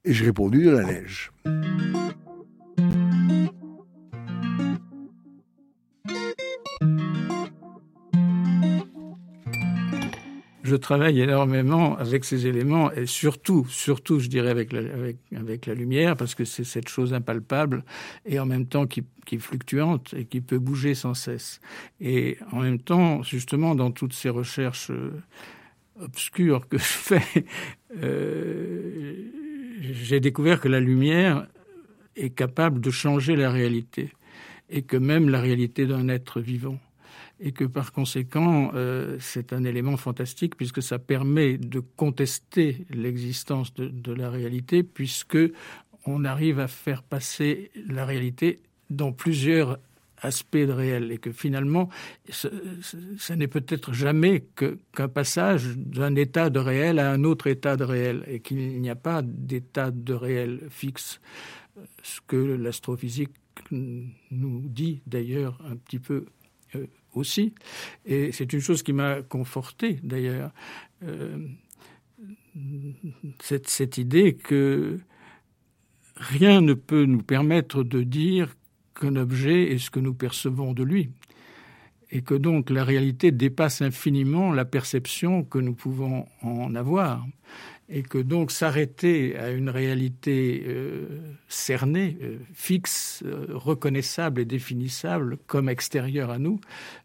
Et 0.08 0.14
j'ai 0.14 0.26
répondu 0.26 0.64
de 0.64 0.70
la 0.70 0.86
neige. 0.86 1.32
je 10.64 10.76
travaille 10.76 11.22
énormément 11.22 11.98
avec 11.98 12.26
ces 12.26 12.46
éléments 12.46 12.92
et 12.92 13.06
surtout, 13.06 13.66
surtout, 13.70 14.20
je 14.20 14.28
dirais 14.28 14.50
avec 14.50 14.74
la, 14.74 14.80
avec, 14.80 15.18
avec 15.34 15.66
la 15.66 15.74
lumière 15.74 16.18
parce 16.18 16.36
que 16.36 16.44
c'est 16.44 16.66
cette 16.66 16.90
chose 16.90 17.14
impalpable 17.14 17.86
et 18.26 18.38
en 18.38 18.46
même 18.46 18.66
temps 18.66 18.86
qui, 18.86 19.04
qui 19.26 19.36
est 19.36 19.40
fluctuante 19.40 20.14
et 20.14 20.26
qui 20.26 20.42
peut 20.42 20.60
bouger 20.60 20.94
sans 20.94 21.14
cesse. 21.14 21.62
Et 22.02 22.38
en 22.52 22.60
même 22.60 22.80
temps, 22.80 23.24
justement, 23.24 23.76
dans 23.76 23.92
toutes 23.92 24.12
ces 24.12 24.28
recherches 24.28 24.92
euh, 24.92 25.14
obscures 26.02 26.68
que 26.68 26.78
je 26.78 26.84
fais, 26.84 27.46
euh, 28.04 29.32
j'ai 29.80 30.20
découvert 30.20 30.60
que 30.60 30.68
la 30.68 30.80
lumière 30.80 31.48
est 32.16 32.32
capable 32.32 32.82
de 32.82 32.90
changer 32.90 33.36
la 33.36 33.52
réalité 33.52 34.12
et 34.70 34.82
que 34.82 34.98
même 34.98 35.30
la 35.30 35.40
réalité 35.40 35.86
d'un 35.86 36.10
être 36.10 36.42
vivant. 36.42 36.80
Et 37.40 37.52
que 37.52 37.66
par 37.66 37.92
conséquent, 37.92 38.72
euh, 38.74 39.18
c'est 39.20 39.54
un 39.54 39.64
élément 39.64 39.96
fantastique 39.96 40.56
puisque 40.56 40.82
ça 40.82 40.98
permet 40.98 41.58
de 41.58 41.80
contester 41.80 42.86
l'existence 42.90 43.74
de, 43.76 43.88
de, 43.90 44.12
la 44.12 44.32
réalité, 44.32 44.82
puisque 44.82 45.38
on 46.06 46.26
arrive 46.26 46.60
à 46.60 46.68
faire 46.68 47.04
passer 47.04 47.70
la 47.88 48.06
réalité 48.06 48.60
dans 48.90 49.12
plusieurs 49.12 49.78
aspects 50.22 50.58
de 50.58 50.72
réel 50.72 51.12
et 51.12 51.18
que 51.18 51.32
finalement, 51.32 51.90
ce, 52.30 53.34
n'est 53.34 53.48
peut-être 53.48 53.94
jamais 53.94 54.46
qu'un 54.94 55.08
passage 55.08 55.78
d'un 55.78 56.16
état 56.16 56.50
de 56.50 56.60
réel 56.60 57.00
à 57.00 57.12
un 57.12 57.24
autre 57.24 57.48
état 57.48 57.76
de 57.76 57.84
réel 57.84 58.24
et 58.28 58.40
qu'il 58.40 58.82
n'y 58.82 58.90
a 58.90 58.96
pas 58.96 59.22
d'état 59.22 59.92
de 59.92 60.14
réel 60.14 60.62
fixe, 60.70 61.20
ce 62.02 62.20
que 62.26 62.36
l'astrophysique 62.36 63.32
nous 63.72 64.62
dit 64.68 65.02
d'ailleurs 65.08 65.60
un 65.66 65.76
petit 65.76 66.00
peu 66.00 66.26
euh, 66.76 66.88
aussi. 67.14 67.54
Et 68.06 68.32
c'est 68.32 68.54
une 68.54 68.60
chose 68.60 68.84
qui 68.84 68.94
m'a 68.94 69.22
conforté 69.22 70.00
d'ailleurs, 70.04 70.52
euh, 71.04 71.48
cette 73.40 73.98
idée 73.98 74.36
que 74.36 75.00
rien 76.16 76.62
ne 76.62 76.74
peut 76.74 77.06
nous 77.06 77.22
permettre 77.22 77.84
de 77.84 78.04
dire 78.04 78.56
qu'un 79.00 79.16
objet 79.16 79.72
est 79.72 79.78
ce 79.78 79.90
que 79.90 80.00
nous 80.00 80.14
percevons 80.14 80.74
de 80.74 80.84
lui 80.84 81.12
et 82.12 82.22
que 82.22 82.36
donc 82.36 82.70
la 82.70 82.84
réalité 82.84 83.32
dépasse 83.32 83.82
infiniment 83.82 84.52
la 84.52 84.66
perception 84.66 85.44
que 85.44 85.60
nous 85.60 85.74
pouvons 85.74 86.26
en 86.42 86.74
avoir 86.76 87.26
et 87.90 88.04
que 88.04 88.18
donc 88.18 88.52
s'arrêter 88.52 89.38
à 89.38 89.52
une 89.52 89.70
réalité 89.70 90.64
euh, 90.68 91.06
cernée, 91.48 92.18
euh, 92.22 92.38
fixe, 92.54 93.24
euh, 93.26 93.48
reconnaissable 93.50 94.42
et 94.42 94.46
définissable 94.46 95.38
comme 95.48 95.70
extérieure 95.70 96.30
à 96.30 96.38
nous, 96.40 96.60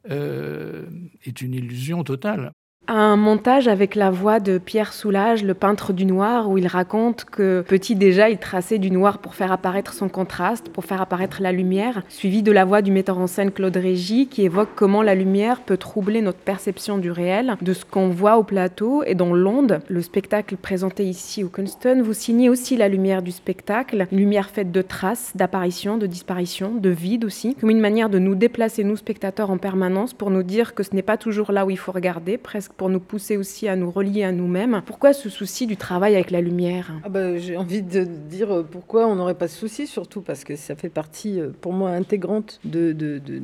est 0.09 1.41
une 1.41 1.55
illusion 1.55 2.03
totale. 2.03 2.53
Un 2.89 3.15
montage 3.15 3.69
avec 3.69 3.95
la 3.95 4.11
voix 4.11 4.41
de 4.41 4.59
Pierre 4.59 4.93
Soulages, 4.93 5.45
le 5.45 5.55
peintre 5.55 5.93
du 5.93 6.05
noir, 6.05 6.51
où 6.51 6.59
il 6.59 6.67
raconte 6.67 7.25
que 7.25 7.65
petit 7.67 7.95
déjà, 7.95 8.29
il 8.29 8.39
traçait 8.39 8.79
du 8.79 8.91
noir 8.91 9.19
pour 9.19 9.37
faire 9.37 9.53
apparaître 9.53 9.95
son 9.95 10.09
contraste, 10.09 10.69
pour 10.69 10.85
faire 10.85 11.01
apparaître 11.01 11.41
la 11.41 11.53
lumière, 11.53 12.03
suivi 12.09 12.43
de 12.43 12.51
la 12.51 12.65
voix 12.65 12.83
du 12.83 12.91
metteur 12.91 13.19
en 13.19 13.29
scène 13.29 13.53
Claude 13.53 13.77
Régis, 13.77 14.27
qui 14.29 14.43
évoque 14.43 14.71
comment 14.75 15.01
la 15.01 15.15
lumière 15.15 15.61
peut 15.61 15.77
troubler 15.77 16.23
notre 16.23 16.41
perception 16.41 16.99
du 16.99 17.13
réel, 17.13 17.55
de 17.63 17.73
ce 17.73 17.85
qu'on 17.85 18.09
voit 18.09 18.37
au 18.37 18.43
plateau 18.43 19.05
et 19.05 19.15
dans 19.15 19.33
l'onde. 19.33 19.79
Le 19.87 20.03
spectacle 20.03 20.57
présenté 20.57 21.05
ici 21.05 21.45
au 21.45 21.49
Kunston, 21.49 22.03
vous 22.05 22.15
signez 22.15 22.49
aussi 22.49 22.77
la 22.77 22.89
lumière 22.89 23.23
du 23.23 23.31
spectacle, 23.31 24.09
une 24.11 24.19
lumière 24.19 24.51
faite 24.51 24.73
de 24.73 24.83
traces, 24.83 25.31
d'apparitions, 25.37 25.99
de 25.99 26.09
disparitions, 26.09 26.75
de 26.75 26.91
vide 26.91 27.25
aussi, 27.25 27.55
comme 27.55 27.71
une 27.71 27.81
manière 27.81 28.11
de 28.11 28.19
nous 28.19 28.35
déplacer, 28.35 28.83
nous 28.83 28.97
spectateurs, 28.97 29.51
en 29.51 29.59
permanence 29.59 30.15
pour 30.15 30.33
nous 30.33 30.43
dire 30.43 30.75
que 30.75 30.83
ce 30.83 30.97
n'est 30.97 31.03
pas 31.03 31.17
toujours 31.17 31.53
là 31.53 31.65
où 31.65 31.71
il 31.71 31.79
faut 31.79 31.93
regarder, 31.93 32.39
presque 32.39 32.72
pour 32.77 32.89
nous 32.89 33.01
pousser 33.01 33.37
aussi 33.37 33.69
à 33.69 33.77
nous 33.77 33.91
relier 33.91 34.25
à 34.25 34.33
nous-mêmes. 34.33 34.83
Pourquoi 34.87 35.13
ce 35.13 35.29
souci 35.29 35.67
du 35.67 35.77
travail 35.77 36.15
avec 36.15 36.31
la 36.31 36.41
lumière? 36.41 36.93
Ah 37.05 37.09
bah, 37.09 37.37
J'ai 37.39 37.57
envie 37.57 37.83
de 37.83 38.05
dire 38.05 38.51
euh, 38.53 38.63
pourquoi 38.63 39.07
on 39.07 39.17
n'aurait 39.17 39.35
pas 39.35 39.49
ce 39.49 39.59
souci, 39.59 39.87
surtout 39.87 40.21
parce 40.21 40.45
que 40.45 40.57
ça 40.57 40.75
fait 40.75 40.89
partie, 40.89 41.41
euh, 41.41 41.51
pour 41.61 41.73
moi, 41.73 41.91
intégrante 41.91 42.61
de, 42.65 42.93
de, 42.93 43.19
de, 43.19 43.41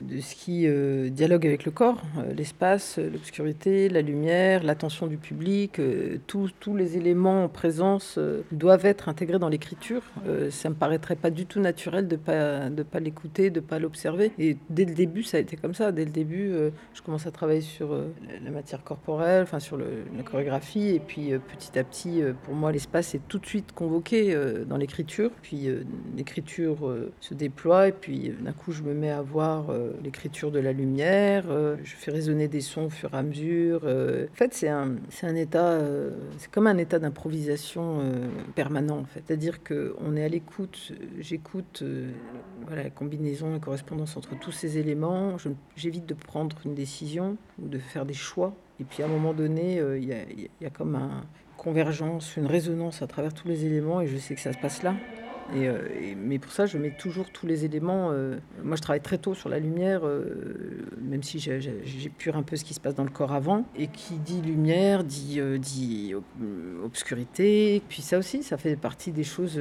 de 0.00 0.20
ce 0.20 0.34
qui 0.34 0.66
euh, 0.66 1.08
dialogue 1.08 1.46
avec 1.46 1.64
le 1.64 1.70
corps, 1.70 2.02
l'espace, 2.36 2.98
l'obscurité, 2.98 3.88
la 3.88 4.02
lumière, 4.02 4.62
l'attention 4.62 5.06
du 5.06 5.16
public, 5.16 5.80
tous, 6.26 6.50
les 6.74 6.96
éléments 6.96 7.44
en 7.44 7.48
présence 7.48 8.18
doivent 8.50 8.86
être 8.86 9.08
intégrés 9.08 9.38
dans 9.38 9.48
l'écriture. 9.48 10.02
ça 10.50 10.70
me 10.70 10.74
paraîtrait 10.74 11.16
pas 11.16 11.30
du 11.30 11.44
tout 11.44 11.60
naturel 11.60 12.08
de 12.08 12.16
pas 12.16 12.70
de 12.70 12.82
pas 12.82 13.00
l'écouter, 13.00 13.50
de 13.50 13.60
pas 13.60 13.78
l'observer. 13.78 14.32
Et 14.38 14.56
dès 14.70 14.84
le 14.84 14.94
début, 14.94 15.22
ça 15.22 15.36
a 15.36 15.40
été 15.40 15.56
comme 15.56 15.74
ça. 15.74 15.92
Dès 15.92 16.04
le 16.04 16.10
début, 16.10 16.52
je 16.94 17.02
commence 17.02 17.26
à 17.26 17.30
travailler 17.30 17.60
sur 17.60 17.94
la 18.44 18.50
matière 18.62 18.84
corporelle, 18.84 19.42
enfin 19.42 19.58
sur 19.58 19.76
la 19.76 20.22
chorégraphie. 20.24 20.90
Et 20.90 21.00
puis 21.00 21.32
euh, 21.32 21.38
petit 21.38 21.76
à 21.76 21.82
petit, 21.82 22.22
euh, 22.22 22.32
pour 22.44 22.54
moi, 22.54 22.70
l'espace 22.70 23.14
est 23.16 23.20
tout 23.26 23.38
de 23.38 23.46
suite 23.46 23.72
convoqué 23.72 24.34
euh, 24.34 24.64
dans 24.64 24.76
l'écriture. 24.76 25.32
Puis 25.42 25.68
l'écriture 26.16 26.94
se 27.20 27.34
déploie 27.34 27.88
et 27.88 27.92
puis 27.92 28.32
d'un 28.40 28.52
coup, 28.52 28.70
je 28.70 28.82
me 28.82 28.94
mets 28.94 29.10
à 29.10 29.22
voir 29.22 29.66
l'écriture 30.02 30.50
de 30.50 30.60
la 30.60 30.72
lumière. 30.72 31.44
je 31.82 31.94
fais 31.94 32.10
résonner 32.10 32.48
des 32.48 32.60
sons 32.60 32.84
au 32.84 32.90
fur 32.90 33.12
et 33.12 33.16
à 33.16 33.22
mesure. 33.22 33.84
en 33.84 34.34
fait, 34.34 34.54
c'est 34.54 34.68
un, 34.68 34.96
un 35.22 35.34
état, 35.34 35.78
c'est 36.38 36.50
comme 36.50 36.66
un 36.66 36.78
état 36.78 36.98
d'improvisation 36.98 38.00
permanent. 38.54 38.98
En 38.98 39.04
fait, 39.04 39.22
c'est-à-dire 39.26 39.62
que 39.62 39.96
on 39.98 40.16
est 40.16 40.24
à 40.24 40.28
l'écoute. 40.28 40.92
J'écoute 41.18 41.82
la 42.70 42.90
combinaison, 42.90 43.52
la 43.52 43.58
correspondance 43.58 44.16
entre 44.16 44.38
tous 44.38 44.52
ces 44.52 44.78
éléments. 44.78 45.36
J'évite 45.76 46.06
de 46.06 46.14
prendre 46.14 46.56
une 46.64 46.74
décision 46.74 47.36
ou 47.60 47.68
de 47.68 47.78
faire 47.78 48.06
des 48.06 48.14
choix. 48.14 48.51
Et 48.82 48.84
puis 48.84 49.04
à 49.04 49.06
un 49.06 49.08
moment 49.08 49.32
donné, 49.32 49.78
euh, 49.78 49.96
il 49.96 50.08
y, 50.08 50.66
a 50.66 50.70
comme 50.70 50.96
une 50.96 51.22
convergence, 51.56 52.36
une 52.36 52.46
résonance 52.46 53.00
à 53.00 53.06
travers 53.06 53.32
tous 53.32 53.46
les 53.46 53.64
éléments 53.64 54.00
et 54.00 54.08
je 54.08 54.16
sais 54.16 54.34
que 54.34 54.40
ça 54.40 54.52
se 54.52 54.58
passe 54.58 54.82
là. 54.82 54.96
Et, 55.54 55.68
euh, 55.68 55.86
et, 56.00 56.16
mais 56.16 56.40
pour 56.40 56.50
ça, 56.50 56.66
je 56.66 56.78
mets 56.78 56.90
toujours 56.90 57.30
tous 57.30 57.46
les 57.46 57.64
éléments. 57.64 58.08
Euh, 58.10 58.38
moi, 58.64 58.74
je 58.74 58.82
travaille 58.82 59.02
très 59.02 59.18
tôt 59.18 59.34
sur 59.34 59.48
la 59.48 59.60
lumière, 59.60 60.02
même 61.00 61.22
si 61.22 61.38
j'épure 61.38 62.36
un 62.36 62.42
peu 62.42 62.56
ce 62.56 62.64
qui 62.64 62.74
se 62.74 62.80
passe 62.80 62.96
dans 62.96 63.04
le 63.04 63.10
corps 63.10 63.32
avant. 63.32 63.64
Et 63.76 63.86
qui 63.86 64.14
dit 64.14 64.42
lumière, 64.42 65.04
dit, 65.04 65.40
obscurité. 66.82 67.82
Puis 67.88 68.02
ça 68.02 68.18
aussi, 68.18 68.42
ça 68.42 68.56
fait 68.56 68.74
partie 68.74 69.12
des 69.12 69.24
choses 69.24 69.60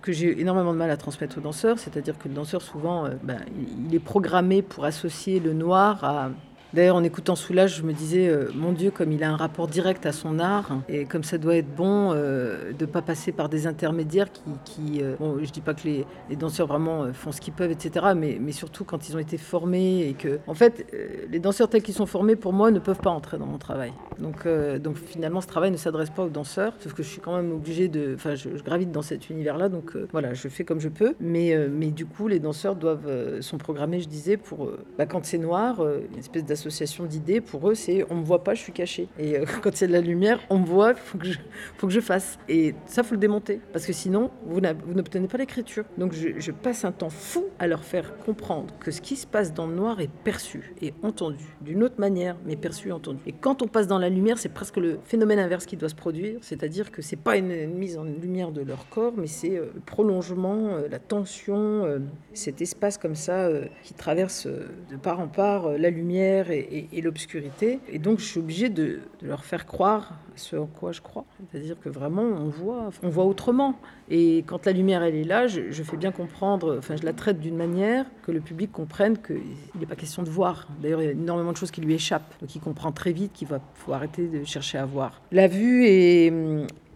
que 0.00 0.12
j'ai 0.12 0.40
énormément 0.40 0.72
de 0.72 0.78
mal 0.78 0.92
à 0.92 0.96
transmettre 0.96 1.38
aux 1.38 1.42
danseurs. 1.42 1.80
C'est-à-dire 1.80 2.16
que 2.16 2.28
le 2.28 2.34
danseur, 2.34 2.62
souvent, 2.62 3.08
ben, 3.24 3.40
il 3.88 3.92
est 3.92 3.98
programmé 3.98 4.62
pour 4.62 4.84
associer 4.84 5.40
le 5.40 5.54
noir 5.54 6.04
à 6.04 6.30
D'ailleurs, 6.74 6.96
en 6.96 7.02
écoutant 7.02 7.34
Soulage, 7.34 7.76
je 7.76 7.82
me 7.82 7.94
disais, 7.94 8.28
euh, 8.28 8.50
mon 8.54 8.72
Dieu, 8.72 8.90
comme 8.90 9.10
il 9.10 9.24
a 9.24 9.30
un 9.30 9.36
rapport 9.36 9.68
direct 9.68 10.04
à 10.04 10.12
son 10.12 10.38
art, 10.38 10.76
et 10.88 11.06
comme 11.06 11.24
ça 11.24 11.38
doit 11.38 11.56
être 11.56 11.74
bon 11.74 12.12
euh, 12.12 12.72
de 12.72 12.84
ne 12.84 12.90
pas 12.90 13.00
passer 13.00 13.32
par 13.32 13.48
des 13.48 13.66
intermédiaires 13.66 14.28
qui... 14.64 15.02
euh, 15.02 15.16
bon, 15.18 15.38
je 15.42 15.50
dis 15.50 15.62
pas 15.62 15.72
que 15.72 15.84
les, 15.84 16.04
danseurs 16.36 16.66
vraiment 16.66 17.10
font 17.14 17.32
ce 17.32 17.40
qu'ils 17.40 17.54
peuvent, 17.54 17.70
etc., 17.70 18.08
mais, 18.14 18.38
surtout 18.52 18.84
quand 18.84 19.08
ils 19.08 19.16
ont 19.16 19.18
été 19.18 19.38
formés, 19.38 20.08
et 20.08 20.12
que, 20.12 20.40
en 20.46 20.54
fait, 20.54 20.86
les 21.30 21.38
danseurs 21.38 21.70
tels 21.70 21.82
qu'ils 21.82 21.94
sont 21.94 22.06
formés, 22.06 22.36
pour 22.36 22.52
moi, 22.52 22.70
ne 22.70 22.80
peuvent 22.80 23.00
pas 23.00 23.10
entrer 23.10 23.38
dans 23.38 23.46
mon 23.46 23.58
travail. 23.58 23.92
Donc, 24.18 24.46
donc 24.82 24.96
finalement, 24.96 25.40
ce 25.40 25.46
travail 25.46 25.70
ne 25.70 25.76
s'adresse 25.76 26.10
pas 26.10 26.24
aux 26.24 26.28
danseurs, 26.28 26.74
sauf 26.80 26.92
que 26.92 27.02
je 27.02 27.08
suis 27.08 27.20
quand 27.20 27.36
même 27.36 27.52
obligée 27.52 27.88
de... 27.88 28.14
Enfin, 28.14 28.34
je, 28.34 28.50
je, 28.56 28.62
gravite 28.62 28.90
dans 28.90 29.02
cet 29.02 29.30
univers-là, 29.30 29.68
donc 29.68 29.96
voilà, 30.12 30.34
je 30.34 30.48
fais 30.48 30.64
comme 30.64 30.80
je 30.80 30.88
peux, 30.88 31.14
mais, 31.20 31.56
mais 31.70 31.90
du 31.90 32.04
coup, 32.04 32.28
les 32.28 32.40
danseurs 32.40 32.74
doivent, 32.74 33.40
sont 33.40 33.58
programmés, 33.58 34.00
je 34.00 34.08
disais, 34.08 34.36
pour, 34.36 34.70
bah, 34.98 35.06
quand 35.06 35.24
c'est 35.24 35.38
noir, 35.38 35.80
une 35.80 36.18
espèce 36.18 36.44
association 36.58 37.04
d'idées, 37.04 37.40
pour 37.40 37.70
eux, 37.70 37.74
c'est 37.74 38.04
on 38.10 38.16
me 38.16 38.24
voit 38.24 38.44
pas, 38.44 38.54
je 38.54 38.62
suis 38.62 38.72
caché. 38.72 39.08
Et 39.18 39.38
euh, 39.38 39.44
quand 39.62 39.70
il 39.70 39.80
y 39.82 39.84
a 39.84 39.86
de 39.86 39.92
la 39.92 40.00
lumière, 40.00 40.40
on 40.50 40.58
me 40.58 40.66
voit, 40.66 40.90
il 40.90 40.96
faut, 40.96 41.18
que 41.18 41.90
je, 41.90 42.00
fasse. 42.00 42.38
Et 42.48 42.74
ça, 42.86 43.02
faut 43.02 43.14
le 43.14 43.20
démonter, 43.20 43.60
parce 43.72 43.86
que 43.86 43.92
sinon, 43.92 44.30
vous 44.46 44.60
n'obtenez 44.60 45.28
pas 45.28 45.38
l'écriture. 45.38 45.84
Donc 45.96 46.12
je, 46.12 46.50
passe 46.50 46.84
un 46.84 46.92
temps 46.92 47.10
fou 47.10 47.44
à 47.58 47.66
leur 47.66 47.84
faire 47.84 48.18
comprendre 48.18 48.74
que 48.80 48.90
ce 48.90 49.00
qui 49.00 49.16
se 49.16 49.26
passe 49.26 49.54
dans 49.54 49.66
le 49.66 49.74
noir 49.74 50.00
est 50.00 50.10
perçu 50.24 50.74
et 50.82 50.92
entendu 51.02 51.44
d'une 51.60 51.84
autre 51.84 52.00
manière, 52.00 52.36
mais 52.44 52.56
perçu 52.56 52.88
et 52.88 52.92
entendu. 52.92 53.20
Et 53.26 53.32
quand 53.32 53.62
on 53.62 53.68
passe 53.68 53.86
dans 53.86 53.98
la 53.98 54.08
lumière, 54.08 54.38
c'est 54.38 54.48
presque 54.48 54.76
le 54.78 54.98
phénomène 55.04 55.38
inverse 55.38 55.66
qui 55.66 55.76
doit 55.76 55.88
se 55.88 55.94
produire, 55.94 56.38
c'est-à-dire 56.42 56.90
que 56.90 57.00
c'est 57.02 57.16
pas 57.16 57.36
une, 57.36 57.68
mise 57.68 57.96
en 57.96 58.04
lumière 58.04 58.50
de 58.50 58.62
leur 58.62 58.88
corps, 58.88 59.12
mais 59.16 59.26
c'est 59.26 59.56
euh, 59.56 59.70
le 59.74 59.80
prolongement, 59.80 60.76
euh, 60.76 60.88
la 60.90 60.98
tension, 60.98 61.86
cet 62.32 62.60
espace 62.60 62.98
comme 62.98 63.14
ça 63.14 63.48
qui 63.82 63.94
traverse 63.94 64.46
de 64.46 64.96
part 64.96 65.20
en 65.20 65.28
part 65.28 65.70
la 65.70 65.90
lumière 65.90 66.47
et, 66.50 67.00
l'obscurité. 67.02 67.80
Et 67.90 67.98
donc, 67.98 68.18
je 68.18 68.24
suis 68.24 68.40
obligée 68.40 68.68
de, 68.68 69.00
leur 69.22 69.44
faire 69.44 69.66
croire 69.66 70.14
ce 70.36 70.56
en 70.56 70.66
quoi 70.66 70.92
je 70.92 71.00
crois. 71.00 71.24
C'est-à-dire 71.50 71.76
que 71.80 71.88
vraiment, 71.88 72.22
on 72.22 72.48
voit, 72.48 72.90
on 73.02 73.08
voit 73.08 73.24
autrement. 73.24 73.78
Et 74.08 74.44
quand 74.46 74.66
la 74.66 74.72
lumière, 74.72 75.02
elle 75.02 75.16
est 75.16 75.24
là, 75.24 75.46
je, 75.46 75.82
fais 75.82 75.96
bien 75.96 76.12
comprendre, 76.12 76.76
enfin, 76.78 76.96
je 76.96 77.04
la 77.04 77.12
traite 77.12 77.40
d'une 77.40 77.56
manière 77.56 78.06
que 78.22 78.32
le 78.32 78.40
public 78.40 78.72
comprenne 78.72 79.18
qu'il 79.18 79.40
n'est 79.78 79.86
pas 79.86 79.96
question 79.96 80.22
de 80.22 80.30
voir. 80.30 80.68
D'ailleurs, 80.80 81.02
il 81.02 81.06
y 81.06 81.08
a 81.08 81.12
énormément 81.12 81.52
de 81.52 81.56
choses 81.56 81.70
qui 81.70 81.80
lui 81.80 81.94
échappent. 81.94 82.34
Donc, 82.40 82.54
il 82.54 82.60
comprend 82.60 82.92
très 82.92 83.12
vite 83.12 83.32
qu'il 83.32 83.48
va 83.48 83.60
faut 83.74 83.92
arrêter 83.92 84.26
de 84.26 84.44
chercher 84.44 84.78
à 84.78 84.86
voir. 84.86 85.20
La 85.32 85.48
vue 85.48 85.84
est, 85.86 86.32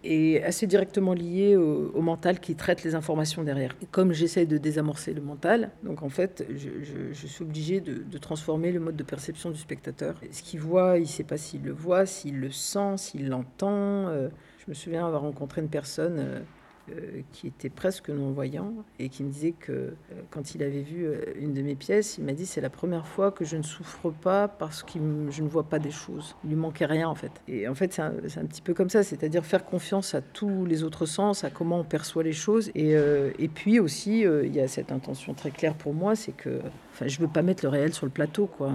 est 0.03 0.43
assez 0.43 0.67
directement 0.67 1.13
lié 1.13 1.55
au, 1.55 2.01
mental 2.01 2.39
qui 2.39 2.55
traite 2.55 2.83
les 2.83 2.95
informations 2.95 3.43
derrière. 3.43 3.75
Comme 3.91 4.11
j'essaie 4.11 4.45
de 4.45 4.57
désamorcer 4.57 5.13
le 5.13 5.21
mental, 5.21 5.71
donc 5.83 6.03
en 6.03 6.09
fait, 6.09 6.45
je, 6.55 7.27
suis 7.27 7.43
obligé 7.43 7.79
de, 7.79 8.03
de, 8.03 8.17
transformer 8.17 8.71
le 8.71 8.79
mode 8.79 8.95
de 8.95 9.03
perception 9.03 9.49
du 9.51 9.57
spectateur. 9.57 10.15
Ce 10.31 10.43
qu'il 10.43 10.59
voit, 10.59 10.97
il 10.97 11.03
ne 11.03 11.07
sait 11.07 11.23
pas 11.23 11.37
s'il 11.37 11.63
le 11.63 11.71
voit, 11.71 12.05
s'il 12.05 12.39
le 12.39 12.51
sent, 12.51 12.97
s'il 12.97 13.29
l'entend. 13.29 14.07
Euh, 14.07 14.29
je 14.65 14.71
me 14.71 14.73
souviens 14.73 15.05
avoir 15.05 15.21
rencontré 15.21 15.61
une 15.61 15.69
personne. 15.69 16.17
Euh, 16.19 16.39
euh, 16.89 17.21
qui 17.31 17.47
était 17.47 17.69
presque 17.69 18.09
non-voyant 18.09 18.73
et 18.99 19.07
qui 19.07 19.23
me 19.23 19.31
disait 19.31 19.53
que 19.57 19.71
euh, 19.71 19.93
quand 20.31 20.53
il 20.53 20.61
avait 20.63 20.81
vu 20.81 21.05
euh, 21.05 21.23
une 21.39 21.53
de 21.53 21.61
mes 21.61 21.75
pièces, 21.75 22.17
il 22.17 22.25
m'a 22.25 22.33
dit 22.33 22.45
c'est 22.45 22.59
la 22.59 22.69
première 22.69 23.07
fois 23.07 23.31
que 23.31 23.45
je 23.45 23.55
ne 23.55 23.63
souffre 23.63 24.09
pas 24.09 24.49
parce 24.49 24.83
que 24.83 24.99
je 25.29 25.43
ne 25.43 25.47
vois 25.47 25.63
pas 25.63 25.79
des 25.79 25.91
choses. 25.91 26.35
Il 26.43 26.49
lui 26.49 26.57
manquait 26.57 26.85
rien 26.85 27.07
en 27.07 27.15
fait. 27.15 27.31
Et 27.47 27.69
en 27.69 27.73
fait 27.73 27.93
c'est 27.93 28.01
un, 28.01 28.11
petit 28.45 28.61
peu 28.61 28.73
comme 28.73 28.89
ça, 28.89 29.01
c'est-à-dire 29.01 29.45
faire 29.45 29.63
confiance 29.63 30.13
à 30.13 30.19
tous 30.19 30.65
les 30.65 30.83
autres 30.83 31.05
sens, 31.05 31.45
à 31.45 31.49
comment 31.49 31.79
on 31.79 31.83
perçoit 31.85 32.23
les 32.23 32.33
choses. 32.33 32.69
Et, 32.75 32.97
puis 33.55 33.79
aussi, 33.79 34.21
il 34.21 34.53
y 34.53 34.59
a 34.59 34.67
cette 34.67 34.91
intention 34.91 35.33
très 35.33 35.51
claire 35.51 35.75
pour 35.75 35.93
moi, 35.93 36.17
c'est 36.17 36.33
que 36.33 36.59
enfin, 36.91 37.07
je 37.07 37.17
veux 37.19 37.29
pas 37.29 37.43
mettre 37.43 37.63
le 37.63 37.69
réel 37.69 37.93
sur 37.93 38.05
le 38.05 38.11
plateau 38.11 38.47
quoi. 38.47 38.73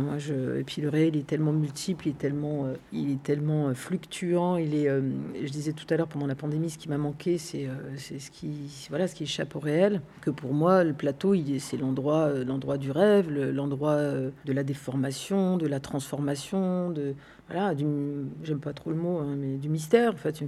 Et 0.59 0.65
puis 0.65 0.81
le 0.81 0.89
réel 0.89 1.15
est 1.15 1.27
tellement 1.27 1.53
multiple, 1.53 2.07
il 2.07 2.11
est 2.13 2.19
tellement, 2.19 2.69
il 2.91 3.13
est 3.13 3.23
tellement 3.23 3.75
fluctuant. 3.75 4.57
Il 4.57 4.75
est, 4.75 4.89
je 4.89 5.51
disais 5.51 5.73
tout 5.73 5.87
à 5.91 5.99
l'heure 5.99 6.09
pendant 6.09 6.27
la 6.27 6.35
pandémie, 6.35 6.71
ce 6.71 6.79
qui 6.79 6.89
m'a 6.89 6.99
manqué, 6.99 7.37
c'est 7.37 7.69
c'est 7.99 8.19
ce 8.19 8.31
qui 8.31 8.87
voilà 8.91 9.07
ce 9.07 9.15
qui 9.15 9.25
échappe 9.25 9.55
au 9.57 9.61
réel. 9.61 10.01
Que 10.21 10.31
pour 10.31 10.55
moi 10.55 10.85
le 10.85 10.93
plateau 10.93 11.35
c'est 11.59 11.77
l'endroit 11.77 12.31
l'endroit 12.45 12.79
du 12.79 12.91
rêve 12.91 13.31
l'endroit 13.31 13.97
de 13.97 14.53
la 14.53 14.63
déformation 14.63 15.57
de 15.57 15.67
la 15.67 15.81
transformation 15.81 16.91
de 16.91 17.15
voilà 17.49 17.75
j'aime 17.77 18.61
pas 18.61 18.73
trop 18.73 18.91
le 18.91 18.97
mot 18.97 19.19
hein, 19.19 19.37
mais 19.37 19.57
du 19.57 19.69
mystère 19.69 20.15
en 20.15 20.17
fait 20.17 20.41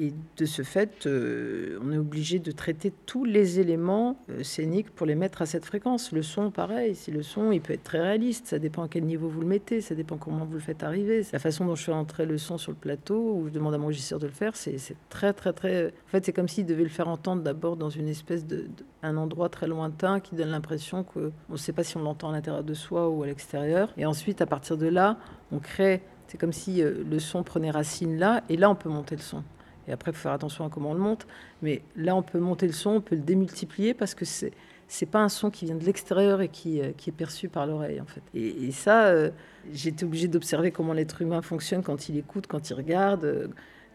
et 0.00 0.14
de 0.38 0.46
ce 0.46 0.62
fait, 0.62 1.06
euh, 1.06 1.78
on 1.84 1.92
est 1.92 1.98
obligé 1.98 2.38
de 2.38 2.50
traiter 2.52 2.90
tous 3.04 3.26
les 3.26 3.60
éléments 3.60 4.16
euh, 4.30 4.42
scéniques 4.42 4.90
pour 4.90 5.06
les 5.06 5.14
mettre 5.14 5.42
à 5.42 5.46
cette 5.46 5.66
fréquence. 5.66 6.12
Le 6.12 6.22
son, 6.22 6.50
pareil, 6.50 6.94
si 6.94 7.10
le 7.10 7.22
son, 7.22 7.52
il 7.52 7.60
peut 7.60 7.74
être 7.74 7.84
très 7.84 8.00
réaliste, 8.00 8.46
ça 8.46 8.58
dépend 8.58 8.82
à 8.82 8.88
quel 8.88 9.04
niveau 9.04 9.28
vous 9.28 9.42
le 9.42 9.46
mettez, 9.46 9.82
ça 9.82 9.94
dépend 9.94 10.16
comment 10.16 10.46
vous 10.46 10.54
le 10.54 10.60
faites 10.60 10.82
arriver. 10.82 11.22
La 11.34 11.38
façon 11.38 11.66
dont 11.66 11.74
je 11.74 11.84
fais 11.84 11.92
entrer 11.92 12.24
le 12.24 12.38
son 12.38 12.56
sur 12.56 12.72
le 12.72 12.78
plateau, 12.78 13.34
ou 13.34 13.48
je 13.48 13.52
demande 13.52 13.74
à 13.74 13.78
mon 13.78 13.88
régisseur 13.88 14.18
de 14.18 14.26
le 14.26 14.32
faire, 14.32 14.56
c'est 14.56 14.78
très, 15.10 15.34
très, 15.34 15.52
très... 15.52 15.88
En 15.88 16.08
fait, 16.08 16.24
c'est 16.24 16.32
comme 16.32 16.48
s'il 16.48 16.64
devait 16.64 16.82
le 16.82 16.88
faire 16.88 17.08
entendre 17.08 17.42
d'abord 17.42 17.76
dans 17.76 17.90
une 17.90 18.08
espèce 18.08 18.46
de, 18.46 18.68
un 19.02 19.18
endroit 19.18 19.50
très 19.50 19.66
lointain 19.66 20.18
qui 20.18 20.34
donne 20.34 20.48
l'impression 20.48 21.04
qu'on 21.04 21.30
ne 21.50 21.56
sait 21.58 21.74
pas 21.74 21.84
si 21.84 21.98
on 21.98 22.02
l'entend 22.02 22.30
à 22.30 22.32
l'intérieur 22.32 22.64
de 22.64 22.74
soi 22.74 23.10
ou 23.10 23.22
à 23.22 23.26
l'extérieur. 23.26 23.92
Et 23.98 24.06
ensuite, 24.06 24.40
à 24.40 24.46
partir 24.46 24.78
de 24.78 24.86
là, 24.86 25.18
on 25.52 25.58
crée... 25.58 26.00
C'est 26.26 26.38
comme 26.38 26.52
si 26.52 26.80
euh, 26.80 27.02
le 27.10 27.18
son 27.18 27.42
prenait 27.42 27.72
racine 27.72 28.16
là, 28.16 28.44
et 28.48 28.56
là, 28.56 28.70
on 28.70 28.76
peut 28.76 28.88
monter 28.88 29.16
le 29.16 29.20
son. 29.20 29.42
Et 29.90 29.92
après, 29.92 30.12
il 30.12 30.14
faut 30.14 30.22
faire 30.22 30.32
attention 30.32 30.64
à 30.64 30.70
comment 30.70 30.90
on 30.90 30.94
le 30.94 31.00
monte. 31.00 31.26
Mais 31.62 31.82
là, 31.96 32.16
on 32.16 32.22
peut 32.22 32.38
monter 32.38 32.66
le 32.66 32.72
son, 32.72 32.90
on 32.90 33.00
peut 33.00 33.16
le 33.16 33.22
démultiplier 33.22 33.92
parce 33.92 34.14
que 34.14 34.24
c'est 34.24 34.52
c'est 34.90 35.06
pas 35.06 35.20
un 35.20 35.28
son 35.28 35.50
qui 35.50 35.66
vient 35.66 35.76
de 35.76 35.84
l'extérieur 35.84 36.40
et 36.40 36.48
qui, 36.48 36.80
euh, 36.80 36.90
qui, 36.96 37.10
est 37.10 37.12
perçu 37.12 37.48
par 37.48 37.64
l'oreille 37.64 38.00
en 38.00 38.06
fait. 38.06 38.22
Et, 38.34 38.72
ça, 38.72 39.06
euh, 39.06 39.30
j'étais 39.72 40.04
obligée 40.04 40.26
d'observer 40.26 40.72
comment 40.72 40.92
l'être 40.92 41.22
humain 41.22 41.42
fonctionne 41.42 41.82
quand 41.82 42.08
il 42.08 42.18
écoute, 42.18 42.48
quand 42.48 42.70
il 42.70 42.74
regarde, 42.74 43.24
euh, 43.24 43.46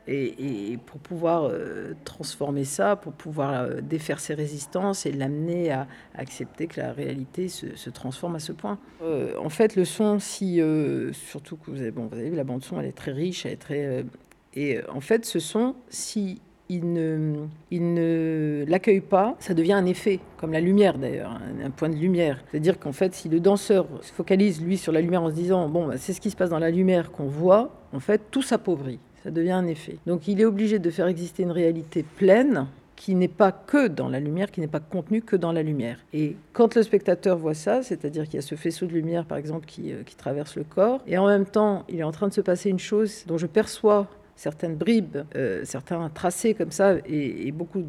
et, 0.08 0.71
et, 0.71 0.77
pour 0.77 0.99
pouvoir 1.01 1.51
transformer 2.03 2.63
ça, 2.63 2.95
pour 2.95 3.12
pouvoir 3.12 3.81
défaire 3.81 4.19
ses 4.19 4.36
résistances 4.36 5.08
et 5.08 5.12
l'amener 5.12 5.71
à, 5.71 5.88
à, 6.13 6.21
accepter 6.21 6.67
que 6.67 6.79
la 6.79 6.93
réalité 6.93 7.49
se, 7.49 7.75
se 7.75 7.89
transforme 7.89 8.36
à 8.36 8.39
ce 8.39 8.51
point. 8.51 8.77
En 9.01 9.49
fait, 9.49 9.75
le 9.75 9.84
son, 9.84 10.19
si 10.19 10.62
surtout 11.12 11.58
que 11.58 11.71
vous 11.71 11.81
avez, 11.81 11.89
bon, 11.89 12.05
vous 12.05 12.19
avez 12.19 12.29
vu 12.29 12.36
la 12.36 12.43
bande 12.43 12.63
son, 12.63 12.79
elle 12.79 12.86
est 12.86 12.91
très 12.95 13.13
riche, 13.13 13.47
elle 13.47 13.53
est 13.53 13.55
très 13.55 14.05
et 14.56 14.80
en 14.94 15.02
fait, 15.02 15.26
ce 15.26 15.39
son, 15.39 15.76
si 15.89 16.41
il 16.70 16.94
ne, 16.94 17.46
il 17.70 17.94
ne 17.94 18.65
l'accueille 18.68 19.02
pas, 19.02 19.36
ça 19.39 19.54
devient 19.54 19.74
un 19.74 19.86
effet, 19.86 20.20
comme 20.38 20.52
la 20.52 20.62
lumière 20.62 20.98
d'ailleurs, 20.98 21.39
un, 21.63 21.70
point 21.70 21.89
de 21.89 21.96
lumière. 21.96 22.44
C'est-à-dire 22.50 22.80
qu'en 22.80 22.91
fait, 22.91 23.13
si 23.13 23.30
le 23.30 23.39
danseur 23.39 23.88
se 24.02 24.12
focalise, 24.12 24.62
lui, 24.62 24.78
sur 24.78 24.91
la 24.91 25.02
lumière 25.02 25.24
en 25.24 25.30
se 25.30 25.36
disant, 25.36 25.70
bon, 25.70 25.88
bah, 25.88 25.96
c'est 25.98 26.13
ce 26.13 26.22
qui 26.22 26.32
se 26.32 26.36
passe 26.36 26.50
dans 26.50 26.60
la 26.60 26.72
lumière 26.72 27.12
qu'on 27.12 27.28
voit, 27.28 27.72
en 27.94 28.00
fait, 28.00 28.22
tout 28.32 28.41
s'appauvrit, 28.41 29.00
ça 29.24 29.32
devient 29.32 29.52
un 29.52 29.68
effet. 29.68 29.98
Donc 30.08 30.28
il 30.28 30.41
est 30.41 30.46
obligé 30.46 30.80
de 30.80 30.89
faire 30.89 31.08
exister 31.08 31.44
une 31.44 31.52
réalité 31.52 32.04
pleine, 32.04 32.68
qui 32.96 33.13
n'est 33.13 33.28
pas 33.28 33.52
que 33.52 33.88
dans 33.88 34.08
la 34.08 34.22
lumière, 34.22 34.52
qui 34.52 34.62
n'est 34.62 34.68
pas 34.68 34.80
contenu 34.80 35.22
que 35.22 35.36
dans 35.36 35.52
la 35.52 35.63
lumière. 35.63 36.00
Et 36.13 36.38
quand 36.54 36.76
le 36.76 36.82
spectateur 36.82 37.38
voit 37.38 37.54
ça, 37.54 37.84
c'est-à-dire 37.84 38.24
qu'il 38.24 38.36
y 38.36 38.38
a 38.38 38.41
ce 38.41 38.56
faisceau 38.56 38.86
de 38.86 38.94
lumière, 38.94 39.26
par 39.26 39.38
exemple, 39.38 39.65
qui, 39.65 39.91
euh, 39.91 40.04
qui 40.04 40.15
traverse 40.15 40.56
le 40.56 40.63
corps, 40.63 41.02
et 41.06 41.18
en 41.18 41.28
même 41.28 41.46
temps, 41.46 41.84
il 41.89 42.00
est 42.00 42.04
en 42.04 42.13
train 42.13 42.30
de 42.30 42.34
se 42.34 42.39
passer 42.39 42.70
une 42.70 42.80
chose 42.80 43.26
dont 43.28 43.38
je 43.38 43.48
perçois 43.48 44.08
certaines 44.36 44.76
bribes, 44.76 45.17
euh, 45.36 45.62
certains 45.63 46.10
tracés 46.10 46.54
comme 46.54 46.71
ça, 46.71 46.95
et, 47.06 47.52
beaucoup 47.52 47.84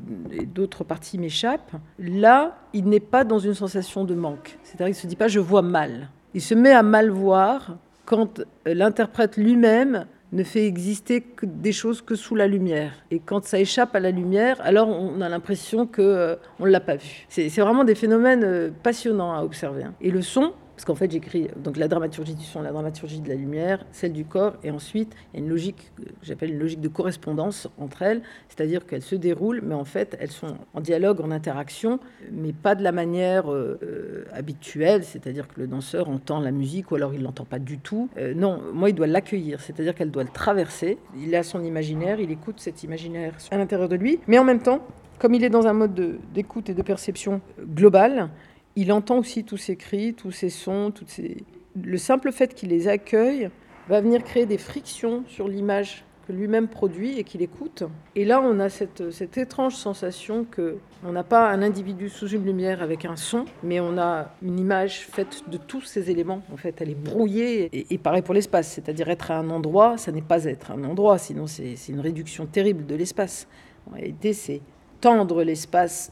d'autres 0.54 0.84
parties 0.84 1.18
m'échappent. 1.18 1.72
Là, 1.98 2.56
il 2.72 2.84
n'est 2.84 3.00
pas 3.00 3.24
dans 3.24 3.38
une 3.38 3.54
sensation 3.54 4.04
de 4.04 4.14
manque. 4.14 4.58
C'est-à-dire 4.62 4.86
qu'il 4.86 4.96
ne 4.96 5.00
se 5.00 5.06
dit 5.06 5.16
pas 5.16 5.28
je 5.28 5.40
vois 5.40 5.62
mal. 5.62 6.08
Il 6.34 6.42
se 6.42 6.54
met 6.54 6.72
à 6.72 6.82
mal 6.82 7.10
voir 7.10 7.78
quand 8.04 8.40
euh, 8.40 8.74
l'interprète 8.74 9.36
lui-même 9.36 10.06
ne 10.32 10.42
fait 10.42 10.66
exister 10.66 11.20
que 11.20 11.46
des 11.46 11.72
choses 11.72 12.02
que 12.02 12.14
sous 12.14 12.34
la 12.34 12.46
lumière. 12.46 12.92
Et 13.10 13.20
quand 13.20 13.44
ça 13.44 13.58
échappe 13.58 13.94
à 13.94 14.00
la 14.00 14.10
lumière, 14.10 14.58
alors 14.60 14.88
on 14.88 15.20
a 15.20 15.28
l'impression 15.28 15.86
qu'on 15.86 16.02
euh, 16.02 16.36
ne 16.60 16.68
l'a 16.68 16.80
pas 16.80 16.96
vu. 16.96 17.26
C'est 17.28 17.48
vraiment 17.48 17.84
des 17.84 17.94
phénomènes 17.94 18.44
euh, 18.44 18.70
passionnants 18.82 19.34
à 19.34 19.42
observer. 19.42 19.84
Hein. 19.84 19.94
Et 20.00 20.10
le 20.10 20.22
son, 20.22 20.52
parce 20.76 20.84
qu'en 20.84 20.94
fait, 20.94 21.10
j'écris 21.10 21.48
donc 21.56 21.78
la 21.78 21.88
dramaturgie 21.88 22.34
du 22.34 22.44
son, 22.44 22.60
la 22.60 22.70
dramaturgie 22.70 23.20
de 23.20 23.28
la 23.30 23.34
lumière, 23.34 23.86
celle 23.92 24.12
du 24.12 24.26
corps, 24.26 24.56
et 24.62 24.70
ensuite 24.70 25.16
il 25.32 25.38
y 25.38 25.42
a 25.42 25.44
une 25.44 25.48
logique 25.48 25.90
que 25.96 26.02
j'appelle 26.22 26.50
une 26.50 26.58
logique 26.58 26.82
de 26.82 26.88
correspondance 26.88 27.66
entre 27.78 28.02
elles, 28.02 28.20
c'est-à-dire 28.50 28.84
qu'elles 28.84 29.02
se 29.02 29.14
déroulent, 29.14 29.62
mais 29.64 29.74
en 29.74 29.86
fait 29.86 30.18
elles 30.20 30.30
sont 30.30 30.58
en 30.74 30.82
dialogue, 30.82 31.22
en 31.22 31.30
interaction, 31.30 31.98
mais 32.30 32.52
pas 32.52 32.74
de 32.74 32.82
la 32.82 32.92
manière 32.92 33.50
euh, 33.50 34.26
habituelle, 34.34 35.02
c'est-à-dire 35.02 35.48
que 35.48 35.58
le 35.62 35.66
danseur 35.66 36.10
entend 36.10 36.40
la 36.40 36.50
musique 36.50 36.90
ou 36.90 36.96
alors 36.96 37.14
il 37.14 37.22
l'entend 37.22 37.46
pas 37.46 37.58
du 37.58 37.78
tout. 37.78 38.10
Euh, 38.18 38.34
non, 38.34 38.60
moi 38.74 38.90
il 38.90 38.94
doit 38.94 39.06
l'accueillir, 39.06 39.60
c'est-à-dire 39.62 39.94
qu'elle 39.94 40.10
doit 40.10 40.24
le 40.24 40.28
traverser. 40.28 40.98
Il 41.18 41.34
a 41.34 41.42
son 41.42 41.64
imaginaire, 41.64 42.20
il 42.20 42.30
écoute 42.30 42.60
cet 42.60 42.82
imaginaire 42.82 43.32
à 43.50 43.56
l'intérieur 43.56 43.88
de 43.88 43.96
lui, 43.96 44.20
mais 44.26 44.38
en 44.38 44.44
même 44.44 44.60
temps, 44.60 44.82
comme 45.18 45.32
il 45.32 45.42
est 45.42 45.48
dans 45.48 45.66
un 45.66 45.72
mode 45.72 46.18
d'écoute 46.34 46.68
et 46.68 46.74
de 46.74 46.82
perception 46.82 47.40
globale, 47.58 48.28
il 48.76 48.92
entend 48.92 49.18
aussi 49.18 49.44
tous 49.44 49.56
ces 49.56 49.76
cris, 49.76 50.14
tous 50.14 50.30
ces 50.30 50.50
sons, 50.50 50.90
toutes 50.90 51.08
ces... 51.08 51.38
le 51.82 51.98
simple 51.98 52.30
fait 52.30 52.54
qu'il 52.54 52.68
les 52.68 52.88
accueille 52.88 53.50
va 53.88 54.00
venir 54.00 54.22
créer 54.22 54.46
des 54.46 54.58
frictions 54.58 55.24
sur 55.26 55.48
l'image 55.48 56.04
que 56.26 56.32
lui-même 56.32 56.66
produit 56.68 57.18
et 57.18 57.24
qu'il 57.24 57.40
écoute. 57.40 57.84
Et 58.16 58.24
là, 58.24 58.40
on 58.42 58.58
a 58.58 58.68
cette, 58.68 59.10
cette 59.12 59.38
étrange 59.38 59.76
sensation 59.76 60.44
que 60.44 60.78
on 61.04 61.12
n'a 61.12 61.22
pas 61.22 61.48
un 61.50 61.62
individu 61.62 62.08
sous 62.08 62.28
une 62.28 62.44
lumière 62.44 62.82
avec 62.82 63.04
un 63.04 63.16
son, 63.16 63.44
mais 63.62 63.78
on 63.78 63.96
a 63.96 64.32
une 64.42 64.58
image 64.58 65.06
faite 65.06 65.44
de 65.48 65.56
tous 65.56 65.82
ces 65.82 66.10
éléments. 66.10 66.42
En 66.52 66.56
fait, 66.56 66.80
elle 66.80 66.90
est 66.90 66.94
brouillée 66.94 67.70
et, 67.72 67.98
pareil 67.98 68.22
pour 68.22 68.34
l'espace, 68.34 68.72
c'est-à-dire 68.72 69.08
être 69.08 69.30
à 69.30 69.38
un 69.38 69.50
endroit, 69.50 69.98
ça 69.98 70.10
n'est 70.10 70.20
pas 70.20 70.44
être 70.44 70.72
à 70.72 70.74
un 70.74 70.84
endroit, 70.84 71.18
sinon 71.18 71.46
c'est 71.46 71.76
une 71.88 72.00
réduction 72.00 72.46
terrible 72.46 72.86
de 72.86 72.96
l'espace. 72.96 73.46
En 73.88 73.94
réalité, 73.94 74.32
c'est 74.32 74.60
tendre 75.00 75.44
l'espace 75.44 76.10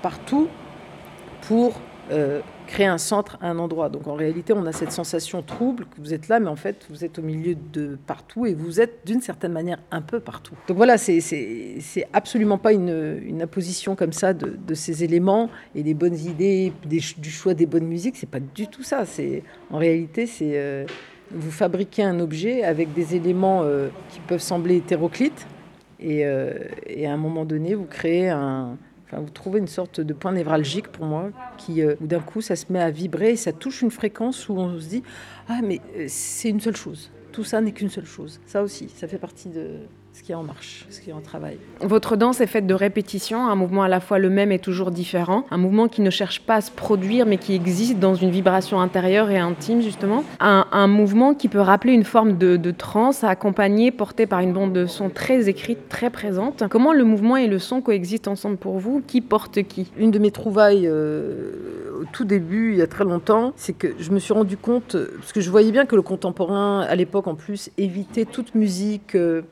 partout 0.00 0.48
pour 1.48 1.80
euh, 2.10 2.40
créer 2.66 2.86
un 2.86 2.98
centre 2.98 3.38
un 3.40 3.58
endroit. 3.58 3.88
Donc 3.88 4.06
en 4.06 4.14
réalité, 4.14 4.52
on 4.54 4.66
a 4.66 4.72
cette 4.72 4.92
sensation 4.92 5.42
trouble 5.42 5.84
que 5.84 6.00
vous 6.00 6.12
êtes 6.14 6.28
là, 6.28 6.40
mais 6.40 6.48
en 6.48 6.56
fait, 6.56 6.86
vous 6.90 7.04
êtes 7.04 7.18
au 7.18 7.22
milieu 7.22 7.54
de 7.54 7.98
partout 8.06 8.46
et 8.46 8.54
vous 8.54 8.80
êtes 8.80 9.06
d'une 9.06 9.20
certaine 9.20 9.52
manière 9.52 9.78
un 9.90 10.00
peu 10.02 10.20
partout. 10.20 10.54
Donc 10.68 10.76
voilà, 10.76 10.98
c'est 10.98 11.22
absolument 12.12 12.58
pas 12.58 12.72
une, 12.72 13.20
une, 13.24 13.42
imposition 13.42 13.96
comme 13.96 14.12
ça 14.12 14.32
de, 14.32 14.74
ces 14.74 15.04
éléments 15.04 15.50
et 15.74 15.82
des 15.82 15.94
bonnes 15.94 16.16
idées, 16.16 16.72
du 16.84 17.30
choix 17.30 17.54
des 17.54 17.66
bonnes 17.66 17.86
musiques. 17.86 18.16
C'est 18.16 18.30
pas 18.30 18.40
du 18.40 18.66
tout 18.66 18.82
ça. 18.82 19.04
En 19.70 19.78
réalité, 19.78 20.26
c'est 20.26 20.52
euh, 20.54 20.84
vous 21.30 21.50
fabriquez 21.50 22.02
un 22.02 22.20
objet 22.20 22.64
avec 22.64 22.92
des 22.94 23.14
éléments 23.14 23.62
euh, 23.62 23.88
qui 24.10 24.20
peuvent 24.20 24.40
sembler 24.40 24.76
hétéroclites 24.76 25.46
et 26.00 26.26
à 26.26 27.12
un 27.12 27.16
moment 27.16 27.46
donné, 27.46 27.74
vous 27.74 27.86
créez 27.86 28.28
un 28.28 28.76
Enfin, 29.06 29.20
vous 29.20 29.30
trouvez 29.30 29.58
une 29.58 29.68
sorte 29.68 30.00
de 30.00 30.12
point 30.14 30.32
névralgique 30.32 30.88
pour 30.88 31.04
moi, 31.04 31.30
qui 31.58 31.82
euh, 31.82 31.94
d'un 32.00 32.20
coup 32.20 32.40
ça 32.40 32.56
se 32.56 32.72
met 32.72 32.80
à 32.80 32.90
vibrer 32.90 33.32
et 33.32 33.36
ça 33.36 33.52
touche 33.52 33.82
une 33.82 33.90
fréquence 33.90 34.48
où 34.48 34.54
on 34.54 34.78
se 34.78 34.88
dit 34.88 35.02
ah 35.48 35.60
mais 35.62 35.80
euh, 35.96 36.06
c'est 36.08 36.48
une 36.48 36.60
seule 36.60 36.76
chose. 36.76 37.10
Tout 37.32 37.44
ça 37.44 37.60
n'est 37.60 37.72
qu'une 37.72 37.90
seule 37.90 38.06
chose. 38.06 38.40
Ça 38.46 38.62
aussi, 38.62 38.88
ça 38.88 39.08
fait 39.08 39.18
partie 39.18 39.48
de, 39.48 39.78
ce 40.14 40.22
qui 40.22 40.30
est 40.30 40.36
en 40.36 40.44
marche, 40.44 40.86
ce 40.90 41.00
qui 41.00 41.10
est 41.10 41.12
en 41.12 41.20
travail. 41.20 41.58
Votre 41.80 42.14
danse 42.14 42.40
est 42.40 42.46
faite 42.46 42.68
de 42.68 42.74
répétitions, 42.74 43.48
un 43.48 43.56
mouvement 43.56 43.82
à 43.82 43.88
la 43.88 43.98
fois 43.98 44.20
le 44.20 44.30
même 44.30 44.52
et 44.52 44.60
toujours 44.60 44.92
différent, 44.92 45.44
un 45.50 45.56
mouvement 45.56 45.88
qui 45.88 46.02
ne 46.02 46.10
cherche 46.10 46.40
pas 46.42 46.54
à 46.54 46.60
se 46.60 46.70
produire 46.70 47.26
mais 47.26 47.36
qui 47.36 47.52
existe 47.52 47.98
dans 47.98 48.14
une 48.14 48.30
vibration 48.30 48.80
intérieure 48.80 49.28
et 49.32 49.38
intime 49.38 49.82
justement, 49.82 50.22
un, 50.38 50.66
un 50.70 50.86
mouvement 50.86 51.34
qui 51.34 51.48
peut 51.48 51.58
rappeler 51.58 51.92
une 51.92 52.04
forme 52.04 52.38
de, 52.38 52.56
de 52.56 52.70
trance 52.70 53.24
accompagnée, 53.24 53.90
portée 53.90 54.26
par 54.26 54.38
une 54.38 54.52
bande 54.52 54.72
de 54.72 54.86
son 54.86 55.10
très 55.10 55.48
écrite, 55.48 55.88
très 55.88 56.10
présente. 56.10 56.62
Comment 56.70 56.92
le 56.92 57.02
mouvement 57.02 57.36
et 57.36 57.48
le 57.48 57.58
son 57.58 57.80
coexistent 57.80 58.28
ensemble 58.28 58.56
pour 58.56 58.78
vous? 58.78 59.02
Qui 59.04 59.20
porte 59.20 59.64
qui? 59.64 59.90
Une 59.98 60.12
de 60.12 60.20
mes 60.20 60.30
trouvailles 60.30 60.86
euh, 60.86 62.02
au 62.02 62.04
tout 62.12 62.24
début, 62.24 62.70
il 62.70 62.78
y 62.78 62.82
a 62.82 62.86
très 62.86 63.02
longtemps, 63.02 63.52
c'est 63.56 63.72
que 63.72 63.88
je 63.98 64.12
me 64.12 64.20
suis 64.20 64.32
rendu 64.32 64.56
compte, 64.56 64.96
parce 65.18 65.32
que 65.32 65.40
je 65.40 65.50
voyais 65.50 65.72
bien 65.72 65.86
que 65.86 65.96
le 65.96 66.02
contemporain, 66.02 66.82
à 66.82 66.94
l'époque 66.94 67.26
en 67.26 67.34
plus, 67.34 67.70
évitait 67.78 68.26
toute 68.26 68.54
musique... 68.54 69.16
Euh, 69.16 69.42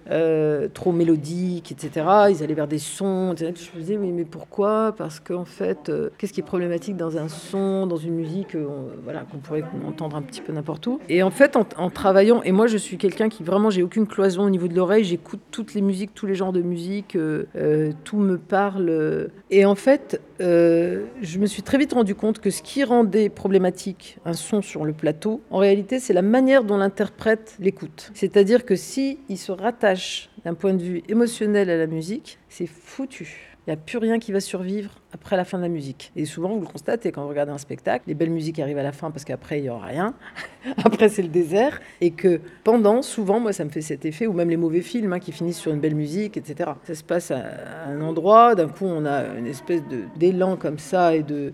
trop 0.72 0.92
mélodiques, 0.92 1.72
etc. 1.72 2.06
Ils 2.30 2.42
allaient 2.42 2.54
vers 2.54 2.68
des 2.68 2.78
sons. 2.78 3.32
Etc. 3.32 3.52
Je 3.54 3.76
me 3.76 3.80
disais, 3.82 3.96
mais, 3.96 4.10
mais 4.10 4.24
pourquoi? 4.24 4.94
Parce 4.96 5.20
qu'en 5.20 5.44
fait, 5.44 5.88
euh, 5.88 6.10
qu'est-ce 6.18 6.32
qui 6.32 6.40
est 6.40 6.44
problématique 6.44 6.96
dans 6.96 7.16
un 7.18 7.28
son, 7.28 7.86
dans 7.86 7.96
une 7.96 8.14
musique 8.14 8.54
euh, 8.54 8.66
voilà, 9.04 9.20
qu'on 9.20 9.38
pourrait 9.38 9.64
entendre 9.86 10.16
un 10.16 10.22
petit 10.22 10.40
peu 10.40 10.52
n'importe 10.52 10.86
où? 10.86 11.00
Et 11.08 11.22
en 11.22 11.30
fait, 11.30 11.56
en, 11.56 11.66
en, 11.76 11.90
travaillant, 11.90 12.42
et 12.42 12.52
moi 12.52 12.66
je 12.66 12.76
suis 12.76 12.98
quelqu'un 12.98 13.28
qui 13.28 13.42
vraiment, 13.42 13.70
j'ai 13.70 13.82
aucune 13.82 14.06
cloison 14.06 14.44
au 14.44 14.50
niveau 14.50 14.68
de 14.68 14.74
l'oreille, 14.74 15.04
j'écoute 15.04 15.40
toutes 15.50 15.74
les 15.74 15.80
musiques, 15.80 16.14
tous 16.14 16.26
les 16.26 16.34
genres 16.34 16.52
de 16.52 16.62
musique, 16.62 17.16
euh, 17.16 17.92
tout 18.04 18.18
me 18.18 18.38
parle. 18.38 19.30
Et 19.50 19.64
en 19.64 19.74
fait, 19.74 20.20
je 20.40 21.38
me 21.38 21.46
suis 21.46 21.62
très 21.62 21.78
vite 21.78 21.92
rendu 21.92 22.14
compte 22.14 22.40
que 22.40 22.50
ce 22.50 22.62
qui 22.62 22.84
rendait 22.84 23.28
problématique 23.28 24.18
un 24.24 24.32
son 24.32 24.62
sur 24.62 24.84
le 24.84 24.92
plateau, 24.92 25.40
en 25.50 25.58
réalité, 25.58 25.98
c'est 25.98 26.12
la 26.12 26.22
manière 26.22 26.64
dont 26.64 26.76
l'interprète 26.76 27.56
l'écoute. 27.60 28.10
C'est-à-dire 28.14 28.64
que 28.64 28.76
si 28.76 29.18
il 29.28 29.38
se 29.38 29.52
rattache 29.52 30.30
d'un 30.44 30.54
point 30.54 30.74
de 30.74 30.82
vue 30.82 31.02
émotionnel 31.08 31.70
à 31.70 31.76
la 31.76 31.86
musique, 31.86 32.38
c'est 32.48 32.66
foutu. 32.66 33.51
Il 33.66 33.70
n'y 33.70 33.74
a 33.74 33.76
plus 33.76 33.98
rien 33.98 34.18
qui 34.18 34.32
va 34.32 34.40
survivre 34.40 34.90
après 35.12 35.36
la 35.36 35.44
fin 35.44 35.56
de 35.56 35.62
la 35.62 35.68
musique. 35.68 36.10
Et 36.16 36.24
souvent, 36.24 36.48
vous 36.48 36.60
le 36.60 36.66
constatez 36.66 37.12
quand 37.12 37.22
vous 37.22 37.28
regardez 37.28 37.52
un 37.52 37.58
spectacle, 37.58 38.02
les 38.08 38.14
belles 38.14 38.30
musiques 38.30 38.58
arrivent 38.58 38.78
à 38.78 38.82
la 38.82 38.90
fin 38.90 39.12
parce 39.12 39.24
qu'après, 39.24 39.60
il 39.60 39.62
n'y 39.62 39.68
aura 39.68 39.86
rien. 39.86 40.14
après, 40.84 41.08
c'est 41.08 41.22
le 41.22 41.28
désert. 41.28 41.80
Et 42.00 42.10
que 42.10 42.40
pendant, 42.64 43.02
souvent, 43.02 43.38
moi, 43.38 43.52
ça 43.52 43.64
me 43.64 43.70
fait 43.70 43.80
cet 43.80 44.04
effet, 44.04 44.26
ou 44.26 44.32
même 44.32 44.50
les 44.50 44.56
mauvais 44.56 44.80
films 44.80 45.12
hein, 45.12 45.20
qui 45.20 45.30
finissent 45.30 45.60
sur 45.60 45.72
une 45.72 45.78
belle 45.78 45.94
musique, 45.94 46.36
etc. 46.36 46.70
Ça 46.82 46.96
se 46.96 47.04
passe 47.04 47.30
à 47.30 47.44
un 47.86 48.00
endroit, 48.00 48.56
d'un 48.56 48.68
coup, 48.68 48.86
on 48.86 49.06
a 49.06 49.26
une 49.38 49.46
espèce 49.46 49.82
d'élan 50.16 50.56
comme 50.56 50.80
ça 50.80 51.14
et 51.14 51.22
de, 51.22 51.52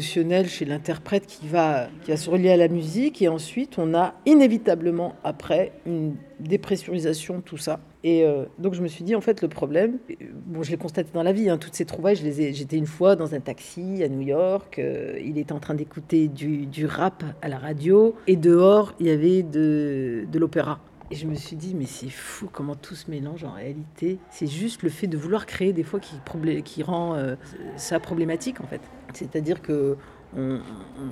chez 0.00 0.64
l'interprète 0.66 1.26
qui 1.26 1.48
va, 1.48 1.88
qui 2.02 2.12
va 2.12 2.16
se 2.16 2.30
relier 2.30 2.50
à 2.50 2.56
la 2.56 2.68
musique. 2.68 3.22
Et 3.22 3.28
ensuite, 3.28 3.78
on 3.78 3.92
a 3.94 4.14
inévitablement, 4.24 5.16
après, 5.24 5.72
une 5.84 6.14
dépressurisation, 6.38 7.40
tout 7.40 7.56
ça. 7.56 7.80
Et 8.06 8.22
euh, 8.22 8.44
donc 8.60 8.74
je 8.74 8.82
me 8.82 8.86
suis 8.86 9.02
dit, 9.02 9.16
en 9.16 9.20
fait, 9.20 9.42
le 9.42 9.48
problème, 9.48 9.98
bon, 10.46 10.62
je 10.62 10.70
l'ai 10.70 10.76
constaté 10.76 11.10
dans 11.12 11.24
la 11.24 11.32
vie, 11.32 11.50
hein, 11.50 11.58
toutes 11.58 11.74
ces 11.74 11.84
trouvailles, 11.84 12.14
j'étais 12.14 12.76
une 12.76 12.86
fois 12.86 13.16
dans 13.16 13.34
un 13.34 13.40
taxi 13.40 14.00
à 14.04 14.08
New 14.08 14.20
York, 14.20 14.78
euh, 14.78 15.18
il 15.24 15.38
était 15.38 15.52
en 15.52 15.58
train 15.58 15.74
d'écouter 15.74 16.28
du, 16.28 16.86
rap 16.86 17.24
à 17.42 17.48
la 17.48 17.58
radio, 17.58 18.14
et 18.28 18.36
dehors, 18.36 18.94
il 19.00 19.06
y 19.06 19.10
avait 19.10 19.42
de, 19.42 20.24
de 20.30 20.38
l'opéra. 20.38 20.78
Et 21.10 21.16
je 21.16 21.26
me 21.26 21.34
suis 21.34 21.56
dit, 21.56 21.74
mais 21.74 21.86
c'est 21.86 22.08
fou 22.08 22.48
comment 22.52 22.76
tout 22.76 22.94
se 22.94 23.10
mélange 23.10 23.42
en 23.42 23.50
réalité. 23.50 24.20
C'est 24.30 24.46
juste 24.46 24.84
le 24.84 24.88
fait 24.88 25.08
de 25.08 25.16
vouloir 25.16 25.44
créer 25.44 25.72
des 25.72 25.82
fois 25.82 25.98
qui, 25.98 26.14
qui 26.62 26.84
rend 26.84 27.16
euh, 27.16 27.34
ça 27.74 27.98
problématique, 27.98 28.60
en 28.60 28.68
fait. 28.68 28.82
C'est-à-dire 29.14 29.60
que 29.60 29.96
on 30.36 30.60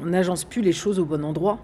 n'agence 0.05 0.45
plus 0.45 0.61
les 0.61 0.73
choses 0.73 0.99
au 0.99 1.07
bon 1.07 1.25
endroit. 1.25 1.59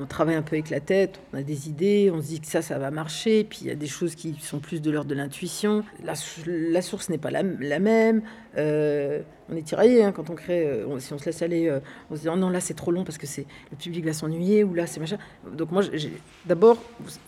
On 0.00 0.06
travaille 0.06 0.34
un 0.34 0.42
peu 0.42 0.56
avec 0.56 0.70
la 0.70 0.80
tête, 0.80 1.20
on 1.32 1.38
a 1.38 1.42
des 1.42 1.68
idées, 1.68 2.10
on 2.12 2.20
se 2.20 2.28
dit 2.28 2.40
que 2.40 2.46
ça, 2.46 2.62
ça 2.62 2.78
va 2.78 2.90
marcher, 2.90 3.44
puis 3.44 3.60
il 3.62 3.66
y 3.68 3.70
a 3.70 3.74
des 3.74 3.86
choses 3.86 4.14
qui 4.14 4.34
sont 4.40 4.58
plus 4.58 4.82
de 4.82 4.90
l'ordre 4.90 5.08
de 5.08 5.14
l'intuition. 5.14 5.84
La, 6.04 6.14
la, 6.46 6.82
source 6.82 7.08
n'est 7.08 7.18
pas 7.18 7.30
la, 7.30 7.42
même. 7.42 8.22
Euh, 8.56 9.22
on 9.48 9.56
est 9.56 9.62
tiraillé 9.62 10.02
hein, 10.02 10.12
quand 10.12 10.30
on 10.30 10.34
crée. 10.34 10.66
Euh, 10.66 10.98
si 10.98 11.12
on 11.12 11.18
se 11.18 11.26
laisse 11.26 11.42
aller, 11.42 11.68
euh, 11.68 11.80
on 12.10 12.16
se 12.16 12.22
dit 12.22 12.28
oh 12.28 12.36
non 12.36 12.50
là 12.50 12.60
c'est 12.60 12.74
trop 12.74 12.90
long 12.90 13.04
parce 13.04 13.18
que 13.18 13.26
c'est 13.26 13.46
le 13.70 13.76
public 13.76 14.04
va 14.04 14.12
s'ennuyer 14.12 14.64
ou 14.64 14.74
là 14.74 14.86
c'est 14.86 15.00
machin. 15.00 15.18
Donc 15.52 15.70
moi 15.70 15.82
j'ai 15.92 16.12
d'abord 16.46 16.78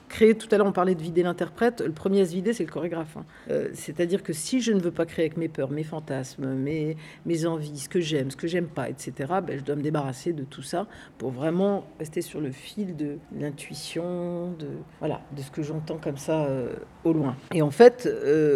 créé 0.08 0.34
tout 0.34 0.48
à 0.50 0.58
l'heure 0.58 0.66
on 0.66 0.72
parlait 0.72 0.94
de 0.94 1.02
vider 1.02 1.22
l'interprète. 1.22 1.80
Le 1.80 1.92
premier 1.92 2.22
à 2.22 2.26
se 2.26 2.32
vider 2.32 2.52
c'est 2.52 2.64
le 2.64 2.70
chorégraphe. 2.70 3.16
Hein. 3.16 3.24
Euh, 3.50 3.68
C'est-à-dire 3.74 4.22
que 4.22 4.32
si 4.32 4.60
je 4.60 4.72
ne 4.72 4.80
veux 4.80 4.90
pas 4.90 5.06
créer 5.06 5.26
avec 5.26 5.36
mes 5.36 5.48
peurs, 5.48 5.70
mes 5.70 5.84
fantasmes, 5.84 6.54
mes 6.54 6.96
mes 7.26 7.46
envies, 7.46 7.78
ce 7.78 7.88
que 7.88 8.00
j'aime, 8.00 8.30
ce 8.30 8.36
que 8.36 8.48
j'aime 8.48 8.68
pas, 8.68 8.88
etc. 8.88 9.12
Ben, 9.46 9.58
je 9.58 9.64
dois 9.64 9.76
me 9.76 9.82
débarrasser 9.82 10.32
de 10.32 10.44
tout 10.44 10.62
ça 10.62 10.86
pour 11.18 11.30
vraiment 11.30 11.84
rester 11.98 12.20
sur 12.20 12.40
le 12.40 12.50
fil 12.50 12.96
de 12.96 13.18
l'intuition, 13.38 14.52
de 14.52 14.68
voilà, 14.98 15.20
de 15.36 15.42
ce 15.42 15.50
que 15.50 15.62
j'entends 15.62 15.98
comme 15.98 16.16
ça 16.16 16.44
euh, 16.44 16.72
au 17.04 17.12
loin. 17.12 17.36
Et 17.52 17.62
en 17.62 17.70
fait, 17.70 18.08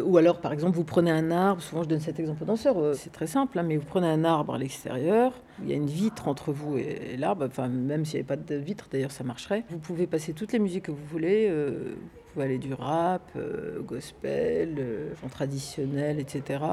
ou 0.04 0.16
alors 0.16 0.40
par 0.40 0.52
exemple 0.52 0.76
vous 0.76 0.84
prenez 0.84 1.10
un 1.10 1.30
arbre. 1.30 1.62
Souvent 1.62 1.82
je 1.82 1.88
donne 1.88 2.00
cet 2.00 2.18
exemple 2.18 2.42
aux 2.42 2.46
danseurs. 2.46 2.94
C'est 2.94 3.12
très 3.12 3.26
simple 3.26 3.51
mais 3.62 3.76
vous 3.76 3.84
prenez 3.84 4.06
un 4.06 4.24
arbre 4.24 4.54
à 4.54 4.58
l'extérieur, 4.58 5.32
il 5.62 5.68
y 5.68 5.72
a 5.72 5.76
une 5.76 5.86
vitre 5.86 6.28
entre 6.28 6.52
vous 6.52 6.78
et, 6.78 7.16
l'arbre, 7.18 7.46
enfin 7.46 7.68
même 7.68 8.04
s'il 8.04 8.14
n'y 8.14 8.20
avait 8.20 8.36
pas 8.36 8.36
de 8.36 8.54
vitre, 8.54 8.88
d'ailleurs 8.90 9.10
ça 9.10 9.24
marcherait. 9.24 9.64
Vous 9.68 9.78
pouvez 9.78 10.06
passer 10.06 10.32
toutes 10.32 10.52
les 10.52 10.58
musiques 10.58 10.84
que 10.84 10.90
vous 10.90 11.04
voulez, 11.04 11.48
euh, 11.50 11.94
vous 11.94 12.32
pouvez 12.32 12.44
aller 12.46 12.58
du 12.58 12.72
rap, 12.72 13.30
euh, 13.36 13.82
gospel, 13.82 14.76
euh, 14.78 15.12
traditionnel, 15.30 16.18
etc. 16.18 16.64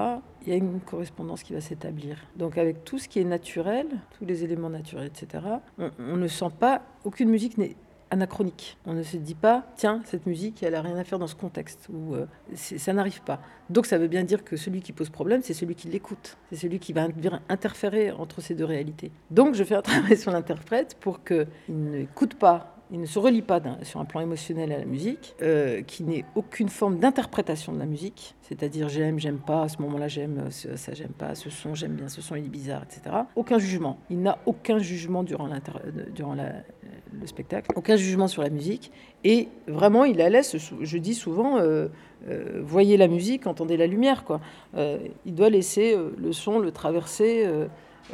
Il 0.43 0.49
y 0.49 0.53
a 0.53 0.55
une 0.55 0.79
correspondance 0.79 1.43
qui 1.43 1.53
va 1.53 1.61
s'établir. 1.61 2.17
Donc 2.37 2.57
avec 2.57 2.85
tout 2.85 2.97
ce 2.97 3.09
qui 3.09 3.19
est 3.19 3.25
naturel, 3.25 3.87
tous 4.17 4.25
les 4.25 4.43
éléments 4.43 4.69
naturels, 4.69 5.07
etc., 5.07 5.43
on 5.77 6.15
ne 6.15 6.27
sent 6.27 6.51
pas, 6.59 6.81
aucune 7.03 7.29
musique 7.29 7.57
n'est 7.57 7.75
anachronique. 8.11 8.77
On 8.85 8.93
ne 8.93 9.03
se 9.03 9.17
dit 9.17 9.35
pas, 9.35 9.65
tiens, 9.75 10.01
cette 10.05 10.25
musique, 10.25 10.63
elle 10.63 10.73
n'a 10.73 10.81
rien 10.81 10.95
à 10.97 11.03
faire 11.03 11.19
dans 11.19 11.27
ce 11.27 11.35
contexte, 11.35 11.87
ou 11.89 12.15
euh, 12.15 12.25
ça 12.55 12.93
n'arrive 12.93 13.21
pas. 13.21 13.39
Donc 13.69 13.85
ça 13.85 13.97
veut 13.97 14.07
bien 14.07 14.23
dire 14.23 14.43
que 14.43 14.57
celui 14.57 14.81
qui 14.81 14.93
pose 14.93 15.09
problème, 15.09 15.41
c'est 15.43 15.53
celui 15.53 15.75
qui 15.75 15.87
l'écoute, 15.87 16.37
c'est 16.49 16.55
celui 16.55 16.79
qui 16.79 16.93
va 16.93 17.07
interférer 17.49 18.11
entre 18.11 18.41
ces 18.41 18.55
deux 18.55 18.65
réalités. 18.65 19.11
Donc 19.31 19.55
je 19.55 19.63
fais 19.63 19.75
un 19.75 19.81
travail 19.81 20.17
sur 20.17 20.31
l'interprète 20.31 20.97
pour 20.99 21.23
qu'il 21.23 21.47
n'écoute 21.67 22.35
pas 22.35 22.78
il 22.91 22.99
ne 22.99 23.05
se 23.05 23.19
relie 23.19 23.41
pas 23.41 23.61
sur 23.83 23.99
un 23.99 24.05
plan 24.05 24.21
émotionnel 24.21 24.71
à 24.71 24.79
la 24.79 24.85
musique, 24.85 25.35
euh, 25.41 25.81
qui 25.81 26.03
n'ait 26.03 26.25
aucune 26.35 26.69
forme 26.69 26.99
d'interprétation 26.99 27.73
de 27.73 27.79
la 27.79 27.85
musique, 27.85 28.35
c'est-à-dire 28.41 28.89
j'aime, 28.89 29.19
j'aime 29.19 29.39
pas, 29.39 29.63
à 29.63 29.69
ce 29.69 29.81
moment-là 29.81 30.07
j'aime, 30.07 30.49
ça 30.49 30.93
j'aime 30.93 31.11
pas, 31.11 31.35
ce 31.35 31.49
son 31.49 31.75
j'aime 31.75 31.93
bien, 31.93 32.07
ce 32.07 32.21
son 32.21 32.35
il 32.35 32.45
est 32.45 32.49
bizarre, 32.49 32.83
etc. 32.83 33.15
Aucun 33.35 33.59
jugement. 33.59 33.99
Il 34.09 34.21
n'a 34.21 34.39
aucun 34.45 34.79
jugement 34.79 35.23
durant, 35.23 35.49
durant 36.15 36.35
le 36.35 37.27
spectacle, 37.27 37.71
aucun 37.75 37.95
jugement 37.95 38.27
sur 38.27 38.41
la 38.41 38.49
musique, 38.49 38.91
et 39.23 39.49
vraiment 39.67 40.05
il 40.05 40.17
la 40.17 40.29
laisse, 40.29 40.55
je 40.81 40.97
dis 40.97 41.13
souvent, 41.15 41.57
euh, 41.59 41.87
euh, 42.27 42.61
voyez 42.63 42.97
la 42.97 43.07
musique, 43.07 43.47
entendez 43.47 43.77
la 43.77 43.87
lumière, 43.87 44.23
quoi. 44.23 44.41
Euh, 44.75 44.97
il 45.25 45.35
doit 45.35 45.49
laisser 45.49 45.93
euh, 45.93 46.09
le 46.17 46.31
son 46.33 46.59
le 46.59 46.71
traverser 46.71 47.45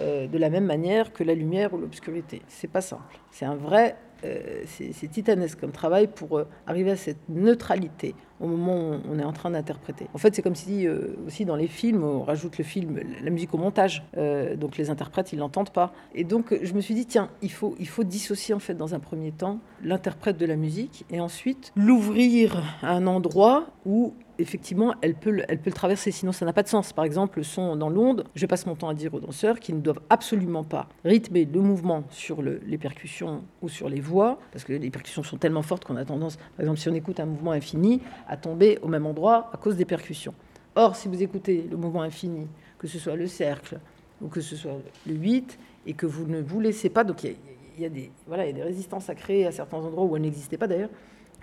euh, 0.02 0.28
de 0.28 0.38
la 0.38 0.50
même 0.50 0.66
manière 0.66 1.14
que 1.14 1.24
la 1.24 1.34
lumière 1.34 1.74
ou 1.74 1.78
l'obscurité. 1.78 2.42
C'est 2.50 2.68
pas 2.68 2.82
simple. 2.82 3.18
C'est 3.32 3.46
un 3.46 3.56
vrai 3.56 3.92
euh, 3.92 4.05
c'est 4.66 5.08
titanesque 5.08 5.60
comme 5.60 5.72
travail 5.72 6.08
pour 6.08 6.38
euh, 6.38 6.48
arriver 6.68 6.92
à 6.92 6.96
cette 6.96 7.30
neutralité 7.30 8.16
au 8.40 8.48
moment 8.48 8.92
où 8.92 9.00
on 9.10 9.18
est 9.18 9.24
en 9.24 9.32
train 9.32 9.52
d'interpréter. 9.52 10.08
En 10.14 10.18
fait, 10.18 10.36
c'est 10.36 10.42
comme 10.42 10.56
si 10.56 10.88
euh, 10.88 11.16
aussi 11.26 11.46
dans 11.46 11.56
les 11.56 11.68
films, 11.68 12.04
on 12.04 12.24
rajoute 12.24 12.58
le 12.58 12.64
film, 12.64 13.00
la 13.24 13.30
musique 13.30 13.54
au 13.54 13.58
montage. 13.58 14.04
donc 14.58 14.78
les 14.78 14.90
interprètes, 14.90 15.32
ils 15.32 15.40
l'entendent 15.40 15.70
pas. 15.70 15.94
Et 16.14 16.24
donc 16.24 16.58
je 16.62 16.74
me 16.74 16.82
suis 16.82 16.94
dit, 16.94 17.06
tiens, 17.06 17.30
il 17.42 17.52
faut, 17.52 17.76
il 17.80 17.88
faut 17.88 18.04
dissocier 18.04 18.54
en 18.54 18.60
fait 18.60 18.74
dans 18.74 18.94
un 18.94 19.00
premier 19.00 19.32
temps 19.32 19.60
l'interprète 19.84 20.38
de 20.38 20.46
la 20.46 20.56
musique 20.56 21.06
et 21.10 21.20
ensuite 21.20 21.72
l'ouvrir 21.76 22.62
à 22.82 22.92
un 22.92 23.08
endroit 23.08 23.68
où 23.86 24.14
effectivement, 24.40 24.94
elle 25.02 25.16
peut, 25.16 25.44
elle 25.48 25.60
peut 25.60 25.70
le 25.70 25.76
traverser, 25.76 26.12
sinon 26.12 26.32
ça 26.32 26.46
n'a 26.46 26.54
pas 26.54 26.64
de 26.64 26.68
sens. 26.68 26.94
Par 26.94 27.06
exemple, 27.06 27.40
le 27.40 27.44
son 27.44 27.76
dans 27.76 27.90
l'onde, 27.90 28.26
je 28.36 28.46
passe 28.46 28.66
mon 28.66 28.76
temps 28.76 28.90
à 28.90 28.94
dire 28.94 29.14
aux 29.14 29.20
danseurs 29.20 29.60
qu'ils 29.60 29.76
ne 29.76 29.82
doivent 29.82 30.02
absolument 30.10 30.64
pas 30.64 30.88
rythmer 31.04 31.46
le 31.46 31.62
mouvement 31.62 32.04
sur 32.10 32.42
les 32.42 32.78
percussions 32.78 33.44
ou 33.62 33.70
sur 33.70 33.90
les 33.90 34.02
voix, 34.02 34.40
parce 34.52 34.64
que 34.64 34.74
les 34.74 34.90
percussions 34.90 35.24
sont 35.24 35.38
tellement 35.38 35.62
fortes 35.62 35.86
qu'on 35.86 35.96
a 35.96 36.06
tendance, 36.06 36.38
par 36.38 36.62
exemple, 36.62 36.80
si 36.80 36.90
on 36.90 36.94
écoute 36.94 37.20
un 37.20 37.26
mouvement 37.26 37.52
infini, 37.52 38.02
à 38.28 38.38
tomber 38.38 38.80
au 38.82 38.88
même 38.88 39.06
endroit 39.06 39.50
à 39.54 39.58
cause 39.58 39.76
des 39.76 39.86
percussions. 39.86 40.34
Or, 40.76 40.96
si 40.96 41.08
vous 41.08 41.22
écoutez 41.22 41.68
le 41.70 41.78
mouvement 41.78 42.02
infini, 42.02 42.48
que 42.78 42.88
ce 42.88 43.00
soit 43.00 43.16
le 43.16 43.28
cercle 43.28 43.80
ou 44.22 44.28
que 44.28 44.42
ce 44.42 44.56
soit 44.56 44.78
le 45.08 45.14
8, 45.14 45.58
et 45.86 45.94
que 45.94 46.06
vous 46.06 46.26
ne 46.26 46.42
vous 46.42 46.60
laissez 46.60 46.90
pas, 46.90 47.04
donc 47.04 47.24
il 47.24 47.36
y, 47.78 47.86
a, 47.86 47.90
des, 47.90 48.12
voilà, 48.28 48.46
il 48.46 48.48
y 48.48 48.54
a 48.54 48.56
des 48.56 48.64
résistances 48.64 49.10
à 49.10 49.16
créer 49.16 49.46
à 49.46 49.52
certains 49.52 49.78
endroits 49.78 50.06
où 50.06 50.16
elles 50.16 50.22
n'existaient 50.22 50.58
pas 50.58 50.68
d'ailleurs, 50.68 50.90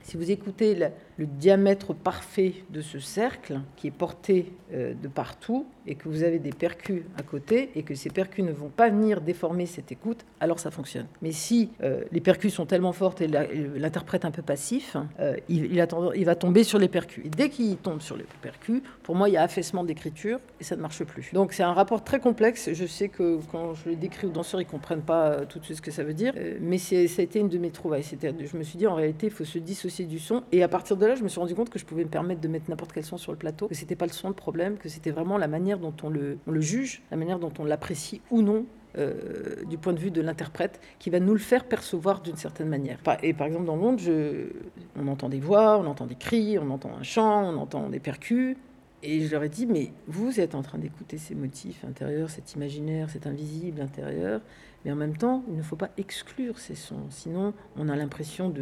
si 0.02 0.16
vous 0.16 0.30
écoutez 0.30 0.76
le, 1.22 1.26
diamètre 1.26 1.94
parfait 1.94 2.54
de 2.70 2.80
ce 2.80 2.98
cercle, 2.98 3.60
qui 3.76 3.88
est 3.88 3.92
porté 3.92 4.52
euh, 4.72 4.94
de 4.94 5.08
partout, 5.08 5.66
et 5.86 5.94
que 5.96 6.08
vous 6.08 6.22
avez 6.22 6.38
des 6.38 6.52
percus 6.52 7.02
à 7.18 7.22
côté, 7.22 7.70
et 7.74 7.82
que 7.82 7.94
ces 7.94 8.10
percus 8.10 8.44
ne 8.44 8.52
vont 8.52 8.68
pas 8.68 8.88
venir 8.88 9.20
déformer 9.20 9.66
cette 9.66 9.90
écoute, 9.90 10.24
alors 10.40 10.58
ça 10.60 10.70
fonctionne. 10.70 11.06
Mais 11.20 11.32
si 11.32 11.70
euh, 11.82 12.04
les 12.12 12.20
percus 12.20 12.54
sont 12.54 12.66
tellement 12.66 12.92
fortes 12.92 13.20
et 13.20 13.26
l'interprète 13.26 14.24
un 14.24 14.30
peu 14.30 14.42
passif, 14.42 14.96
euh, 15.18 15.36
il, 15.48 15.72
il, 15.72 16.24
va 16.24 16.34
tomber 16.34 16.64
sur 16.64 16.78
les 16.78 16.88
percus. 16.88 17.24
Et 17.26 17.28
dès 17.28 17.48
qu'il 17.48 17.76
tombe 17.76 18.00
sur 18.00 18.16
les 18.16 18.26
percus, 18.40 18.82
pour 19.02 19.16
moi, 19.16 19.28
il 19.28 19.32
y 19.32 19.36
a 19.36 19.42
affaissement 19.42 19.84
d'écriture, 19.84 20.38
et 20.60 20.64
ça 20.64 20.76
ne 20.76 20.82
marche 20.82 21.02
plus. 21.04 21.30
Donc 21.32 21.52
c'est 21.52 21.64
un 21.64 21.72
rapport 21.72 22.04
très 22.04 22.20
complexe. 22.20 22.70
Je 22.72 22.86
sais 22.86 23.08
que 23.08 23.38
quand 23.50 23.74
je 23.74 23.90
le 23.90 23.96
décris 23.96 24.26
aux 24.26 24.30
danseurs, 24.30 24.60
ils 24.60 24.66
ne 24.66 24.70
comprennent 24.70 25.02
pas 25.02 25.44
tout 25.46 25.58
de 25.58 25.64
suite 25.64 25.78
ce 25.78 25.82
que 25.82 25.90
ça 25.90 26.04
veut 26.04 26.14
dire, 26.14 26.32
mais 26.60 26.78
ça 26.78 26.96
a 26.96 27.22
été 27.22 27.40
une 27.40 27.48
de 27.48 27.58
mes 27.58 27.70
trouvailles. 27.70 28.04
Je 28.22 28.56
me 28.56 28.62
suis 28.62 28.78
dit, 28.78 28.86
en 28.86 28.94
réalité, 28.94 29.26
il 29.26 29.32
faut 29.32 29.44
se 29.44 29.58
dissocier 29.58 30.04
du 30.04 30.18
son. 30.18 30.42
Et 30.52 30.62
à 30.62 30.68
partir 30.68 30.96
de 30.96 31.06
là, 31.06 31.11
je 31.14 31.22
me 31.22 31.28
suis 31.28 31.40
rendu 31.40 31.54
compte 31.54 31.70
que 31.70 31.78
je 31.78 31.84
pouvais 31.84 32.04
me 32.04 32.10
permettre 32.10 32.40
de 32.40 32.48
mettre 32.48 32.68
n'importe 32.68 32.92
quel 32.92 33.04
son 33.04 33.16
sur 33.16 33.32
le 33.32 33.38
plateau, 33.38 33.68
que 33.68 33.74
c'était 33.74 33.96
pas 33.96 34.06
le 34.06 34.12
son 34.12 34.28
le 34.28 34.34
problème, 34.34 34.76
que 34.76 34.88
c'était 34.88 35.10
vraiment 35.10 35.38
la 35.38 35.48
manière 35.48 35.78
dont 35.78 35.94
on 36.02 36.10
le, 36.10 36.38
juge, 36.60 37.02
la 37.10 37.16
manière 37.16 37.38
dont 37.38 37.52
on 37.58 37.64
l'apprécie 37.64 38.20
ou 38.30 38.42
non 38.42 38.66
euh, 38.98 39.64
du 39.68 39.78
point 39.78 39.92
de 39.92 39.98
vue 39.98 40.10
de 40.10 40.20
l'interprète, 40.20 40.80
qui 40.98 41.10
va 41.10 41.20
nous 41.20 41.32
le 41.32 41.38
faire 41.38 41.64
percevoir 41.64 42.20
d'une 42.20 42.36
certaine 42.36 42.68
manière. 42.68 42.98
Et 43.22 43.32
par 43.32 43.46
exemple, 43.46 43.64
dans 43.64 43.76
le 43.76 43.80
monde, 43.80 43.98
je, 43.98 44.48
on 44.96 45.08
entend 45.08 45.28
des 45.28 45.40
voix, 45.40 45.78
on 45.78 45.86
entend 45.86 46.06
des 46.06 46.14
cris, 46.14 46.58
on 46.58 46.70
entend 46.70 46.90
un 46.98 47.02
chant, 47.02 47.48
on 47.48 47.56
entend 47.56 47.88
des 47.88 48.00
percus. 48.00 48.56
Et 49.04 49.20
je 49.20 49.32
leur 49.32 49.42
ai 49.42 49.48
dit, 49.48 49.66
mais 49.66 49.92
vous 50.06 50.38
êtes 50.38 50.54
en 50.54 50.62
train 50.62 50.78
d'écouter 50.78 51.18
ces 51.18 51.34
motifs 51.34 51.84
intérieurs, 51.84 52.30
cet 52.30 52.54
imaginaire, 52.54 53.10
cet 53.10 53.26
invisible 53.26 53.80
intérieur, 53.80 54.40
mais 54.84 54.92
en 54.92 54.96
même 54.96 55.16
temps, 55.16 55.44
il 55.48 55.56
ne 55.56 55.62
faut 55.62 55.76
pas 55.76 55.90
exclure 55.96 56.58
ces 56.58 56.74
sons. 56.74 57.06
Sinon, 57.10 57.54
on 57.76 57.88
a 57.88 57.96
l'impression 57.96 58.52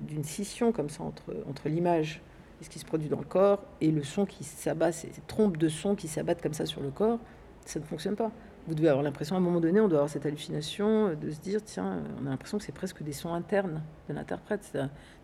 d'une 0.00 0.24
scission 0.24 0.72
comme 0.72 0.88
ça 0.88 1.02
entre, 1.02 1.68
l'image 1.68 2.22
et 2.60 2.64
ce 2.64 2.70
qui 2.70 2.78
se 2.78 2.86
produit 2.86 3.08
dans 3.08 3.18
le 3.18 3.26
corps 3.26 3.62
et 3.80 3.90
le 3.90 4.02
son 4.02 4.24
qui 4.24 4.44
s'abat, 4.44 4.92
ces 4.92 5.10
trompes 5.26 5.58
de 5.58 5.68
son 5.68 5.94
qui 5.94 6.08
s'abattent 6.08 6.42
comme 6.42 6.54
ça 6.54 6.64
sur 6.64 6.80
le 6.80 6.90
corps. 6.90 7.18
Ça 7.66 7.80
ne 7.80 7.84
fonctionne 7.84 8.16
pas. 8.16 8.30
Vous 8.66 8.74
devez 8.74 8.88
avoir 8.88 9.02
l'impression, 9.02 9.36
à 9.36 9.38
un 9.38 9.42
moment 9.42 9.60
donné, 9.60 9.80
on 9.80 9.88
doit 9.88 9.98
avoir 9.98 10.10
cette 10.10 10.26
hallucination 10.26 11.14
de 11.14 11.30
se 11.30 11.40
dire, 11.40 11.60
tiens, 11.64 12.02
on 12.20 12.26
a 12.26 12.30
l'impression 12.30 12.58
que 12.58 12.64
c'est 12.64 12.74
presque 12.74 13.02
des 13.02 13.12
sons 13.12 13.32
internes 13.32 13.82
de 14.08 14.14
l'interprète 14.14 14.76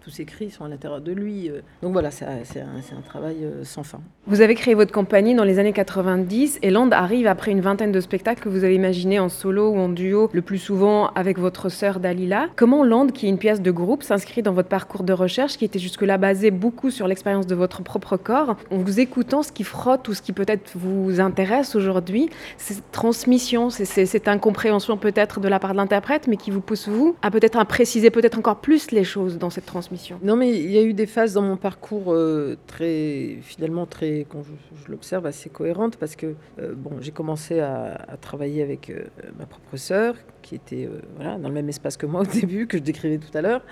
tous 0.03 0.11
ces 0.11 0.25
cris 0.25 0.51
sont 0.51 0.65
à 0.65 0.69
l'intérieur 0.69 1.01
de 1.01 1.13
lui. 1.13 1.49
Euh. 1.49 1.61
Donc 1.83 1.93
voilà, 1.93 2.11
c'est 2.11 2.25
un, 2.27 3.01
travail 3.05 3.45
euh, 3.45 3.65
sans 3.65 3.85
fin. 3.85 4.01
Vous 4.27 4.41
avez 4.41 4.55
créé 4.55 4.75
votre 4.75 4.93
compagnie 4.93 5.35
dans 5.35 5.45
les 5.45 5.59
années 5.59 5.73
90 5.73 6.59
et 6.63 6.71
Land 6.71 6.91
arrive 6.91 7.27
après 7.27 7.53
une 7.53 7.61
vingtaine 7.61 7.93
de 7.93 8.01
spectacles 8.01 8.43
que 8.43 8.49
vous 8.49 8.65
avez 8.65 8.75
imaginés 8.75 9.21
en 9.21 9.29
solo 9.29 9.71
ou 9.71 9.79
en 9.79 9.89
duo, 9.89 10.29
le 10.33 10.43
plus 10.43 10.59
souvent 10.59 11.09
avec 11.09 11.39
votre 11.39 11.69
sœur 11.69 12.01
Dalila. 12.01 12.49
Comment 12.57 12.85
Land, 12.85 13.09
qui 13.09 13.27
est 13.27 13.29
une 13.29 13.39
pièce 13.39 13.63
de 13.63 13.71
groupe, 13.71 14.03
s'inscrit 14.03 14.43
dans 14.43 14.53
votre 14.53 14.69
parcours 14.69 15.05
de 15.05 15.13
recherche 15.13 15.57
qui 15.57 15.65
était 15.65 15.79
jusque-là 15.79 16.19
basé 16.19 16.51
beaucoup 16.51 16.91
sur 16.91 17.07
l'expérience 17.07 17.47
de 17.47 17.55
votre 17.55 17.83
propre 17.83 18.17
corps? 18.17 18.57
En 18.71 18.79
vous 18.79 18.99
écoutant, 18.99 19.43
ce 19.43 19.53
qui 19.53 19.65
frotte 19.65 20.09
ou 20.09 20.15
ce 20.15 20.23
qui 20.23 20.33
peut-être 20.33 20.73
vous 20.75 21.21
intéresse 21.21 21.77
aujourd'hui, 21.77 22.29
c'est 22.57 22.75
cette 22.75 22.91
c'est 23.39 24.07
cette 24.07 24.29
incompréhension 24.29 24.97
peut-être 24.97 25.41
de 25.41 25.49
la 25.49 25.59
part 25.59 25.73
de 25.73 25.77
l'interprète, 25.77 26.27
mais 26.29 26.37
qui 26.37 26.51
vous 26.51 26.61
pousse, 26.61 26.89
vous, 26.89 27.17
à 27.23 27.31
peut-être 27.31 27.63
préciser 27.67 28.11
peut-être 28.11 28.39
encore 28.39 28.61
plus 28.61 28.91
les 28.91 29.05
choses 29.05 29.39
dans 29.39 29.51
cette 29.51 29.67
transmission 29.67 30.19
non, 30.23 30.37
mais 30.37 30.51
il 30.51 30.71
y 30.71 30.79
a 30.79 30.83
eu 30.83 30.95
des 30.95 31.07
phases 31.07 31.35
dans 31.35 31.43
mon 31.43 31.57
parcours 31.57 32.13
euh, 32.13 32.57
très, 32.67 33.39
finalement, 33.43 33.87
très, 33.87 34.27
quand 34.29 34.43
je, 34.43 34.91
l'observe, 34.91 35.27
assez 35.27 35.51
cohérentes 35.51 35.97
parce 35.97 36.17
que 36.17 36.35
euh, 36.59 36.75
bon, 36.77 36.93
j'ai 37.01 37.11
commencé 37.11 37.61
à, 37.61 38.17
travailler 38.21 38.63
avec 38.63 38.91
euh, 38.91 39.05
ma 39.39 39.47
propre 39.47 39.77
sœur 39.77 40.15
qui 40.43 40.55
était 40.55 40.89
voilà, 41.17 41.39
dans 41.39 41.49
le 41.49 41.55
même 41.55 41.69
espace 41.69 41.97
que 41.97 42.07
moi 42.07 42.23
au 42.23 42.25
début, 42.41 42.67
que 42.67 42.79
je 42.79 42.83
décrivais 42.83 43.19
tout 43.19 43.37
à 43.37 43.43
l'heure. 43.43 43.63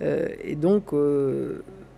et 0.00 0.56
donc, 0.56 0.92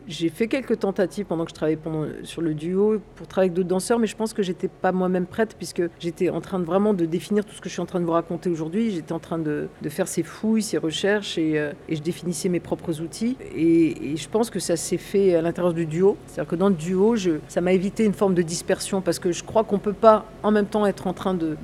j'ai 0.08 0.30
fait 0.30 0.48
quelques 0.48 0.78
tentatives 0.78 1.26
pendant 1.26 1.44
que 1.44 1.50
je 1.50 1.54
travaillais 1.54 1.78
sur 2.22 2.40
le 2.40 2.54
duo 2.54 3.00
pour 3.14 3.26
travailler 3.26 3.50
avec 3.50 3.56
d'autres 3.56 3.68
danseurs, 3.68 3.98
mais 3.98 4.06
je 4.06 4.16
pense 4.16 4.32
que 4.32 4.42
j'étais 4.42 4.68
pas 4.68 4.90
moi-même 4.90 5.26
prête 5.26 5.54
puisque 5.56 5.82
j'étais 6.00 6.30
en 6.30 6.40
train 6.40 6.58
de 6.58 6.64
vraiment 6.64 6.94
de 6.94 7.04
définir 7.04 7.44
tout 7.44 7.54
ce 7.54 7.60
que 7.60 7.68
je 7.68 7.74
suis 7.74 7.82
en 7.82 7.86
train 7.86 8.00
de 8.00 8.06
vous 8.06 8.12
raconter 8.12 8.48
aujourd'hui. 8.48 8.90
J'étais 8.90 9.12
en 9.12 9.18
train 9.18 9.38
de, 9.38 9.68
faire 9.88 10.08
ces 10.08 10.22
fouilles, 10.22 10.62
ces 10.62 10.78
recherches 10.78 11.38
et, 11.38 11.58
euh, 11.58 11.72
je 11.88 12.00
définissais 12.00 12.48
mes 12.48 12.60
propres 12.60 13.00
outils. 13.00 13.36
Et, 13.54 14.16
je 14.16 14.28
pense 14.28 14.50
que 14.50 14.58
ça 14.58 14.76
s'est 14.76 14.96
fait 14.96 15.34
à 15.34 15.42
l'intérieur 15.42 15.74
du 15.74 15.86
duo. 15.86 16.16
C'est-à-dire 16.26 16.50
que 16.50 16.56
dans 16.56 16.68
le 16.68 16.74
duo, 16.74 17.14
ça 17.48 17.60
m'a 17.60 17.72
évité 17.72 18.04
une 18.04 18.14
forme 18.14 18.34
de 18.34 18.42
dispersion 18.42 19.00
parce 19.00 19.18
que 19.18 19.32
je 19.32 19.44
crois 19.44 19.64
qu'on 19.64 19.78
peut 19.78 19.92
pas 19.92 20.24
en 20.42 20.50
même 20.50 20.66
temps 20.66 20.86
être 20.86 21.06
en 21.06 21.12
train 21.12 21.34
de, 21.34 21.56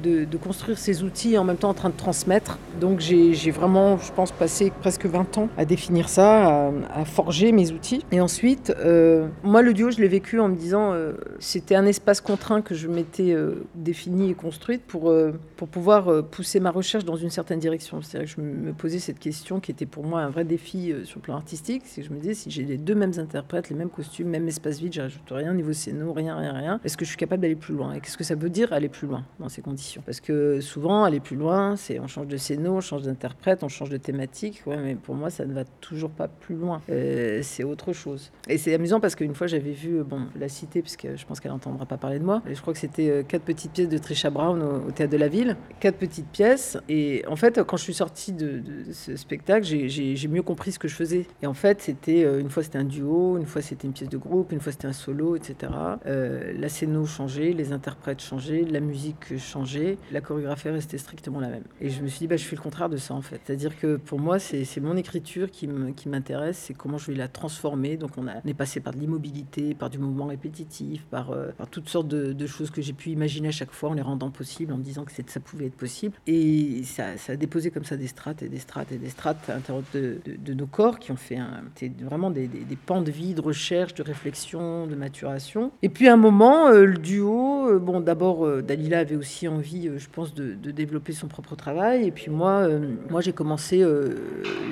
construire 0.42 0.78
ces 0.78 1.03
outils 1.03 1.34
et 1.34 1.38
en 1.38 1.45
même 1.45 1.57
temps 1.57 1.70
en 1.70 1.74
train 1.74 1.88
de 1.88 1.97
transmettre. 1.97 2.59
Donc 2.80 3.01
j'ai 3.01 3.51
vraiment, 3.51 3.97
je 3.99 4.12
pense, 4.12 4.32
passé 4.32 4.70
presque 4.80 5.07
20 5.07 5.38
ans 5.38 5.49
à 5.57 5.64
définir 5.64 6.09
ça, 6.09 6.70
à, 6.95 7.05
forger 7.05 7.53
mes 7.53 7.72
outils. 7.72 8.05
Ensuite, 8.35 8.74
euh, 8.80 9.28
moi, 9.45 9.62
le 9.62 9.72
duo, 9.72 9.93
je 9.93 10.01
l'ai 10.01 10.09
vécu 10.09 10.41
en 10.41 10.49
me 10.49 10.57
disant, 10.57 10.93
euh, 10.93 11.12
c'était 11.39 11.76
un 11.76 11.87
espace 11.87 12.20
contraint 12.20 12.62
que 12.62 12.74
je 12.74 12.89
m'étais 12.89 13.32
euh, 13.32 13.64
défini 13.76 14.28
et 14.28 14.35
construite 14.35 14.82
pour, 14.82 15.14
pour 15.57 15.68
pouvoir 15.68 16.24
pousser 16.24 16.59
ma 16.59 16.72
recherche 16.72 17.05
dans 17.05 17.14
une 17.14 17.30
certaine 17.30 17.61
direction. 17.61 18.03
C'est-à-dire 18.03 18.35
que 18.35 18.43
je 18.43 18.45
me 18.45 18.72
posais 18.72 18.99
cette 18.99 19.20
question 19.20 19.61
qui 19.61 19.70
était 19.70 19.87
pour 19.87 20.05
moi 20.05 20.20
un 20.20 20.30
vrai 20.30 20.45
défi 20.45 20.93
sur 21.05 21.18
le 21.18 21.22
plan 21.22 21.37
artistique. 21.37 21.82
C'est 21.85 22.01
que 22.01 22.09
je 22.09 22.12
me 22.12 22.18
disais, 22.18 22.35
si 22.35 22.51
j'ai 22.51 22.64
les 22.64 22.76
deux 22.76 22.97
mêmes 22.97 23.12
interprètes, 23.18 23.70
les 23.70 23.76
mêmes 23.76 23.89
costumes, 23.89 24.28
même 24.28 24.49
espace 24.49 24.80
vide, 24.80 24.95
j'ajoute 24.95 25.22
rien 25.30 25.55
niveau 25.55 25.72
scéno, 25.72 26.12
rien, 26.12 26.37
rien, 26.37 26.53
rien. 26.55 26.80
Est-ce 26.85 26.97
que 26.97 27.05
je 27.05 27.11
suis 27.11 27.18
capable 27.18 27.43
d'aller 27.43 27.55
plus 27.55 27.74
loin? 27.74 27.93
Et 27.93 28.01
qu'est-ce 28.01 28.18
que 28.18 28.24
ça 28.24 28.35
veut 28.35 28.51
dire 28.51 28.72
aller 28.72 28.89
plus 28.89 29.07
loin 29.07 29.24
dans 29.39 29.49
ces 29.49 29.62
conditions? 29.62 30.03
Parce 30.05 30.20
que 30.20 30.61
souvent, 30.61 31.05
aller 31.05 31.20
plus 31.20 31.37
loin, 31.37 31.76
c'est 31.76 32.01
on 32.01 32.09
change 32.09 32.26
de 32.26 32.37
scéno, 32.37 32.78
on 32.78 32.80
change 32.80 33.03
d'interprète, 33.03 33.62
on 33.62 33.68
change 33.68 33.91
de 33.91 33.97
thématique. 33.97 34.64
Ouais, 34.66 34.78
mais 34.78 34.97
pour 34.97 35.14
moi, 35.14 35.30
ça 35.30 35.47
ne 35.47 35.55
va 35.55 35.62
toujours 35.80 36.11
pas 36.11 36.26
plus 36.26 36.57
loin. 36.57 36.80
c'est 36.89 37.62
autre 37.62 37.93
chose. 37.93 38.24
Et 38.49 38.59
c'est 38.59 38.75
amusant 38.75 39.01
parce 39.01 39.14
qu'une 39.14 39.35
fois, 39.35 39.47
j'avais 39.47 39.72
vu, 39.72 40.03
bon, 40.03 40.27
la 40.39 40.49
cité, 40.49 40.83
puisque 40.83 41.09
je 41.16 41.27
pense 41.27 41.41
qu'elle 41.41 41.53
n'entendra 41.53 41.87
pas 41.87 41.97
parler 41.97 42.18
de 42.18 42.25
moi. 42.25 42.43
Je 42.47 42.61
crois 42.61 42.72
que 42.72 42.79
c'était 42.79 43.09
euh, 43.09 43.22
quatre 43.22 43.43
petites 43.43 43.72
pièces 43.72 43.89
de 43.89 43.99
Trisha 43.99 44.31
Brown 44.31 44.62
au, 44.62 44.91
Théâtre 44.91 45.12
de 45.12 45.18
la 45.18 45.29
Ville. 45.29 45.57
Quatre 45.81 45.97
petites 45.97 46.29
pièces. 46.29 46.77
Et 46.89 47.25
en 47.27 47.37
fait, 47.37 47.62
quand 47.62 47.77
je 47.77 47.83
suis 47.83 47.95
sortie 47.95 48.33
de, 48.33 48.62
ce 48.93 49.16
spectacle, 49.16 49.66
j'ai 49.66 50.29
mieux 50.29 50.43
compris 50.43 50.72
ce 50.72 50.79
que 50.79 50.89
je 50.89 50.95
faisais. 50.95 51.27
Et 51.43 51.47
en 51.47 51.55
fait, 51.55 51.81
c'était 51.81 52.25
euh, 52.25 52.41
une 52.41 52.51
fois 52.51 52.62
c'était 52.62 52.79
un 52.79 52.85
duo, 52.85 53.39
une 53.39 53.47
fois 53.47 53.62
c'était 53.62 53.87
une 53.87 53.93
pièce 53.93 54.09
de 54.09 54.18
groupe, 54.18 54.53
une 54.53 54.61
fois 54.61 54.72
c'était 54.72 54.87
un 54.87 54.93
solo, 54.93 55.37
etc. 55.37 55.72
Euh, 56.07 56.53
la 56.59 56.68
scéno 56.68 57.07
changeait, 57.07 57.53
les 57.53 57.72
interprètes 57.72 58.20
changeaient, 58.20 58.64
la 58.64 58.81
musique 58.81 59.37
changeait, 59.39 59.99
la 60.12 60.20
chorégraphie 60.20 60.68
restait 60.68 60.99
strictement 60.99 61.41
la 61.41 61.49
même. 61.49 61.64
Et 61.81 61.91
je 61.91 62.03
me 62.03 62.09
suis 62.09 62.20
dit, 62.20 62.27
bah, 62.27 62.37
je 62.37 62.45
fais 62.45 62.57
le 62.57 62.62
contraire 62.62 62.89
de 62.89 62.97
ça 62.97 63.14
en 63.14 63.22
fait. 63.22 63.41
C'est-à-dire 63.45 63.79
que 63.79 63.97
pour 63.97 64.20
moi, 64.20 64.39
c'est 64.39 64.81
mon 64.81 64.97
écriture 64.97 65.51
qui 65.51 65.68
m'intéresse, 66.09 66.59
c'est 66.59 66.75
comment 66.75 66.99
je 66.99 67.11
vais 67.11 67.16
la 67.16 67.29
transformer. 67.29 67.97
On, 68.19 68.27
est 68.27 68.55
passé 68.55 68.81
par 68.81 68.93
de 68.93 68.99
l'immobilité, 68.99 69.75
par 69.75 69.91
du 69.91 69.99
mouvement 69.99 70.27
répétitif, 70.27 71.03
par, 71.11 71.31
euh, 71.31 71.51
toutes 71.71 71.89
sortes 71.89 72.09
de, 72.09 72.47
choses 72.47 72.71
que 72.71 72.83
j'ai 72.83 72.93
pu 72.93 73.11
imaginer 73.11 73.49
à 73.49 73.53
chaque 73.53 73.73
fois 73.73 73.91
en 73.91 73.95
les 73.95 74.03
rendant 74.03 74.31
possibles, 74.31 74.73
en 74.73 74.77
me 74.77 74.83
disant 74.83 75.05
que 75.05 75.12
ça 75.27 75.41
pouvait 75.41 75.67
être 75.67 75.77
possible. 75.77 76.15
Et 76.27 76.83
ça, 76.85 77.07
a 77.29 77.37
déposé 77.37 77.71
comme 77.71 77.85
ça 77.85 77.97
des 77.97 78.07
strates 78.07 78.43
et 78.43 78.49
des 78.49 78.59
strates 78.59 78.93
et 78.93 78.99
des 78.99 79.09
strates 79.09 79.49
à 79.49 79.55
l'intérieur 79.55 79.85
de, 79.95 80.19
de, 80.27 80.55
nos 80.55 80.67
corps 80.67 80.99
qui 80.99 81.11
ont 81.11 81.17
fait 81.17 81.39
vraiment 82.01 82.31
des, 82.31 82.47
des, 82.47 82.77
pans 82.77 83.03
de 83.03 83.11
vie, 83.11 83.35
de 83.35 83.41
recherche, 83.41 83.95
de 83.95 84.03
réflexion, 84.03 84.87
de 84.87 84.95
maturation. 84.95 85.73
Et 85.83 85.89
puis 85.89 86.09
à 86.09 86.12
un 86.12 86.19
moment, 86.19 86.69
euh, 86.69 86.85
le 86.85 86.99
duo 86.99 87.65
plateau. 87.67 87.81
bon, 87.81 88.01
d'abord, 88.01 88.62
Dalila 88.62 89.01
avait 89.01 89.17
aussi 89.17 89.49
envie, 89.49 89.91
je 89.97 90.09
pense, 90.09 90.35
de, 90.35 90.55
développer 90.71 91.12
son 91.12 91.29
propre 91.29 91.57
travail. 91.57 92.07
Et 92.07 92.11
puis 92.11 92.31
moi, 92.31 92.69
moi 93.09 93.21
j'ai 93.21 93.33
commencé, 93.33 93.85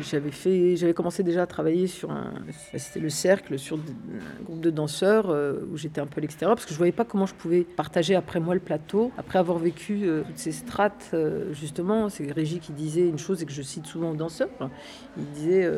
j'avais 0.03 0.31
j'avais 0.77 0.95
commencé 0.95 1.23
déjà 1.23 1.43
à 1.43 1.47
travailler 1.47 1.87
sur 1.87 2.11
un, 2.11 2.33
c'était 2.77 3.01
le 3.01 3.09
sur 3.57 3.77
un 3.77 4.43
groupe 4.45 4.61
de 4.61 4.71
danseurs 4.71 5.35
où 5.71 5.77
j'étais 5.77 6.01
un 6.01 6.07
peu 6.07 6.19
à 6.19 6.23
l'extérieur 6.23 6.57
parce 6.57 6.67
que 6.67 6.73
je 6.73 6.79
voyais 6.79 6.93
pas 6.93 7.05
comment 7.05 7.27
je 7.27 7.35
pouvais 7.35 7.63
partager 7.63 8.15
après 8.15 8.41
moi 8.41 8.55
le 8.55 8.61
plateau, 8.61 9.11
après 9.19 9.39
avoir 9.39 9.59
vécu 9.59 10.07
toutes 10.27 10.39
ces 10.39 10.53
strates. 10.53 11.15
justement, 11.53 12.09
c'est 12.09 12.31
Régis 12.31 12.61
qui 12.61 12.73
disait 12.73 13.09
une 13.09 13.19
chose 13.19 13.43
et 13.43 13.47
que 13.47 13.53
je 13.53 13.63
cite 13.63 13.87
souvent 13.87 14.11
aux 14.11 14.17
danseurs. 14.17 14.49
Il 15.17 15.25
disait, 15.35 15.71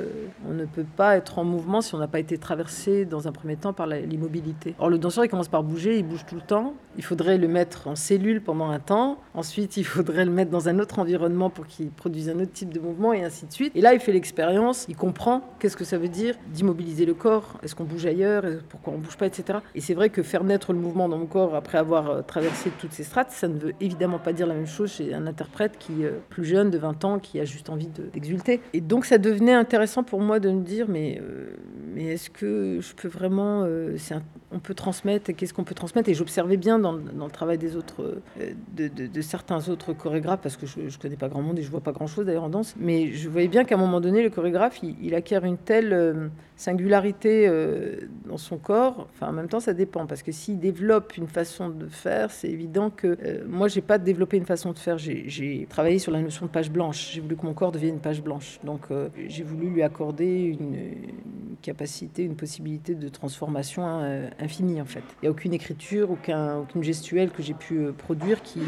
on 0.49 0.53
ne 0.53 0.65
peut 0.65 0.87
pas 0.97 1.17
être 1.17 1.39
en 1.39 1.45
mouvement 1.45 1.81
si 1.81 1.95
on 1.95 1.99
n'a 1.99 2.09
pas 2.09 2.21
été 2.21 2.39
traversé 2.39 3.05
dans 3.05 3.29
un 3.29 3.33
premier 3.33 3.57
temps 3.57 3.73
par 3.73 3.87
l'immobilité. 3.87 4.75
Or, 4.79 4.91
le 4.91 4.99
danseur, 4.99 5.25
il 5.25 5.29
commence 5.29 5.49
par 5.49 5.63
bouger, 5.63 5.99
il 5.99 6.07
bouge 6.07 6.25
tout 6.27 6.35
le 6.37 6.41
temps. 6.41 6.75
Il 6.97 7.05
faudrait 7.05 7.39
le 7.39 7.49
mettre 7.49 7.89
en 7.89 7.97
cellule 7.97 8.41
pendant 8.41 8.71
un 8.71 8.79
temps. 8.79 9.19
Ensuite, 9.35 9.77
il 9.77 9.85
faudrait 9.85 10.25
le 10.25 10.31
mettre 10.31 10.51
dans 10.51 10.69
un 10.69 10.79
autre 10.79 10.99
environnement 10.99 11.51
pour 11.51 11.67
qu'il 11.67 11.91
produise 11.91 12.29
un 12.29 12.39
autre 12.39 12.53
type 12.53 12.73
de 12.73 12.81
mouvement 12.81 13.13
et 13.13 13.25
ainsi 13.25 13.47
de 13.47 13.53
suite. 13.53 13.73
Et 13.75 13.81
là, 13.81 13.95
il 13.95 14.01
fait 14.01 14.13
l'expérience, 14.13 14.87
il 14.89 14.97
comprend 14.97 15.43
qu'est-ce 15.59 15.77
que 15.77 15.85
ça 15.85 15.99
veut 15.99 16.09
dire 16.09 16.37
d'immobiliser 16.53 17.05
le 17.05 17.15
corps. 17.15 17.34
Est-ce 17.63 17.75
qu'on 17.75 17.85
bouge 17.85 18.07
ailleurs 18.07 18.45
Pourquoi 18.69 18.93
on 18.93 18.99
bouge 18.99 19.17
pas, 19.17 19.27
etc. 19.27 19.59
Et 19.75 19.81
c'est 19.81 19.95
vrai 19.95 20.11
que 20.11 20.23
faire 20.23 20.45
naître 20.45 20.73
le 20.73 20.79
mouvement 20.79 21.09
dans 21.09 21.19
mon 21.19 21.27
corps 21.27 21.55
après 21.55 21.79
avoir 21.79 22.11
euh, 22.11 22.23
traversé 22.23 22.71
toutes 22.79 22.93
ces 22.93 23.05
strates, 23.05 23.31
ça 23.31 23.49
ne 23.49 23.59
veut 23.59 23.75
évidemment 23.81 24.19
pas 24.19 24.33
dire 24.33 24.47
la 24.47 24.55
même 24.55 24.67
chose 24.67 24.93
chez 24.93 25.15
un 25.15 25.27
interprète 25.27 25.79
qui, 25.79 26.05
euh, 26.05 26.13
plus 26.29 26.45
jeune, 26.45 26.71
de 26.71 26.79
20 26.79 27.05
ans, 27.05 27.19
qui 27.19 27.41
a 27.41 27.45
juste 27.45 27.71
envie 27.71 27.89
d'exulter. 28.13 28.61
et 28.73 28.81
donc, 28.81 29.05
ça 29.05 29.19
devenait 29.19 29.53
intéressant 29.53 30.03
pour 30.03 30.21
moi 30.21 30.41
de 30.41 30.51
me 30.51 30.63
dire, 30.63 30.87
mais, 30.89 31.21
euh, 31.23 31.57
mais 31.95 32.05
est-ce 32.05 32.31
que 32.31 32.79
je 32.81 32.95
peux 32.95 33.09
vraiment, 33.09 33.67
on 34.55 34.61
peut 34.61 34.75
transmettre, 34.75 35.35
qu'est-ce 35.35 35.53
qu'on 35.53 35.65
peut 35.65 35.75
transmettre 35.75 36.09
Et 36.09 36.15
j'observais 36.15 36.57
bien 36.57 36.79
dans, 36.79 36.93
le 36.93 37.31
travail 37.31 37.59
des 37.59 37.77
autres, 37.77 38.23
euh, 38.41 38.53
de, 38.77 39.21
certains 39.21 39.69
autres 39.69 39.93
chorégraphes, 39.93 40.41
parce 40.43 40.57
que 40.57 40.67
je, 40.67 40.81
ne 40.81 40.91
connais 41.01 41.17
pas 41.17 41.29
grand 41.29 41.43
monde 41.43 41.59
et 41.59 41.63
je 41.63 41.71
vois 41.71 41.81
pas 41.81 41.93
grand 41.93 42.07
chose 42.07 42.25
d'ailleurs 42.27 42.45
en 42.45 42.49
danse, 42.49 42.75
mais 42.79 43.13
je 43.13 43.29
voyais 43.29 43.49
bien 43.49 43.65
qu'à 43.65 43.75
un 43.75 43.79
moment 43.79 44.01
donné, 44.01 44.23
le 44.23 44.31
chorégraphe, 44.31 44.81
il, 44.83 45.15
acquiert 45.15 45.45
une 45.45 45.59
telle 45.59 45.93
euh, 45.93 46.29
singularité 46.57 47.47
euh, 47.49 47.97
dans 48.27 48.37
son 48.37 48.59
corps. 48.59 49.09
Enfin, 49.13 49.29
en 49.29 49.33
même 49.33 49.49
temps, 49.49 49.61
ça 49.61 49.75
dépend, 49.75 50.07
parce 50.07 50.23
que 50.23 50.31
s'il 50.31 50.61
développe 50.61 51.17
une 51.17 51.29
façon 51.29 51.69
de 51.69 51.87
faire, 51.87 52.31
c'est 52.31 52.49
évident 52.49 52.91
que 52.91 53.19
moi, 53.47 53.67
j'ai 53.67 53.81
pas 53.81 53.99
développé 53.99 54.37
une 54.37 54.47
façon 54.47 54.73
de 54.73 54.79
faire. 54.79 54.99
J'ai 54.99 55.67
travaillé 55.69 55.99
sur 55.99 56.13
la 56.13 56.21
notion 56.21 56.47
de 56.47 56.51
page 56.51 56.71
blanche. 56.71 57.11
J'ai 57.13 57.21
voulu 57.21 57.37
que 57.37 57.47
mon 57.47 57.55
corps 57.55 57.73
devienne 57.73 57.95
une 57.95 58.01
page 58.01 58.23
blanche. 58.23 58.61
Donc, 58.63 58.83
j'ai 59.27 59.43
voulu 59.43 59.69
lui 59.69 59.83
accorder 59.83 60.57
une, 60.59 60.77
capacité, 61.65 62.23
une 62.25 62.37
possibilité 62.37 62.95
de 62.95 63.09
transformation 63.09 63.87
hein, 63.87 64.29
infinie, 64.45 64.81
en 64.81 64.85
fait. 64.85 65.03
Il 65.23 65.25
n'y 65.25 65.29
a 65.29 65.31
aucune 65.31 65.55
écriture, 65.55 66.11
aucun, 66.11 66.59
aucune 66.59 66.83
gestuelle 66.83 67.31
que 67.31 67.43
j'ai 67.43 67.55
pu 67.55 67.79
euh, 67.79 67.93
produire 67.93 68.43
qui, 68.43 68.61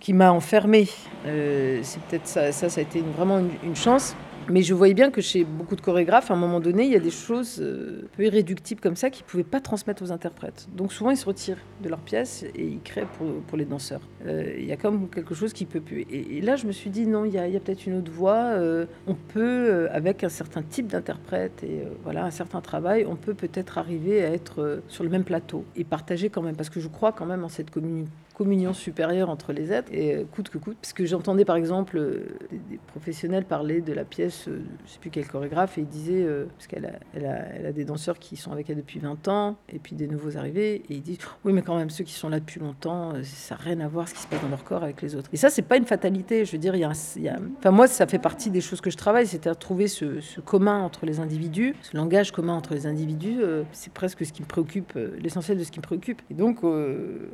qui 0.00 0.12
m'a 0.12 0.30
enfermé. 0.30 0.88
Euh, 1.26 1.80
c'est 1.82 2.00
peut-être 2.02 2.26
ça, 2.26 2.52
ça 2.52 2.80
a 2.80 2.82
été 2.82 3.00
vraiment 3.16 3.42
une 3.64 3.76
chance. 3.76 4.14
Mais 4.50 4.62
je 4.62 4.72
voyais 4.72 4.94
bien 4.94 5.10
que 5.10 5.20
chez 5.20 5.44
beaucoup 5.44 5.76
de 5.76 5.80
chorégraphes, 5.82 6.30
à 6.30 6.34
un 6.34 6.38
moment 6.38 6.60
donné, 6.60 6.84
il 6.84 6.90
y 6.90 6.96
a 6.96 7.00
des 7.00 7.10
choses 7.10 7.58
euh, 7.60 8.08
peu 8.16 8.24
irréductibles 8.24 8.80
comme 8.80 8.96
ça 8.96 9.10
qu'ils 9.10 9.24
ne 9.24 9.28
pouvaient 9.28 9.44
pas 9.44 9.60
transmettre 9.60 10.02
aux 10.02 10.10
interprètes. 10.10 10.68
Donc 10.74 10.92
souvent, 10.92 11.10
ils 11.10 11.18
se 11.18 11.26
retirent 11.26 11.58
de 11.82 11.88
leur 11.90 11.98
pièce 11.98 12.44
et 12.54 12.64
ils 12.64 12.80
créent 12.80 13.06
pour, 13.18 13.28
pour 13.46 13.58
les 13.58 13.66
danseurs. 13.66 14.00
Euh, 14.26 14.54
il 14.58 14.64
y 14.64 14.72
a 14.72 14.76
comme 14.78 15.10
quelque 15.10 15.34
chose 15.34 15.52
qui 15.52 15.66
peut 15.66 15.80
plus. 15.80 16.06
Et, 16.10 16.40
là, 16.40 16.56
je 16.56 16.66
me 16.66 16.72
suis 16.72 16.88
dit, 16.88 17.06
non, 17.06 17.26
il 17.26 17.32
y 17.34 17.38
a, 17.38 17.60
peut-être 17.60 17.86
une 17.86 17.98
autre 17.98 18.10
voie. 18.10 18.54
Euh, 18.54 18.86
on 19.06 19.14
peut, 19.14 19.88
avec 19.92 20.24
un 20.24 20.30
certain 20.30 20.62
type 20.62 20.86
d'interprète 20.86 21.62
et 21.62 21.82
voilà, 22.02 22.24
un 22.24 22.30
certain 22.30 22.62
travail, 22.62 23.04
on 23.06 23.16
peut 23.16 23.34
peut-être 23.34 23.76
arriver 23.76 24.24
à 24.24 24.32
être 24.32 24.80
sur 24.88 25.04
le 25.04 25.10
même 25.10 25.24
plateau 25.24 25.64
et 25.76 25.84
partager 25.84 26.30
quand 26.30 26.42
même. 26.42 26.56
Parce 26.56 26.70
que 26.70 26.80
je 26.80 26.88
crois 26.88 27.12
quand 27.12 27.26
même 27.26 27.44
en 27.44 27.48
cette 27.48 27.70
communauté 27.70 28.10
communion 28.38 28.72
supérieure 28.72 29.28
entre 29.30 29.52
les 29.52 29.72
êtres, 29.72 29.90
et 29.92 30.14
euh, 30.14 30.24
coûte 30.24 30.48
que 30.48 30.58
coûte. 30.58 30.76
Parce 30.80 30.92
que 30.92 31.04
j'entendais 31.04 31.44
par 31.44 31.56
exemple 31.56 31.98
euh, 31.98 32.38
des, 32.70 32.78
professionnels 32.86 33.44
parler 33.44 33.80
de 33.80 33.92
la 33.92 34.04
pièce, 34.04 34.46
euh, 34.46 34.62
je 34.86 34.92
sais 34.92 35.00
plus 35.00 35.10
quel 35.10 35.26
chorégraphe, 35.26 35.76
et 35.76 35.80
il 35.80 35.88
disait, 35.88 36.24
parce 36.56 36.68
qu'elle 36.68 36.86
a, 36.86 37.72
des 37.72 37.84
danseurs 37.84 38.18
qui 38.18 38.36
sont 38.36 38.52
avec 38.52 38.70
elle 38.70 38.76
depuis 38.76 39.00
20 39.00 39.26
ans, 39.28 39.56
et 39.68 39.80
puis 39.80 39.96
des 39.96 40.06
nouveaux 40.06 40.36
arrivés, 40.36 40.76
et 40.88 40.94
il 40.94 41.02
dit, 41.02 41.18
oui, 41.44 41.52
mais 41.52 41.62
quand 41.62 41.76
même, 41.76 41.90
ceux 41.90 42.04
qui 42.04 42.12
sont 42.12 42.28
là 42.28 42.38
depuis 42.38 42.60
longtemps, 42.60 43.12
ça 43.24 43.56
n'a 43.56 43.60
rien 43.60 43.80
à 43.80 43.88
voir 43.88 44.08
ce 44.08 44.14
qui 44.14 44.20
se 44.20 44.28
passe 44.28 44.40
dans 44.40 44.48
leur 44.48 44.62
corps 44.62 44.84
avec 44.84 45.02
les 45.02 45.16
autres. 45.16 45.28
Et 45.32 45.36
ça, 45.36 45.50
c'est 45.50 45.62
pas 45.62 45.76
une 45.76 45.84
fatalité. 45.84 46.44
Je 46.44 46.52
veux 46.52 46.58
dire, 46.58 46.76
y 46.76 46.84
a, 46.84 46.92
y 47.16 47.28
a... 47.28 47.38
Enfin, 47.58 47.72
moi, 47.72 47.88
ça 47.88 48.06
fait 48.06 48.20
partie 48.20 48.50
des 48.50 48.60
choses 48.60 48.80
que 48.80 48.90
je 48.90 48.96
travaille, 48.96 49.26
c'est 49.26 49.48
à 49.48 49.54
trouver 49.56 49.88
ce, 49.88 50.20
ce, 50.20 50.40
commun 50.40 50.80
entre 50.80 51.06
les 51.06 51.18
individus, 51.18 51.74
ce 51.82 51.96
langage 51.96 52.30
commun 52.30 52.54
entre 52.54 52.74
les 52.74 52.86
individus, 52.86 53.40
c'est 53.72 53.92
presque 53.92 54.24
ce 54.24 54.32
qui 54.32 54.42
me 54.42 54.46
préoccupe, 54.46 54.96
l'essentiel 55.20 55.58
de 55.58 55.64
ce 55.64 55.72
qui 55.72 55.80
me 55.80 55.82
préoccupe. 55.84 56.22
Et 56.30 56.34
donc, 56.34 56.60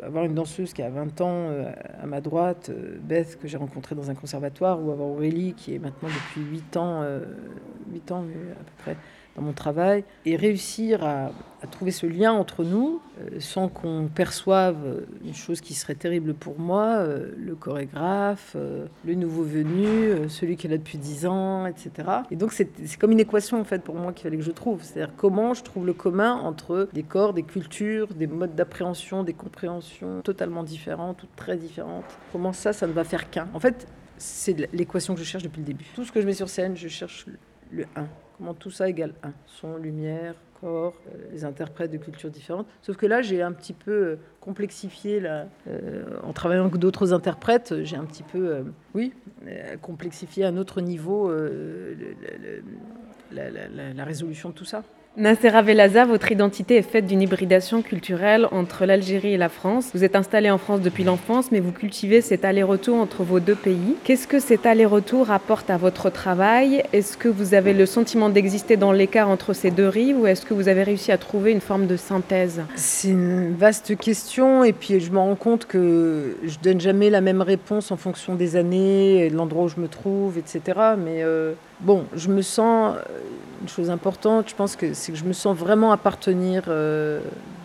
avoir 0.02 0.24
une 0.24 0.34
danseuse 0.34 0.72
qui 0.72 0.82
a 0.82 0.93
20 0.94 1.20
ans 1.20 1.48
euh, 1.50 1.70
à 2.02 2.06
ma 2.06 2.20
droite, 2.20 2.70
euh, 2.70 2.96
Beth, 3.00 3.38
que 3.38 3.48
j'ai 3.48 3.56
rencontrée 3.56 3.94
dans 3.94 4.10
un 4.10 4.14
conservatoire, 4.14 4.82
ou 4.82 4.90
avoir 4.90 5.08
Aurélie, 5.08 5.54
qui 5.54 5.74
est 5.74 5.78
maintenant 5.78 6.08
depuis 6.08 6.40
8 6.40 6.76
ans, 6.76 7.02
8 7.92 8.10
euh, 8.10 8.14
ans 8.14 8.22
à 8.22 8.64
peu 8.64 8.72
près, 8.78 8.96
dans 9.36 9.42
mon 9.42 9.52
travail, 9.52 10.04
et 10.26 10.36
réussir 10.36 11.04
à, 11.04 11.30
trouver 11.70 11.92
ce 11.92 12.04
lien 12.04 12.30
entre 12.30 12.62
nous 12.62 13.00
euh, 13.18 13.40
sans 13.40 13.68
qu'on 13.68 14.06
perçoive 14.14 15.02
une 15.24 15.32
chose 15.32 15.62
qui 15.62 15.72
serait 15.72 15.94
terrible 15.94 16.34
pour 16.34 16.60
moi, 16.60 16.96
euh, 16.98 17.32
le 17.38 17.54
chorégraphe, 17.54 18.52
euh, 18.54 18.84
le 19.06 19.14
nouveau 19.14 19.44
venu, 19.44 20.28
celui 20.28 20.58
qui 20.58 20.66
est 20.66 20.70
là 20.70 20.76
depuis 20.76 20.98
10 20.98 21.24
ans, 21.24 21.64
etc. 21.64 21.90
Et 22.30 22.36
donc 22.36 22.52
c'est 22.52 22.68
comme 22.98 23.12
une 23.12 23.20
équation 23.20 23.58
en 23.58 23.64
fait 23.64 23.82
pour 23.82 23.94
moi 23.94 24.12
qu'il 24.12 24.24
fallait 24.24 24.36
que 24.36 24.44
je 24.44 24.50
trouve, 24.50 24.82
c'est-à-dire 24.82 25.14
comment 25.16 25.54
je 25.54 25.62
trouve 25.62 25.86
le 25.86 25.94
commun 25.94 26.34
entre 26.34 26.90
des 26.92 27.02
corps, 27.02 27.32
des 27.32 27.44
cultures, 27.44 28.08
des 28.08 28.26
modes 28.26 28.54
d'appréhension, 28.54 29.22
des 29.22 29.32
compréhensions 29.32 30.20
totalement 30.20 30.64
différentes 30.64 31.22
ou 31.22 31.26
très 31.34 31.56
différentes. 31.56 32.04
Comment 32.30 32.52
ça, 32.52 32.74
ça 32.74 32.86
ne 32.86 32.92
va 32.92 33.04
faire 33.04 33.30
qu'un? 33.30 33.48
En 33.54 33.60
fait, 33.60 33.86
c'est 34.18 34.68
l'équation 34.74 35.14
que 35.14 35.20
je 35.20 35.24
cherche 35.24 35.44
depuis 35.44 35.60
le 35.60 35.66
début. 35.66 35.86
Tout 35.94 36.04
ce 36.04 36.12
que 36.12 36.20
je 36.20 36.26
mets 36.26 36.34
sur 36.34 36.48
scène, 36.48 36.76
je 36.76 36.88
cherche 36.88 37.26
le 37.70 37.86
1. 37.96 38.06
Comment 38.36 38.54
tout 38.54 38.70
ça 38.70 38.88
égale 38.88 39.14
1 39.22 39.32
Son, 39.46 39.76
lumière, 39.76 40.34
corps, 40.60 40.94
euh, 41.08 41.18
les 41.32 41.44
interprètes 41.44 41.90
de 41.90 41.98
cultures 41.98 42.30
différentes. 42.30 42.66
Sauf 42.82 42.96
que 42.96 43.06
là, 43.06 43.22
j'ai 43.22 43.42
un 43.42 43.52
petit 43.52 43.72
peu 43.72 43.92
euh, 43.92 44.16
complexifié, 44.40 45.20
là, 45.20 45.46
euh, 45.68 46.04
en 46.22 46.32
travaillant 46.32 46.62
avec 46.62 46.78
d'autres 46.78 47.12
interprètes, 47.12 47.82
j'ai 47.82 47.96
un 47.96 48.04
petit 48.04 48.22
peu, 48.22 48.64
oui, 48.94 49.12
complexifié 49.82 50.44
à 50.44 50.48
un 50.48 50.56
autre 50.56 50.80
niveau 50.80 51.32
la 53.30 54.04
résolution 54.04 54.50
de 54.50 54.54
tout 54.54 54.64
ça. 54.64 54.82
Nassera 55.16 55.62
Velaza, 55.62 56.06
votre 56.06 56.32
identité 56.32 56.74
est 56.74 56.82
faite 56.82 57.06
d'une 57.06 57.22
hybridation 57.22 57.82
culturelle 57.82 58.48
entre 58.50 58.84
l'Algérie 58.84 59.34
et 59.34 59.36
la 59.36 59.48
France. 59.48 59.90
Vous 59.94 60.02
êtes 60.02 60.16
installé 60.16 60.50
en 60.50 60.58
France 60.58 60.80
depuis 60.80 61.04
l'enfance, 61.04 61.52
mais 61.52 61.60
vous 61.60 61.70
cultivez 61.70 62.20
cet 62.20 62.44
aller-retour 62.44 62.96
entre 62.96 63.22
vos 63.22 63.38
deux 63.38 63.54
pays. 63.54 63.94
Qu'est-ce 64.02 64.26
que 64.26 64.40
cet 64.40 64.66
aller-retour 64.66 65.30
apporte 65.30 65.70
à 65.70 65.76
votre 65.76 66.10
travail? 66.10 66.82
Est-ce 66.92 67.16
que 67.16 67.28
vous 67.28 67.54
avez 67.54 67.74
le 67.74 67.86
sentiment 67.86 68.28
d'exister 68.28 68.76
dans 68.76 68.90
l'écart 68.90 69.28
entre 69.28 69.52
ces 69.52 69.70
deux 69.70 69.86
rives 69.86 70.18
ou 70.18 70.26
est-ce 70.26 70.44
que 70.44 70.52
vous 70.52 70.66
avez 70.66 70.82
réussi 70.82 71.12
à 71.12 71.16
trouver 71.16 71.52
une 71.52 71.60
forme 71.60 71.86
de 71.86 71.96
synthèse? 71.96 72.62
C'est 72.74 73.10
une 73.10 73.54
vaste 73.54 73.96
question 73.96 74.64
et 74.64 74.72
puis 74.72 74.98
je 74.98 75.12
me 75.12 75.18
rends 75.18 75.36
compte 75.36 75.66
que 75.66 76.36
je 76.44 76.56
donne 76.60 76.80
jamais 76.80 77.08
la 77.08 77.20
même 77.20 77.40
réponse 77.40 77.92
en 77.92 77.96
fonction 77.96 78.34
des 78.34 78.56
années, 78.56 79.30
de 79.30 79.36
l'endroit 79.36 79.66
où 79.66 79.68
je 79.68 79.78
me 79.78 79.86
trouve, 79.86 80.38
etc. 80.38 80.76
bon, 81.84 82.06
je 82.14 82.28
me 82.28 82.42
sens 82.42 82.96
une 83.62 83.68
chose 83.68 83.90
importante, 83.90 84.48
je 84.48 84.54
pense 84.54 84.76
que 84.76 84.94
c'est 84.94 85.12
que 85.12 85.18
je 85.18 85.24
me 85.24 85.32
sens 85.32 85.56
vraiment 85.56 85.92
appartenir 85.92 86.64
euh, 86.68 87.20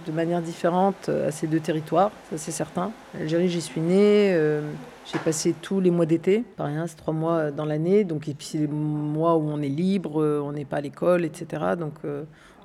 de 0.08 0.12
manière 0.12 0.42
différente 0.42 1.08
euh, 1.10 1.30
à 1.30 1.32
ces 1.32 1.48
deux 1.48 1.60
territoires, 1.60 2.12
ça 2.30 2.38
c'est 2.38 2.52
certain. 2.52 2.92
Algérie, 3.20 3.50
j'y 3.50 3.62
suis 3.62 3.82
née, 3.82 4.34
euh, 4.34 4.62
j'ai 5.12 5.20
passé 5.20 5.56
tous 5.62 5.80
les 5.80 5.92
mois 5.92 6.06
d'été, 6.06 6.44
pas 6.58 6.66
rien, 6.66 6.86
c'est 6.88 6.96
trois 6.96 7.14
mois 7.14 7.52
dans 7.52 7.66
l'année, 7.66 8.04
donc 8.04 8.30
c'est 8.40 8.58
les 8.60 8.68
mois 8.68 9.36
où 9.38 9.50
on 9.50 9.62
est 9.62 9.70
libre, 9.70 10.24
on 10.44 10.52
n'est 10.52 10.66
pas 10.66 10.78
à 10.78 10.82
l'école, 10.82 11.26
etc. 11.26 11.64
Donc 11.78 11.96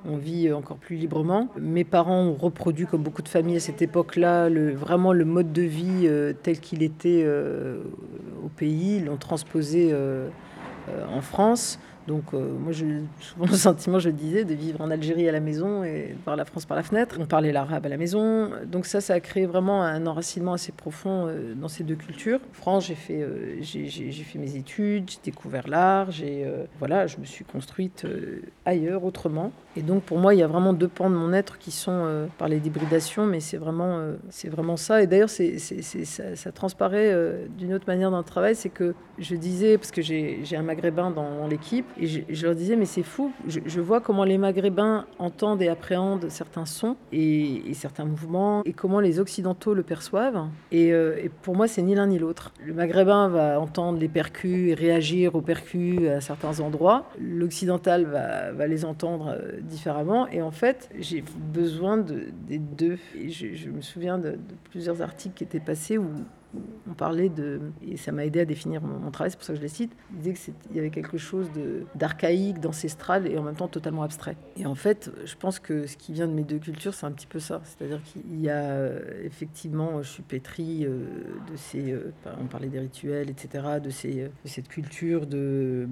on 0.07 0.17
vit 0.17 0.53
encore 0.53 0.77
plus 0.77 0.95
librement. 0.95 1.47
Mes 1.59 1.83
parents 1.83 2.21
ont 2.21 2.35
reproduit, 2.35 2.85
comme 2.85 3.01
beaucoup 3.01 3.23
de 3.23 3.29
familles 3.29 3.57
à 3.57 3.61
cette 3.61 3.81
époque-là, 3.81 4.49
vraiment 4.75 5.11
le 5.11 5.25
mode 5.25 5.51
de 5.51 5.63
vie 5.63 6.07
tel 6.43 6.59
qu'il 6.59 6.83
était 6.83 7.27
au 8.43 8.49
pays, 8.49 8.97
ils 8.97 9.05
l'ont 9.05 9.17
transposé 9.17 9.91
en 10.87 11.21
France. 11.21 11.79
Donc 12.07 12.33
euh, 12.33 12.53
moi, 12.57 12.71
j'ai 12.71 13.01
souvent 13.19 13.45
le 13.49 13.57
sentiment, 13.57 13.99
je 13.99 14.09
le 14.09 14.15
disais, 14.15 14.45
de 14.45 14.53
vivre 14.53 14.81
en 14.81 14.91
Algérie 14.91 15.27
à 15.27 15.31
la 15.31 15.39
maison 15.39 15.83
et 15.83 16.13
de 16.17 16.23
voir 16.23 16.35
la 16.35 16.45
France 16.45 16.65
par 16.65 16.77
la 16.77 16.83
fenêtre. 16.83 17.17
On 17.19 17.25
parlait 17.25 17.51
l'arabe 17.51 17.85
à 17.85 17.89
la 17.89 17.97
maison. 17.97 18.51
Donc 18.65 18.85
ça, 18.85 19.01
ça 19.01 19.13
a 19.13 19.19
créé 19.19 19.45
vraiment 19.45 19.83
un 19.83 20.05
enracinement 20.05 20.53
assez 20.53 20.71
profond 20.71 21.27
euh, 21.27 21.53
dans 21.55 21.67
ces 21.67 21.83
deux 21.83 21.95
cultures. 21.95 22.39
En 22.51 22.53
France, 22.53 22.87
j'ai 22.87 22.95
fait, 22.95 23.21
euh, 23.21 23.55
mes 24.35 24.55
études, 24.55 25.09
j'ai 25.09 25.17
découvert 25.23 25.67
l'art, 25.67 26.11
j'ai, 26.11 26.45
voilà, 26.79 27.07
je 27.07 27.17
me 27.17 27.25
suis 27.25 27.45
construite 27.45 28.05
ailleurs, 28.65 29.03
autrement. 29.03 29.51
Et 29.77 29.81
donc 29.81 30.03
pour 30.03 30.17
moi, 30.17 30.33
il 30.33 30.39
y 30.39 30.43
a 30.43 30.47
vraiment 30.47 30.73
deux 30.73 30.87
pans 30.87 31.09
de 31.09 31.15
mon 31.15 31.33
être 31.33 31.57
qui 31.57 31.71
sont 31.71 32.27
par 32.37 32.47
les 32.47 32.59
d'hybridation, 32.59 33.25
mais 33.25 33.39
c'est 33.39 33.57
vraiment, 33.57 33.99
c'est 34.29 34.49
vraiment 34.49 34.77
ça. 34.77 35.01
Et 35.01 35.07
d'ailleurs, 35.07 35.29
ça, 35.29 35.43
ça, 36.35 36.51
transparaît 36.51 37.15
d'une 37.57 37.73
autre 37.73 37.85
manière 37.87 38.11
dans 38.11 38.17
le 38.17 38.23
travail, 38.23 38.55
c'est 38.55 38.69
que 38.69 38.93
je 39.17 39.35
disais, 39.35 39.77
parce 39.77 39.91
que 39.91 40.01
j'ai, 40.01 40.43
un 40.55 40.63
maghrébin 40.63 41.11
dans 41.11 41.47
l'équipe, 41.47 41.85
Et 41.99 42.07
je, 42.07 42.45
leur 42.45 42.55
disais, 42.55 42.75
mais 42.75 42.85
c'est 42.85 43.03
fou, 43.03 43.31
je, 43.47 43.79
vois 43.79 44.01
comment 44.01 44.23
les 44.23 44.37
Maghrébins 44.37 45.05
entendent 45.19 45.61
et 45.61 45.67
appréhendent 45.67 46.29
certains 46.29 46.65
sons 46.65 46.97
et, 47.11 47.61
certains 47.73 48.05
mouvements, 48.05 48.63
et 48.65 48.73
comment 48.73 48.99
les 48.99 49.19
Occidentaux 49.19 49.73
le 49.73 49.83
perçoivent. 49.83 50.47
Et, 50.71 50.91
euh, 50.91 51.17
et 51.21 51.29
pour 51.29 51.55
moi, 51.55 51.67
c'est 51.67 51.81
ni 51.81 51.95
l'un 51.95 52.07
ni 52.07 52.19
l'autre. 52.19 52.51
Le 52.65 52.73
Maghrébin 52.73 53.29
va 53.29 53.59
entendre 53.59 53.99
les 53.99 54.07
percus 54.07 54.71
et 54.71 54.73
réagir 54.73 55.35
aux 55.35 55.41
percus 55.41 56.07
à 56.09 56.21
certains 56.21 56.59
endroits. 56.59 57.09
L'Occidental 57.19 58.05
va, 58.05 58.67
les 58.67 58.85
entendre 58.85 59.35
euh, 59.37 59.59
différemment. 59.61 60.27
Et 60.27 60.41
en 60.41 60.51
fait, 60.51 60.89
j'ai 60.99 61.23
besoin 61.53 61.97
de, 61.97 62.25
des 62.47 62.57
deux. 62.57 62.97
Et 63.15 63.29
je, 63.29 63.53
je 63.53 63.69
me 63.69 63.81
souviens 63.81 64.17
de, 64.17 64.31
de 64.31 64.55
plusieurs 64.71 65.01
articles 65.01 65.35
qui 65.35 65.43
étaient 65.43 65.59
passés 65.59 65.97
où 65.97 66.07
on 66.89 66.93
parlait 66.93 67.29
de, 67.29 67.59
et 67.85 67.97
ça 67.97 68.11
m'a 68.11 68.25
aidé 68.25 68.41
à 68.41 68.45
définir 68.45 68.81
mon, 68.81 69.11
travail, 69.11 69.31
c'est 69.31 69.37
pour 69.37 69.45
ça 69.45 69.53
que 69.53 69.59
je 69.59 69.63
les 69.63 69.69
cite, 69.69 69.91
il 70.11 70.17
disait 70.19 70.33
qu'il 70.33 70.75
y 70.75 70.79
avait 70.79 70.89
quelque 70.89 71.17
chose 71.17 71.49
d'archaïque, 71.95 72.59
d'ancestral 72.59 73.27
et 73.27 73.37
en 73.37 73.43
même 73.43 73.55
temps 73.55 73.67
totalement 73.67 74.03
abstrait. 74.03 74.37
Et 74.57 74.65
en 74.65 74.75
fait, 74.75 75.11
je 75.25 75.35
pense 75.35 75.59
que 75.59 75.87
ce 75.87 75.97
qui 75.97 76.13
vient 76.13 76.27
de 76.27 76.33
mes 76.33 76.43
deux 76.43 76.59
cultures, 76.59 76.93
c'est 76.93 77.05
un 77.05 77.11
petit 77.11 77.27
peu 77.27 77.39
ça. 77.39 77.61
C'est-à-dire 77.63 78.01
qu'il 78.03 78.39
y 78.41 78.49
a 78.49 78.89
effectivement, 79.23 80.01
je 80.01 80.09
suis 80.09 80.23
pétrie 80.23 80.85
euh, 80.85 81.05
de 81.51 81.55
ces, 81.55 81.91
euh, 81.91 82.11
on 82.41 82.45
parlait 82.45 82.67
des 82.67 82.79
rituels, 82.79 83.29
etc., 83.29 83.65
de, 83.83 83.89
ces, 83.89 84.21
euh, 84.21 84.27
de 84.43 84.49
cette 84.49 84.67
culture 84.67 85.25
de, 85.25 85.87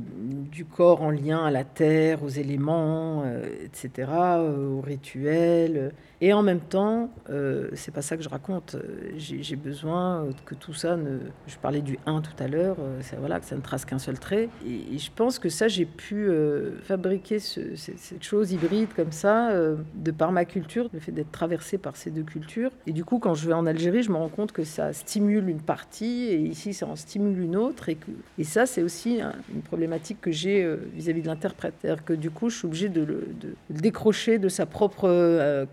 du 0.51 0.65
corps 0.65 1.01
en 1.01 1.11
lien 1.11 1.43
à 1.43 1.51
la 1.51 1.63
terre, 1.63 2.23
aux 2.23 2.29
éléments, 2.29 3.23
euh, 3.25 3.43
etc., 3.63 4.11
aux 4.57 4.81
rituels. 4.81 5.91
Et 6.25 6.31
en 6.31 6.41
même 6.41 6.61
temps, 6.61 7.09
euh, 7.29 7.67
c'est 7.73 7.93
pas 7.93 8.01
ça 8.01 8.15
que 8.15 8.23
je 8.23 8.29
raconte. 8.29 8.75
Euh, 8.75 9.11
J'ai 9.17 9.57
besoin 9.57 10.25
que 10.45 10.55
tout 10.55 10.73
ça 10.73 10.95
ne. 10.95 11.19
Je 11.47 11.57
parlais 11.57 11.81
du 11.81 11.99
1 12.05 12.21
tout 12.21 12.31
à 12.41 12.47
l'heure, 12.47 12.77
euh, 12.79 13.01
voilà, 13.19 13.41
que 13.41 13.45
ça 13.45 13.57
ne 13.57 13.61
trace 13.61 13.83
qu'un 13.83 13.99
seul 13.99 14.17
trait. 14.17 14.47
Et, 14.65 14.97
je 14.97 15.11
pense 15.13 15.37
que 15.37 15.49
ça, 15.49 15.67
j'ai 15.67 15.83
pu 15.83 16.29
euh, 16.29 16.79
fabriquer 16.83 17.39
ce- 17.39 17.75
ce- 17.75 17.91
cette 17.97 18.23
chose 18.23 18.53
hybride 18.53 18.93
comme 18.95 19.11
ça, 19.11 19.51
de 19.95 20.11
par 20.11 20.31
ma 20.31 20.45
culture, 20.45 20.87
le 20.93 21.01
fait 21.01 21.11
d'être 21.11 21.31
traversé 21.33 21.77
par 21.77 21.97
ces 21.97 22.09
deux 22.09 22.23
cultures. 22.23 22.71
Et 22.87 22.93
du 22.93 23.03
coup, 23.03 23.19
quand 23.19 23.33
je 23.33 23.45
vais 23.45 23.53
en 23.53 23.65
Algérie, 23.65 24.01
je 24.03 24.09
me 24.09 24.15
rends 24.15 24.29
compte 24.29 24.53
que 24.53 24.63
ça 24.63 24.93
stimule 24.93 25.49
une 25.49 25.59
partie, 25.61 26.27
et 26.29 26.37
ici, 26.39 26.73
ça 26.73 26.85
en 26.87 26.95
stimule 26.95 27.37
une 27.41 27.57
autre. 27.57 27.89
Et, 27.89 27.97
ça, 28.45 28.65
c'est 28.65 28.81
aussi 28.81 29.19
une 29.53 29.61
problématique 29.61 30.21
que 30.21 30.31
j'ai 30.31 30.65
vis-à-vis 30.95 31.21
de 31.21 31.27
l'interprète. 31.27 31.73
C'est-à-dire 31.81 32.05
que 32.05 32.13
du 32.13 32.29
coup, 32.31 32.49
je 32.49 32.59
suis 32.59 32.65
obligée 32.65 32.87
de 32.87 33.03
de 33.03 33.55
le 33.73 33.79
décrocher 33.81 34.39
de 34.39 34.47
sa 34.47 34.65
propre 34.65 35.09
euh, 35.09 35.65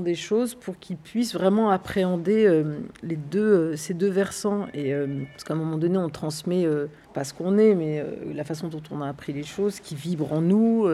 des 0.00 0.14
choses 0.14 0.54
pour 0.54 0.78
qu'il 0.78 0.96
puisse 0.96 1.34
vraiment 1.34 1.70
appréhender 1.70 2.46
euh, 2.46 2.78
les 3.02 3.16
deux, 3.16 3.40
euh, 3.40 3.76
ces 3.76 3.94
deux 3.94 4.08
versants. 4.08 4.66
Et, 4.74 4.92
euh, 4.92 5.06
parce 5.32 5.44
qu'à 5.44 5.54
un 5.54 5.56
moment 5.56 5.78
donné, 5.78 5.98
on 5.98 6.08
transmet 6.08 6.66
pas 7.14 7.24
ce 7.24 7.32
qu'on 7.32 7.56
est, 7.58 7.74
mais 7.74 8.04
la 8.34 8.44
façon 8.44 8.68
dont 8.68 8.82
on 8.90 9.00
a 9.00 9.08
appris 9.08 9.32
les 9.32 9.42
choses, 9.42 9.80
qui 9.80 9.94
vibre 9.94 10.32
en 10.32 10.42
nous, 10.42 10.86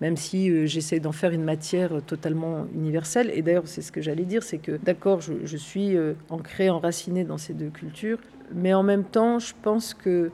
même 0.00 0.16
si 0.16 0.66
j'essaie 0.66 1.00
d'en 1.00 1.12
faire 1.12 1.32
une 1.32 1.44
matière 1.44 2.02
totalement 2.06 2.66
universelle. 2.74 3.30
Et 3.34 3.42
d'ailleurs, 3.42 3.66
c'est 3.66 3.80
ce 3.80 3.90
que 3.90 4.02
j'allais 4.02 4.24
dire, 4.24 4.42
c'est 4.42 4.58
que 4.58 4.78
d'accord, 4.82 5.20
je, 5.20 5.32
je 5.44 5.56
suis 5.56 5.96
ancrée, 6.28 6.68
enracinée 6.68 7.24
dans 7.24 7.38
ces 7.38 7.54
deux 7.54 7.70
cultures, 7.70 8.18
mais 8.54 8.74
en 8.74 8.82
même 8.82 9.04
temps, 9.04 9.38
je 9.38 9.54
pense 9.62 9.94
que 9.94 10.30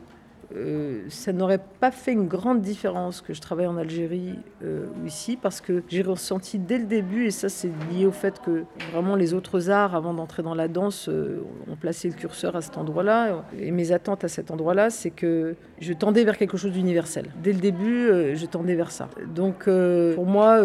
euh, 0.56 1.02
ça 1.08 1.32
n'aurait 1.32 1.60
pas 1.80 1.90
fait 1.90 2.12
une 2.12 2.26
grande 2.26 2.62
différence 2.62 3.20
que 3.20 3.34
je 3.34 3.40
travaille 3.40 3.66
en 3.66 3.76
Algérie 3.76 4.38
euh, 4.64 4.86
ou 5.02 5.06
ici, 5.06 5.36
parce 5.40 5.60
que 5.60 5.82
j'ai 5.88 6.02
ressenti 6.02 6.58
dès 6.58 6.78
le 6.78 6.86
début, 6.86 7.26
et 7.26 7.30
ça 7.30 7.48
c'est 7.48 7.70
lié 7.90 8.06
au 8.06 8.12
fait 8.12 8.40
que 8.40 8.64
vraiment 8.92 9.14
les 9.14 9.34
autres 9.34 9.70
arts, 9.70 9.94
avant 9.94 10.14
d'entrer 10.14 10.42
dans 10.42 10.54
la 10.54 10.68
danse, 10.68 11.08
euh, 11.08 11.42
ont 11.70 11.76
placé 11.76 12.08
le 12.08 12.14
curseur 12.14 12.56
à 12.56 12.62
cet 12.62 12.78
endroit-là. 12.78 13.44
Et 13.58 13.70
mes 13.70 13.92
attentes 13.92 14.24
à 14.24 14.28
cet 14.28 14.50
endroit-là, 14.50 14.90
c'est 14.90 15.10
que 15.10 15.54
je 15.80 15.92
tendais 15.92 16.24
vers 16.24 16.38
quelque 16.38 16.56
chose 16.56 16.72
d'universel. 16.72 17.26
Dès 17.42 17.52
le 17.52 17.60
début, 17.60 18.08
euh, 18.08 18.34
je 18.34 18.46
tendais 18.46 18.74
vers 18.74 18.90
ça. 18.90 19.08
Donc 19.34 19.68
pour 20.14 20.26
moi, 20.26 20.60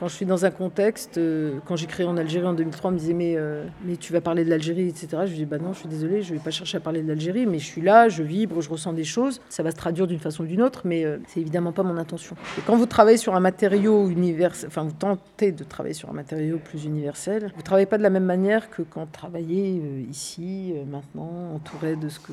quand 0.00 0.08
je 0.08 0.14
suis 0.14 0.24
dans 0.24 0.46
un 0.46 0.50
contexte, 0.50 1.18
euh, 1.18 1.58
quand 1.66 1.76
j'ai 1.76 1.86
créé 1.86 2.06
en 2.06 2.16
Algérie 2.16 2.46
en 2.46 2.54
2003, 2.54 2.90
on 2.90 2.94
me 2.94 2.98
disait 2.98 3.12
mais, 3.12 3.34
euh, 3.36 3.66
mais 3.84 3.96
tu 3.98 4.14
vas 4.14 4.22
parler 4.22 4.46
de 4.46 4.50
l'Algérie, 4.50 4.88
etc. 4.88 5.08
Je 5.26 5.34
dis 5.34 5.44
bah 5.44 5.58
non, 5.58 5.74
je 5.74 5.80
suis 5.80 5.88
désolée, 5.88 6.22
je 6.22 6.32
vais 6.32 6.40
pas 6.40 6.50
chercher 6.50 6.78
à 6.78 6.80
parler 6.80 7.02
de 7.02 7.08
l'Algérie, 7.08 7.44
mais 7.44 7.58
je 7.58 7.66
suis 7.66 7.82
là, 7.82 8.08
je 8.08 8.22
vibre, 8.22 8.62
je 8.62 8.70
ressens 8.70 8.94
des 8.94 9.04
choses. 9.04 9.42
Ça 9.50 9.62
va 9.62 9.70
se 9.70 9.76
traduire 9.76 10.06
d'une 10.06 10.18
façon 10.18 10.44
ou 10.44 10.46
d'une 10.46 10.62
autre, 10.62 10.82
mais 10.86 11.04
euh, 11.04 11.18
c'est 11.28 11.40
évidemment 11.40 11.72
pas 11.72 11.82
mon 11.82 11.98
intention. 11.98 12.34
Et 12.56 12.62
quand 12.62 12.76
vous 12.76 12.86
travaillez 12.86 13.18
sur 13.18 13.34
un 13.34 13.40
matériau 13.40 14.08
universel, 14.08 14.68
enfin 14.68 14.84
vous 14.84 14.92
tentez 14.92 15.52
de 15.52 15.64
travailler 15.64 15.94
sur 15.94 16.08
un 16.08 16.14
matériau 16.14 16.58
plus 16.58 16.86
universel, 16.86 17.52
vous 17.54 17.62
travaillez 17.62 17.84
pas 17.86 17.98
de 17.98 18.02
la 18.02 18.10
même 18.10 18.24
manière 18.24 18.70
que 18.70 18.80
quand 18.80 19.02
vous 19.02 19.12
travaillez 19.12 19.82
euh, 19.84 20.00
ici, 20.08 20.72
maintenant, 20.90 21.52
entouré 21.54 21.96
de 21.96 22.08
ce 22.08 22.20
que 22.20 22.32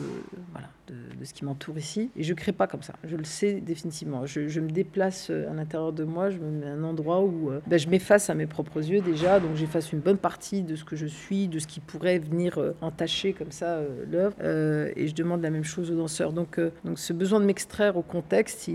voilà, 0.53 0.69
de, 0.87 1.25
ce 1.25 1.33
qui 1.33 1.43
m'entoure 1.43 1.77
ici. 1.77 2.11
Et 2.15 2.23
je 2.23 2.33
crée 2.33 2.53
pas 2.53 2.67
comme 2.67 2.83
ça. 2.83 2.93
Je 3.03 3.17
le 3.17 3.25
sais 3.25 3.55
définitivement. 3.59 4.25
Je, 4.25 4.47
je 4.47 4.61
me 4.61 4.69
déplace 4.69 5.31
à 5.31 5.53
l'intérieur 5.53 5.91
de 5.91 6.05
moi. 6.05 6.29
Je 6.29 6.37
me 6.37 6.49
mets 6.49 6.67
à 6.67 6.71
un 6.71 6.83
endroit 6.85 7.21
où 7.21 7.51
euh, 7.57 7.61
ben, 7.67 7.77
je 7.79 7.89
m'efface 7.89 8.29
à 8.29 8.35
mes 8.35 8.45
propres 8.45 8.77
yeux 8.77 9.01
déjà. 9.01 9.39
Donc 9.39 9.55
j'efface 9.55 9.91
une 9.91 9.99
bonne 9.99 10.17
partie 10.17 10.63
de 10.63 10.75
ce 10.75 10.83
que 10.83 10.95
je 10.95 11.05
suis, 11.05 11.47
de 11.47 11.59
ce 11.59 11.67
qui 11.67 11.79
pourrait 11.79 12.19
venir 12.19 12.57
euh, 12.57 12.75
entacher 12.81 13.33
comme 13.33 13.51
ça 13.51 13.77
euh, 13.77 14.05
l'œuvre. 14.09 14.35
Et 14.95 15.07
je 15.07 15.15
demande 15.15 15.41
la 15.41 15.49
même 15.49 15.63
chose 15.63 15.91
aux 15.91 15.95
danseurs. 15.95 16.33
Donc, 16.33 16.59
donc 16.83 16.99
ce 16.99 17.13
besoin 17.13 17.39
de 17.39 17.45
m'extraire 17.45 17.97
au 17.97 18.01
contexte, 18.01 18.69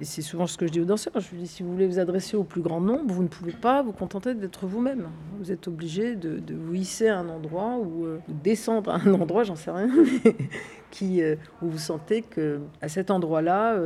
c'est 0.00 0.22
souvent 0.22 0.46
ce 0.46 0.56
que 0.56 0.66
je 0.66 0.72
dis 0.72 0.80
aux 0.80 0.84
danseurs. 0.84 1.12
Je 1.16 1.36
dis 1.36 1.46
si 1.46 1.62
vous 1.62 1.72
voulez 1.72 1.86
vous 1.86 1.98
adresser 1.98 2.36
au 2.36 2.44
plus 2.44 2.62
grand 2.62 2.80
nombre, 2.80 3.12
vous 3.12 3.22
ne 3.22 3.28
pouvez 3.28 3.52
pas 3.52 3.82
vous 3.82 3.92
contenter 3.92 4.34
d'être 4.34 4.66
vous-même. 4.66 5.08
Vous 5.38 5.52
êtes 5.52 5.68
obligé 5.68 6.16
de, 6.16 6.40
vous 6.54 6.74
hisser 6.74 7.08
à 7.08 7.18
un 7.18 7.28
endroit 7.28 7.78
ou 7.78 8.06
de 8.06 8.34
descendre 8.42 8.90
à 8.90 9.00
un 9.04 9.14
endroit, 9.14 9.44
j'en 9.44 9.56
sais 9.56 9.70
rien. 9.70 9.88
qui, 10.90 11.22
où 11.62 11.68
vous 11.68 11.78
sentez 11.78 12.22
que 12.22 12.60
à 12.80 12.88
cet 12.88 13.10
endroit-là, 13.10 13.78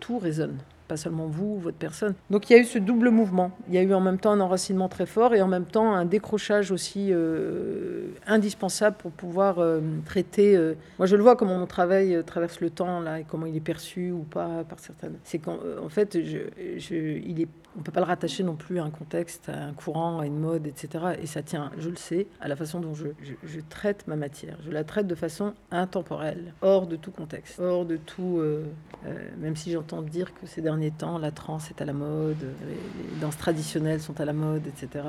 tout 0.00 0.18
résonne. 0.18 0.58
Pas 0.88 0.96
seulement 0.96 1.26
vous, 1.26 1.58
votre 1.58 1.76
personne. 1.76 2.14
Donc 2.30 2.48
il 2.48 2.54
y 2.54 2.56
a 2.56 2.58
eu 2.60 2.64
ce 2.64 2.78
double 2.78 3.10
mouvement. 3.10 3.50
Il 3.68 3.74
y 3.74 3.78
a 3.78 3.82
eu 3.82 3.92
en 3.92 4.00
même 4.00 4.18
temps 4.18 4.32
un 4.32 4.40
enracinement 4.40 4.88
très 4.88 5.04
fort 5.04 5.34
et 5.34 5.42
en 5.42 5.46
même 5.46 5.66
temps 5.66 5.92
un 5.94 6.06
décrochage 6.06 6.72
aussi 6.72 7.08
euh, 7.10 8.06
indispensable 8.26 8.96
pour 8.98 9.10
pouvoir 9.10 9.58
euh, 9.58 9.80
traiter. 10.06 10.56
euh, 10.56 10.72
Moi 10.98 11.06
je 11.06 11.16
le 11.16 11.22
vois 11.22 11.36
comment 11.36 11.58
mon 11.58 11.66
travail 11.66 12.22
traverse 12.24 12.60
le 12.60 12.70
temps 12.70 13.00
là 13.00 13.20
et 13.20 13.24
comment 13.28 13.44
il 13.44 13.54
est 13.54 13.60
perçu 13.60 14.10
ou 14.12 14.22
pas 14.22 14.64
par 14.66 14.78
certaines. 14.78 15.18
C'est 15.24 15.38
qu'en 15.38 15.58
en 15.84 15.88
fait, 15.90 16.14
il 16.14 17.40
est, 17.42 17.48
on 17.76 17.82
peut 17.82 17.92
pas 17.92 18.00
le 18.00 18.06
rattacher 18.06 18.42
non 18.42 18.56
plus 18.56 18.78
à 18.78 18.84
un 18.84 18.90
contexte, 18.90 19.48
à 19.48 19.66
un 19.66 19.72
courant, 19.72 20.20
à 20.20 20.26
une 20.26 20.38
mode, 20.38 20.66
etc. 20.66 21.16
Et 21.20 21.26
ça 21.26 21.42
tient, 21.42 21.70
je 21.78 21.90
le 21.90 21.96
sais, 21.96 22.26
à 22.40 22.48
la 22.48 22.56
façon 22.56 22.80
dont 22.80 22.94
je, 22.94 23.08
je, 23.22 23.60
traite 23.68 24.06
ma 24.08 24.16
matière. 24.16 24.56
Je 24.64 24.70
la 24.70 24.84
traite 24.84 25.06
de 25.06 25.14
façon 25.14 25.54
intemporelle, 25.70 26.54
hors 26.62 26.86
de 26.86 26.96
tout 26.96 27.10
contexte, 27.10 27.60
hors 27.60 27.84
de 27.84 27.96
tout. 27.96 28.38
euh, 28.38 28.64
euh, 29.06 29.28
même 29.38 29.54
si 29.54 29.70
j'entends 29.70 30.02
dire 30.02 30.34
que 30.34 30.46
ces 30.46 30.60
derniers 30.62 30.90
temps, 30.90 31.18
la 31.18 31.30
trance 31.30 31.70
est 31.70 31.80
à 31.80 31.84
la 31.84 31.92
mode, 31.92 32.40
les, 32.66 32.74
les 33.14 33.20
danses 33.20 33.36
traditionnelles 33.36 34.00
sont 34.00 34.20
à 34.20 34.24
la 34.24 34.32
mode, 34.32 34.66
etc. 34.66 35.04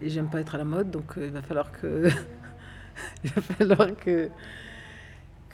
Et 0.00 0.08
j'aime 0.08 0.28
pas 0.28 0.40
être 0.40 0.54
à 0.54 0.58
la 0.58 0.64
mode, 0.64 0.90
donc 0.90 1.18
euh, 1.18 1.26
il 1.26 1.32
va 1.32 1.42
falloir 1.42 1.70
que. 1.72 2.08
il 3.24 3.30
va 3.30 3.42
falloir 3.42 3.96
que 3.96 4.30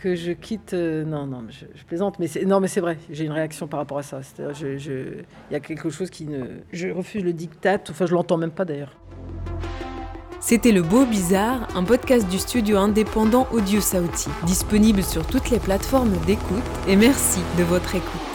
je 0.04 0.32
quitte. 0.32 0.74
euh, 0.74 1.04
non, 1.04 1.26
non, 1.26 1.44
je, 1.48 1.84
plaisante, 1.84 2.18
mais 2.18 2.26
c'est 2.26 2.44
non, 2.44 2.60
mais 2.60 2.68
c'est 2.68 2.80
vrai. 2.80 2.98
J'ai 3.10 3.24
une 3.24 3.32
réaction 3.32 3.66
par 3.66 3.80
rapport 3.80 3.98
à 3.98 4.02
ça. 4.02 4.20
C'est-à-dire, 4.22 4.66
il 4.68 5.52
y 5.52 5.54
a 5.54 5.60
quelque 5.60 5.90
chose 5.90 6.10
qui 6.10 6.26
ne. 6.26 6.44
Je 6.72 6.88
refuse 6.88 7.24
le 7.24 7.32
diktat. 7.32 7.80
Enfin, 7.90 8.06
je 8.06 8.14
l'entends 8.14 8.36
même 8.36 8.50
pas 8.50 8.64
d'ailleurs. 8.64 8.96
C'était 10.40 10.72
Le 10.72 10.82
Beau 10.82 11.06
Bizarre, 11.06 11.68
un 11.74 11.84
podcast 11.84 12.28
du 12.28 12.38
studio 12.38 12.76
indépendant 12.76 13.48
Audio 13.50 13.80
Sauti, 13.80 14.28
disponible 14.44 15.02
sur 15.02 15.26
toutes 15.26 15.48
les 15.48 15.58
plateformes 15.58 16.12
d'écoute, 16.26 16.62
et 16.86 16.96
merci 16.96 17.40
de 17.56 17.64
votre 17.64 17.94
écoute. 17.94 18.33